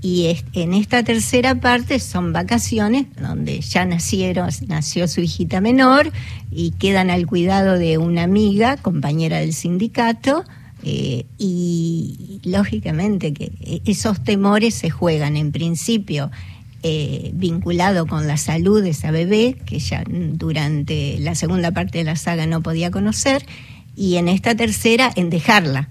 Y 0.00 0.36
en 0.52 0.74
esta 0.74 1.02
tercera 1.02 1.56
parte 1.56 1.98
son 1.98 2.32
vacaciones 2.32 3.06
donde 3.20 3.60
ya 3.60 3.84
nacieron, 3.84 4.48
nació 4.68 5.08
su 5.08 5.20
hijita 5.20 5.60
menor 5.60 6.12
y 6.52 6.70
quedan 6.72 7.10
al 7.10 7.26
cuidado 7.26 7.78
de 7.78 7.98
una 7.98 8.22
amiga, 8.22 8.76
compañera 8.76 9.38
del 9.38 9.52
sindicato, 9.54 10.44
eh, 10.84 11.26
y 11.38 12.40
lógicamente 12.44 13.32
que 13.32 13.50
eh, 13.60 13.80
esos 13.84 14.22
temores 14.22 14.74
se 14.74 14.90
juegan 14.90 15.36
en 15.36 15.50
principio 15.50 16.30
eh, 16.84 17.32
vinculado 17.34 18.06
con 18.06 18.28
la 18.28 18.36
salud 18.36 18.80
de 18.80 18.90
esa 18.90 19.10
bebé, 19.10 19.56
que 19.66 19.80
ya 19.80 20.04
durante 20.06 21.18
la 21.18 21.34
segunda 21.34 21.72
parte 21.72 21.98
de 21.98 22.04
la 22.04 22.14
saga 22.14 22.46
no 22.46 22.62
podía 22.62 22.92
conocer, 22.92 23.44
y 23.96 24.14
en 24.14 24.28
esta 24.28 24.54
tercera 24.54 25.10
en 25.16 25.28
dejarla. 25.28 25.88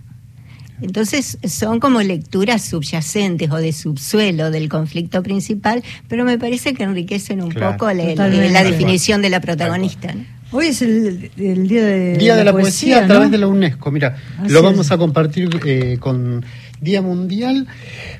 Entonces 0.81 1.37
son 1.47 1.79
como 1.79 2.01
lecturas 2.01 2.61
subyacentes 2.63 3.49
o 3.51 3.57
de 3.57 3.73
subsuelo 3.73 4.51
del 4.51 4.69
conflicto 4.69 5.23
principal, 5.23 5.83
pero 6.07 6.23
me 6.25 6.37
parece 6.37 6.73
que 6.73 6.83
enriquecen 6.83 7.41
un 7.41 7.49
Claro. 7.49 7.73
poco 7.73 7.91
la, 7.93 8.13
la- 8.15 8.63
definición 8.63 9.21
de 9.21 9.29
la 9.29 9.41
protagonista. 9.41 10.13
¿no? 10.13 10.23
Hoy 10.51 10.67
es 10.67 10.81
el, 10.81 11.29
el 11.37 11.67
día 11.67 11.83
de, 11.85 12.17
Día 12.17 12.35
de 12.35 12.43
la 12.43 12.51
poesía, 12.53 12.99
a 12.99 13.01
¿no? 13.01 13.07
través 13.07 13.31
de 13.31 13.37
la 13.37 13.47
UNESCO. 13.47 13.91
Mira, 13.91 14.15
Así 14.39 14.51
lo 14.53 14.59
es. 14.59 14.63
vamos 14.63 14.91
a 14.91 14.97
compartir 14.97 15.49
eh, 15.65 15.97
con 15.99 16.45
Día 16.79 17.01
Mundial. 17.01 17.67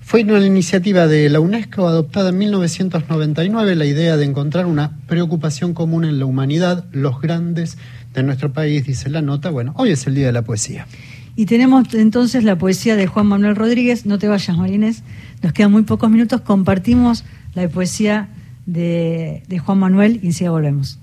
Fue 0.01 0.23
una 0.23 0.45
iniciativa 0.45 1.07
de 1.07 1.29
la 1.29 1.39
UNESCO 1.39 1.87
adoptada 1.87 2.29
en 2.29 2.37
1999, 2.39 3.75
la 3.75 3.85
idea 3.85 4.17
de 4.17 4.25
encontrar 4.25 4.65
una 4.65 4.97
preocupación 5.07 5.73
común 5.73 6.03
en 6.05 6.19
la 6.19 6.25
humanidad, 6.25 6.85
los 6.91 7.21
grandes 7.21 7.77
de 8.13 8.23
nuestro 8.23 8.51
país, 8.51 8.85
dice 8.85 9.09
la 9.09 9.21
nota. 9.21 9.49
Bueno, 9.49 9.73
hoy 9.77 9.91
es 9.91 10.05
el 10.07 10.15
Día 10.15 10.25
de 10.25 10.33
la 10.33 10.41
Poesía. 10.41 10.85
Y 11.37 11.45
tenemos 11.45 11.93
entonces 11.93 12.43
la 12.43 12.57
poesía 12.57 12.95
de 12.95 13.05
Juan 13.05 13.27
Manuel 13.27 13.55
Rodríguez. 13.55 14.07
No 14.07 14.17
te 14.17 14.27
vayas, 14.27 14.57
Marines. 14.57 15.03
Nos 15.43 15.53
quedan 15.53 15.71
muy 15.71 15.83
pocos 15.83 16.09
minutos. 16.09 16.41
Compartimos 16.41 17.25
la 17.53 17.69
poesía 17.69 18.29
de, 18.65 19.43
de 19.47 19.59
Juan 19.59 19.77
Manuel 19.77 20.19
y 20.23 20.25
enseguida 20.25 20.49
volvemos. 20.49 20.99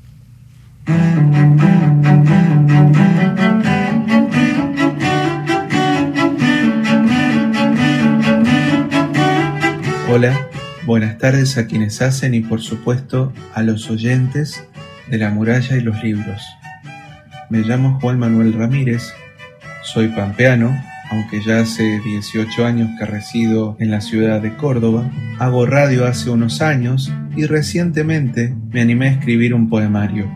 Hola, 10.10 10.48
buenas 10.84 11.16
tardes 11.18 11.56
a 11.58 11.68
quienes 11.68 12.02
hacen 12.02 12.34
y 12.34 12.40
por 12.40 12.60
supuesto 12.60 13.32
a 13.54 13.62
los 13.62 13.88
oyentes 13.88 14.66
de 15.08 15.18
La 15.18 15.30
muralla 15.30 15.76
y 15.76 15.80
los 15.80 16.02
libros. 16.02 16.42
Me 17.50 17.60
llamo 17.60 18.00
Juan 18.00 18.18
Manuel 18.18 18.52
Ramírez, 18.52 19.12
soy 19.84 20.08
pampeano, 20.08 20.74
aunque 21.10 21.40
ya 21.46 21.60
hace 21.60 22.00
18 22.00 22.66
años 22.66 22.88
que 22.98 23.04
resido 23.04 23.76
en 23.78 23.90
la 23.90 24.00
ciudad 24.00 24.40
de 24.40 24.56
Córdoba, 24.56 25.10
hago 25.38 25.66
radio 25.66 26.06
hace 26.06 26.30
unos 26.30 26.62
años 26.62 27.12
y 27.36 27.44
recientemente 27.46 28.54
me 28.72 28.80
animé 28.80 29.08
a 29.08 29.12
escribir 29.12 29.54
un 29.54 29.68
poemario. 29.68 30.28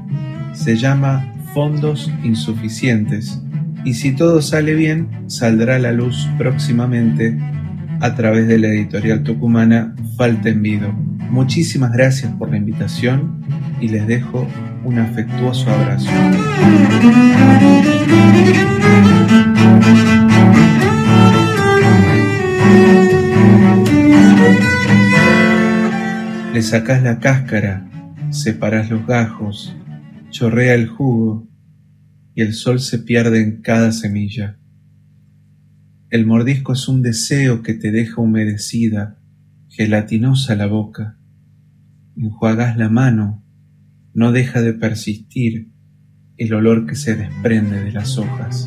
Se 0.53 0.77
llama 0.77 1.33
Fondos 1.55 2.13
Insuficientes 2.23 3.41
y 3.85 3.95
si 3.95 4.13
todo 4.13 4.43
sale 4.43 4.75
bien 4.75 5.09
saldrá 5.29 5.77
a 5.77 5.81
la 5.81 5.93
luz 5.93 6.29
próximamente 6.37 7.39
a 8.01 8.15
través 8.15 8.47
de 8.47 8.59
la 8.59 8.69
editorial 8.69 9.23
tucumana 9.23 9.95
Falta 10.17 10.51
Envido. 10.51 10.93
Muchísimas 11.31 11.93
gracias 11.93 12.33
por 12.33 12.51
la 12.51 12.59
invitación 12.59 13.45
y 13.81 13.89
les 13.89 14.07
dejo 14.07 14.47
un 14.85 14.99
afectuoso 14.99 15.71
abrazo. 15.71 16.11
Le 26.53 26.63
sacás 26.63 27.03
la 27.03 27.21
cáscara, 27.21 27.89
separás 28.31 28.91
los 28.91 29.07
gajos, 29.07 29.77
chorrea 30.31 30.75
el 30.75 30.89
jugo 30.89 31.49
y 32.35 32.43
el 32.43 32.53
sol 32.53 32.81
se 32.81 32.99
pierde 32.99 33.43
en 33.43 33.63
cada 33.63 33.93
semilla. 33.93 34.59
El 36.11 36.27
mordisco 36.27 36.73
es 36.73 36.89
un 36.89 37.03
deseo 37.03 37.63
que 37.63 37.75
te 37.75 37.91
deja 37.91 38.21
humedecida, 38.21 39.21
gelatinosa 39.69 40.57
la 40.57 40.67
boca. 40.67 41.19
Enjuagás 42.17 42.77
la 42.77 42.89
mano, 42.89 43.45
no 44.15 44.33
deja 44.33 44.61
de 44.61 44.73
persistir 44.73 45.71
el 46.39 46.55
olor 46.55 46.87
que 46.87 46.95
se 46.95 47.17
desprende 47.17 47.83
de 47.83 47.93
las 47.93 48.17
hojas. 48.17 48.67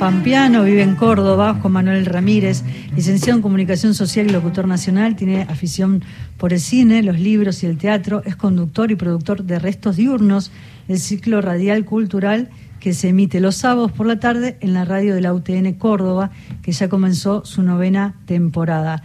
Pampeano, 0.00 0.64
vive 0.64 0.80
en 0.80 0.96
Córdoba. 0.96 1.58
Juan 1.60 1.74
Manuel 1.74 2.06
Ramírez, 2.06 2.64
licenciado 2.96 3.36
en 3.36 3.42
Comunicación 3.42 3.92
Social 3.92 4.26
y 4.26 4.30
locutor 4.30 4.66
nacional, 4.66 5.14
tiene 5.14 5.42
afición 5.42 6.02
por 6.38 6.54
el 6.54 6.60
cine, 6.60 7.02
los 7.02 7.20
libros 7.20 7.62
y 7.62 7.66
el 7.66 7.76
teatro. 7.76 8.22
Es 8.24 8.34
conductor 8.34 8.90
y 8.90 8.94
productor 8.94 9.44
de 9.44 9.58
Restos 9.58 9.96
Diurnos, 9.96 10.52
el 10.88 10.98
ciclo 10.98 11.42
radial 11.42 11.84
cultural 11.84 12.48
que 12.80 12.94
se 12.94 13.10
emite 13.10 13.40
los 13.40 13.56
sábados 13.56 13.92
por 13.92 14.06
la 14.06 14.18
tarde 14.18 14.56
en 14.62 14.72
la 14.72 14.86
radio 14.86 15.14
de 15.14 15.20
la 15.20 15.34
UTN 15.34 15.74
Córdoba, 15.74 16.30
que 16.62 16.72
ya 16.72 16.88
comenzó 16.88 17.44
su 17.44 17.62
novena 17.62 18.14
temporada. 18.24 19.02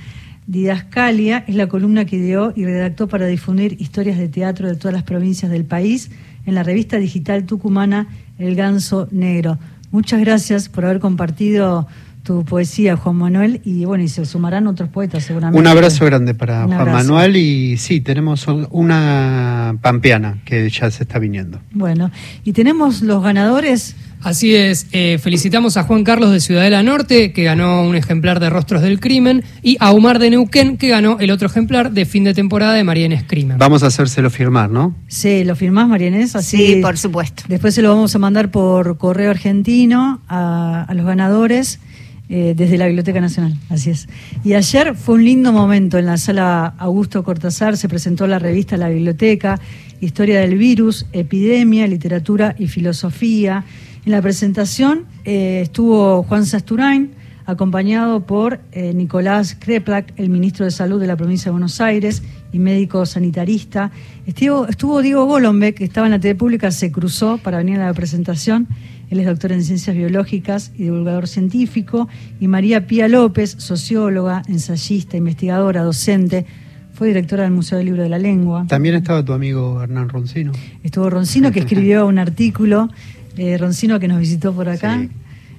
Didascalia 0.48 1.44
es 1.46 1.56
la 1.56 1.68
columna 1.68 2.06
que 2.06 2.16
ideó 2.16 2.54
y 2.56 2.64
redactó 2.64 3.10
para 3.10 3.26
difundir 3.26 3.76
historias 3.82 4.18
de 4.18 4.30
teatro 4.30 4.70
de 4.70 4.78
todas 4.78 4.94
las 4.94 5.04
provincias 5.04 5.52
del 5.52 5.66
país 5.66 6.10
en 6.46 6.56
la 6.56 6.64
revista 6.64 6.98
digital 7.00 7.46
tucumana 7.46 8.08
El 8.40 8.56
Ganso 8.56 9.10
Negro. 9.12 9.60
Muchas 9.92 10.20
gracias 10.20 10.70
por 10.70 10.86
haber 10.86 11.00
compartido 11.00 11.88
tu 12.26 12.44
poesía, 12.44 12.98
Juan 12.98 13.18
Manuel, 13.18 13.62
y 13.64 13.86
bueno, 13.86 14.04
y 14.04 14.08
se 14.08 14.26
sumarán 14.26 14.66
otros 14.66 14.90
poetas 14.90 15.24
seguramente. 15.24 15.60
Un 15.60 15.68
abrazo 15.68 16.06
grande 16.06 16.34
para 16.34 16.66
Juan. 16.66 16.92
Manuel 16.92 17.38
y 17.38 17.78
sí, 17.78 18.02
tenemos 18.02 18.48
una 18.48 19.78
pampeana 19.82 20.40
que 20.44 20.68
ya 20.70 20.90
se 20.90 21.04
está 21.04 21.20
viniendo. 21.20 21.60
Bueno, 21.72 22.10
y 22.44 22.54
tenemos 22.54 23.04
los 23.04 23.24
ganadores. 23.24 23.96
Así 24.26 24.56
es, 24.56 24.88
eh, 24.92 25.20
felicitamos 25.22 25.78
a 25.78 25.84
Juan 25.84 26.04
Carlos 26.04 26.32
de 26.32 26.40
Ciudadela 26.40 26.82
Norte, 26.82 27.32
que 27.32 27.44
ganó 27.44 27.84
un 27.84 27.96
ejemplar 27.96 28.40
de 28.40 28.50
Rostros 28.50 28.82
del 28.82 29.00
Crimen, 29.00 29.44
y 29.62 29.78
a 29.80 29.92
Omar 29.92 30.18
de 30.18 30.32
Neuquén, 30.32 30.78
que 30.78 30.88
ganó 30.88 31.20
el 31.20 31.30
otro 31.30 31.48
ejemplar 31.48 31.92
de 31.92 32.06
fin 32.06 32.24
de 32.24 32.34
temporada 32.34 32.74
de 32.74 32.84
Mariana 32.84 33.24
Crimen. 33.28 33.60
Vamos 33.60 33.84
a 33.84 33.88
hacérselo 33.88 34.32
firmar, 34.32 34.72
¿no? 34.72 34.96
Sí, 35.08 35.44
¿lo 35.44 35.56
firmás, 35.56 35.88
Marianés? 35.88 36.36
Así 36.36 36.58
Sí, 36.58 36.76
por 36.82 36.98
supuesto. 36.98 37.44
Después 37.48 37.76
se 37.76 37.84
lo 37.84 37.90
vamos 37.90 38.16
a 38.16 38.18
mandar 38.18 38.50
por 38.50 38.98
correo 38.98 39.30
argentino 39.30 40.22
a, 40.28 40.86
a 40.90 40.94
los 40.96 41.06
ganadores 41.06 41.80
eh, 42.28 42.56
desde 42.58 42.80
la 42.80 42.88
Biblioteca 42.88 43.22
Nacional. 43.22 43.54
Así 43.70 43.92
es. 43.92 44.08
Y 44.44 44.56
ayer 44.56 44.96
fue 44.96 45.14
un 45.14 45.26
lindo 45.26 45.52
momento 45.52 46.00
en 46.00 46.08
la 46.08 46.18
sala 46.18 46.74
Augusto 46.80 47.24
Cortázar. 47.24 47.78
Se 47.78 47.88
presentó 47.88 48.26
la 48.26 48.40
revista 48.40 48.76
La 48.76 48.90
Biblioteca, 48.90 49.60
Historia 50.02 50.40
del 50.40 50.58
Virus, 50.58 51.06
Epidemia, 51.12 51.86
Literatura 51.86 52.56
y 52.58 52.66
Filosofía. 52.66 53.64
En 54.06 54.12
la 54.12 54.22
presentación 54.22 55.06
eh, 55.24 55.62
estuvo 55.64 56.22
Juan 56.22 56.46
Sasturain, 56.46 57.12
acompañado 57.48 58.26
por 58.26 58.60
eh, 58.72 58.94
Nicolás 58.94 59.58
Kreplak, 59.60 60.14
el 60.18 60.30
ministro 60.30 60.64
de 60.64 60.70
Salud 60.70 61.00
de 61.00 61.08
la 61.08 61.16
provincia 61.16 61.46
de 61.46 61.52
Buenos 61.52 61.82
Aires, 61.82 62.22
y 62.52 62.60
médico 62.60 63.06
sanitarista. 63.08 63.92
Estuvo, 64.28 64.68
estuvo 64.68 65.02
Diego 65.02 65.26
Golombek, 65.26 65.78
que 65.78 65.84
estaba 65.86 66.06
en 66.06 66.12
la 66.12 66.20
TV 66.20 66.36
pública, 66.36 66.70
se 66.70 66.92
cruzó 66.92 67.40
para 67.40 67.58
venir 67.58 67.80
a 67.80 67.88
la 67.88 67.94
presentación. 67.94 68.68
Él 69.10 69.20
es 69.20 69.26
doctor 69.26 69.52
en 69.52 69.64
ciencias 69.64 69.96
biológicas 69.96 70.72
y 70.78 70.84
divulgador 70.84 71.28
científico. 71.28 72.08
Y 72.40 72.48
María 72.48 72.86
Pía 72.86 73.08
López, 73.08 73.56
socióloga, 73.58 74.44
ensayista, 74.48 75.18
investigadora, 75.18 75.82
docente, 75.82 76.46
fue 76.94 77.08
directora 77.08 77.44
del 77.44 77.52
Museo 77.52 77.80
del 77.80 77.88
Libro 77.88 78.04
de 78.04 78.10
la 78.10 78.20
Lengua. 78.20 78.66
También 78.68 78.96
estaba 78.96 79.26
tu 79.26 79.34
amigo 79.34 79.82
Hernán 79.82 80.10
Roncino. 80.10 80.54
Estuvo 80.84 81.10
Roncino, 81.10 81.52
que 81.52 81.60
escribió 81.60 82.08
un 82.08 82.20
artículo, 82.20 82.90
eh, 83.38 83.58
Roncino 83.58 84.00
que 84.00 84.08
nos 84.08 84.20
visitó 84.20 84.54
por 84.54 84.70
acá, 84.70 85.00
Sí. 85.02 85.10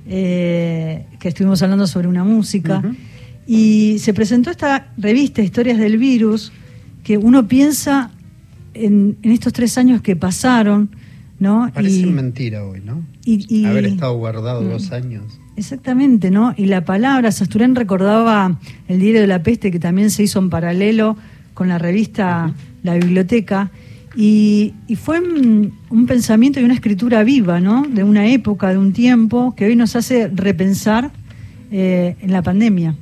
eh, 0.08 1.06
que 1.18 1.28
estuvimos 1.28 1.62
hablando 1.62 1.86
sobre 1.86 2.08
una 2.08 2.24
música. 2.24 2.82
Y 3.46 3.98
se 4.00 4.12
presentó 4.14 4.50
esta 4.50 4.88
revista, 4.96 5.42
Historias 5.42 5.78
del 5.78 5.98
Virus, 5.98 6.52
que 7.04 7.16
uno 7.16 7.46
piensa 7.46 8.10
en, 8.74 9.16
en 9.22 9.30
estos 9.30 9.52
tres 9.52 9.78
años 9.78 10.02
que 10.02 10.16
pasaron, 10.16 10.90
¿no? 11.38 11.70
Parece 11.72 12.00
Y- 12.00 12.06
mentira 12.06 12.64
hoy, 12.64 12.80
¿no? 12.84 13.04
y- 13.24 13.46
y- 13.48 13.64
Haber 13.66 13.86
estado 13.86 14.16
guardado 14.16 14.62
Mm. 14.62 14.68
dos 14.70 14.90
años. 14.92 15.24
Exactamente, 15.56 16.30
¿no? 16.30 16.54
Y 16.56 16.66
la 16.66 16.84
palabra, 16.84 17.30
Sasturén 17.32 17.74
recordaba 17.74 18.58
el 18.88 19.00
diario 19.00 19.20
de 19.22 19.26
la 19.26 19.42
peste 19.42 19.70
que 19.70 19.78
también 19.78 20.10
se 20.10 20.22
hizo 20.24 20.38
en 20.38 20.50
paralelo 20.50 21.16
con 21.54 21.68
la 21.68 21.78
revista 21.78 22.52
La 22.82 22.94
Biblioteca. 22.94 23.70
Y, 24.16 24.72
y 24.88 24.96
fue 24.96 25.20
un, 25.20 25.78
un 25.90 26.06
pensamiento 26.06 26.58
y 26.58 26.64
una 26.64 26.74
escritura 26.74 27.22
viva, 27.22 27.60
¿no? 27.60 27.86
De 27.86 28.02
una 28.02 28.26
época, 28.28 28.70
de 28.70 28.78
un 28.78 28.92
tiempo, 28.92 29.54
que 29.54 29.66
hoy 29.66 29.76
nos 29.76 29.94
hace 29.94 30.28
repensar 30.28 31.10
eh, 31.70 32.16
en 32.22 32.32
la 32.32 32.40
pandemia. 32.42 32.94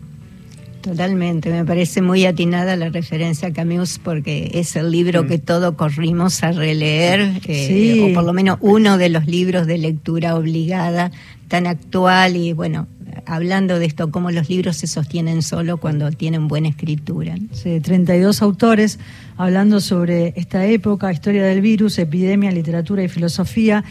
Totalmente, 0.80 1.50
me 1.50 1.64
parece 1.64 2.02
muy 2.02 2.26
atinada 2.26 2.76
la 2.76 2.90
referencia 2.90 3.48
a 3.48 3.52
Camus 3.54 3.98
porque 3.98 4.50
es 4.52 4.76
el 4.76 4.90
libro 4.90 5.26
que 5.26 5.38
todo 5.38 5.78
corrimos 5.78 6.42
a 6.42 6.52
releer, 6.52 7.40
eh, 7.46 7.66
Sí. 7.68 8.00
o 8.02 8.12
por 8.12 8.22
lo 8.24 8.34
menos 8.34 8.58
uno 8.60 8.98
de 8.98 9.08
los 9.08 9.26
libros 9.26 9.66
de 9.66 9.78
lectura 9.78 10.36
obligada, 10.36 11.10
tan 11.48 11.66
actual 11.66 12.36
y 12.36 12.52
bueno, 12.52 12.86
hablando 13.26 13.78
de 13.78 13.86
esto, 13.86 14.10
cómo 14.10 14.30
los 14.30 14.48
libros 14.48 14.76
se 14.76 14.86
sostienen 14.86 15.42
solo 15.42 15.78
cuando 15.78 16.10
tienen 16.10 16.48
buena 16.48 16.68
escritura. 16.68 17.36
¿no? 17.36 17.48
Sí, 17.52 17.80
32 17.80 18.42
autores 18.42 18.98
hablando 19.36 19.80
sobre 19.80 20.32
esta 20.36 20.64
época, 20.66 21.12
historia 21.12 21.44
del 21.44 21.60
virus, 21.60 21.98
epidemia, 21.98 22.50
literatura 22.50 23.02
y 23.02 23.08
filosofía. 23.08 23.84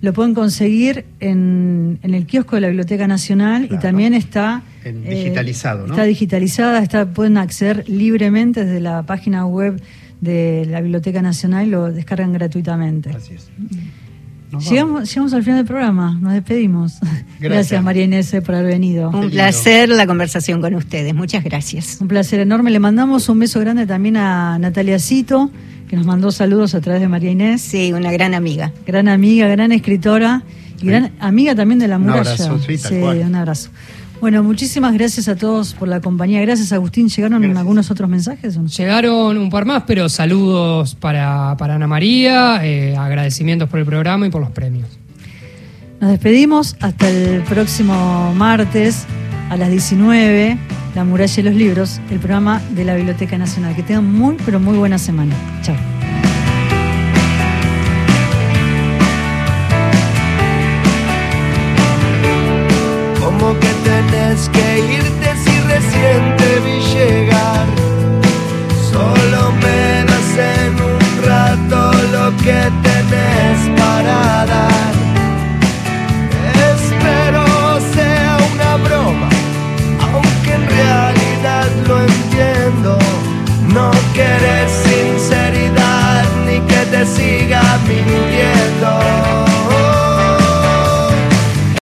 Lo 0.00 0.12
pueden 0.12 0.34
conseguir 0.34 1.04
en, 1.20 2.00
en 2.02 2.14
el 2.14 2.26
kiosco 2.26 2.56
de 2.56 2.62
la 2.62 2.68
Biblioteca 2.68 3.06
Nacional 3.06 3.68
y 3.70 3.78
también 3.78 4.14
está 4.14 4.62
eh, 4.84 4.88
En 4.88 5.04
digitalizado, 5.04 5.86
¿no? 5.86 5.92
Está 5.92 6.04
digitalizada, 6.04 6.82
está, 6.82 7.06
pueden 7.06 7.36
acceder 7.36 7.88
libremente 7.88 8.64
desde 8.64 8.80
la 8.80 9.04
página 9.04 9.46
web 9.46 9.80
de 10.20 10.66
la 10.68 10.80
Biblioteca 10.80 11.22
Nacional 11.22 11.68
y 11.68 11.70
lo 11.70 11.92
descargan 11.92 12.32
gratuitamente. 12.32 13.10
Así 13.10 13.34
es. 13.34 13.48
Llegamos, 14.60 15.08
llegamos 15.08 15.32
al 15.32 15.42
final 15.42 15.58
del 15.58 15.66
programa, 15.66 16.18
nos 16.20 16.32
despedimos. 16.34 16.98
Gracias, 17.40 17.82
María 17.82 18.04
Inés 18.04 18.34
por 18.44 18.54
haber 18.54 18.68
venido. 18.72 19.10
Un 19.10 19.30
placer 19.30 19.88
la 19.88 20.06
conversación 20.06 20.60
con 20.60 20.74
ustedes, 20.74 21.14
muchas 21.14 21.42
gracias. 21.42 21.98
Un 22.00 22.08
placer 22.08 22.40
enorme. 22.40 22.70
Le 22.70 22.78
mandamos 22.78 23.28
un 23.28 23.38
beso 23.38 23.60
grande 23.60 23.86
también 23.86 24.16
a 24.16 24.58
Natalia 24.58 24.98
Cito, 24.98 25.50
que 25.88 25.96
nos 25.96 26.06
mandó 26.06 26.30
saludos 26.30 26.74
a 26.74 26.80
través 26.80 27.00
de 27.00 27.08
María 27.08 27.30
Inés. 27.30 27.62
Sí, 27.62 27.92
una 27.92 28.12
gran 28.12 28.34
amiga. 28.34 28.72
Gran 28.86 29.08
amiga, 29.08 29.48
gran 29.48 29.72
escritora 29.72 30.42
y 30.80 30.86
gran 30.86 31.12
amiga 31.18 31.54
también 31.54 31.78
de 31.78 31.88
la 31.88 31.96
Un 31.96 32.02
muralla. 32.02 32.20
abrazo, 32.20 32.58
sí, 32.58 32.76
tal 32.78 33.00
cual. 33.00 33.18
un 33.26 33.34
abrazo. 33.34 33.70
Bueno, 34.22 34.44
muchísimas 34.44 34.94
gracias 34.94 35.26
a 35.26 35.34
todos 35.34 35.74
por 35.74 35.88
la 35.88 36.00
compañía. 36.00 36.40
Gracias, 36.42 36.72
Agustín. 36.72 37.08
¿Llegaron 37.08 37.42
Gracias. 37.42 37.58
algunos 37.58 37.90
otros 37.90 38.08
mensajes? 38.08 38.56
o 38.56 38.62
no? 38.62 38.68
Llegaron 38.68 39.36
un 39.36 39.50
par 39.50 39.64
más, 39.64 39.82
pero 39.84 40.08
saludos 40.08 40.94
para, 40.94 41.56
para 41.56 41.74
Ana 41.74 41.88
María, 41.88 42.64
eh, 42.64 42.96
agradecimientos 42.96 43.68
por 43.68 43.80
el 43.80 43.84
programa 43.84 44.24
y 44.28 44.30
por 44.30 44.40
los 44.40 44.52
premios. 44.52 44.86
Nos 46.00 46.12
despedimos 46.12 46.76
hasta 46.78 47.08
el 47.10 47.42
próximo 47.42 48.32
martes 48.36 49.06
a 49.50 49.56
las 49.56 49.70
19, 49.70 50.56
La 50.94 51.02
muralla 51.02 51.40
y 51.40 51.42
los 51.42 51.54
libros, 51.54 52.00
el 52.08 52.20
programa 52.20 52.62
de 52.76 52.84
la 52.84 52.94
Biblioteca 52.94 53.36
Nacional. 53.36 53.74
Que 53.74 53.82
tengan 53.82 54.04
muy, 54.04 54.36
pero 54.46 54.60
muy 54.60 54.78
buena 54.78 54.98
semana. 54.98 55.34
Chao. 55.62 56.01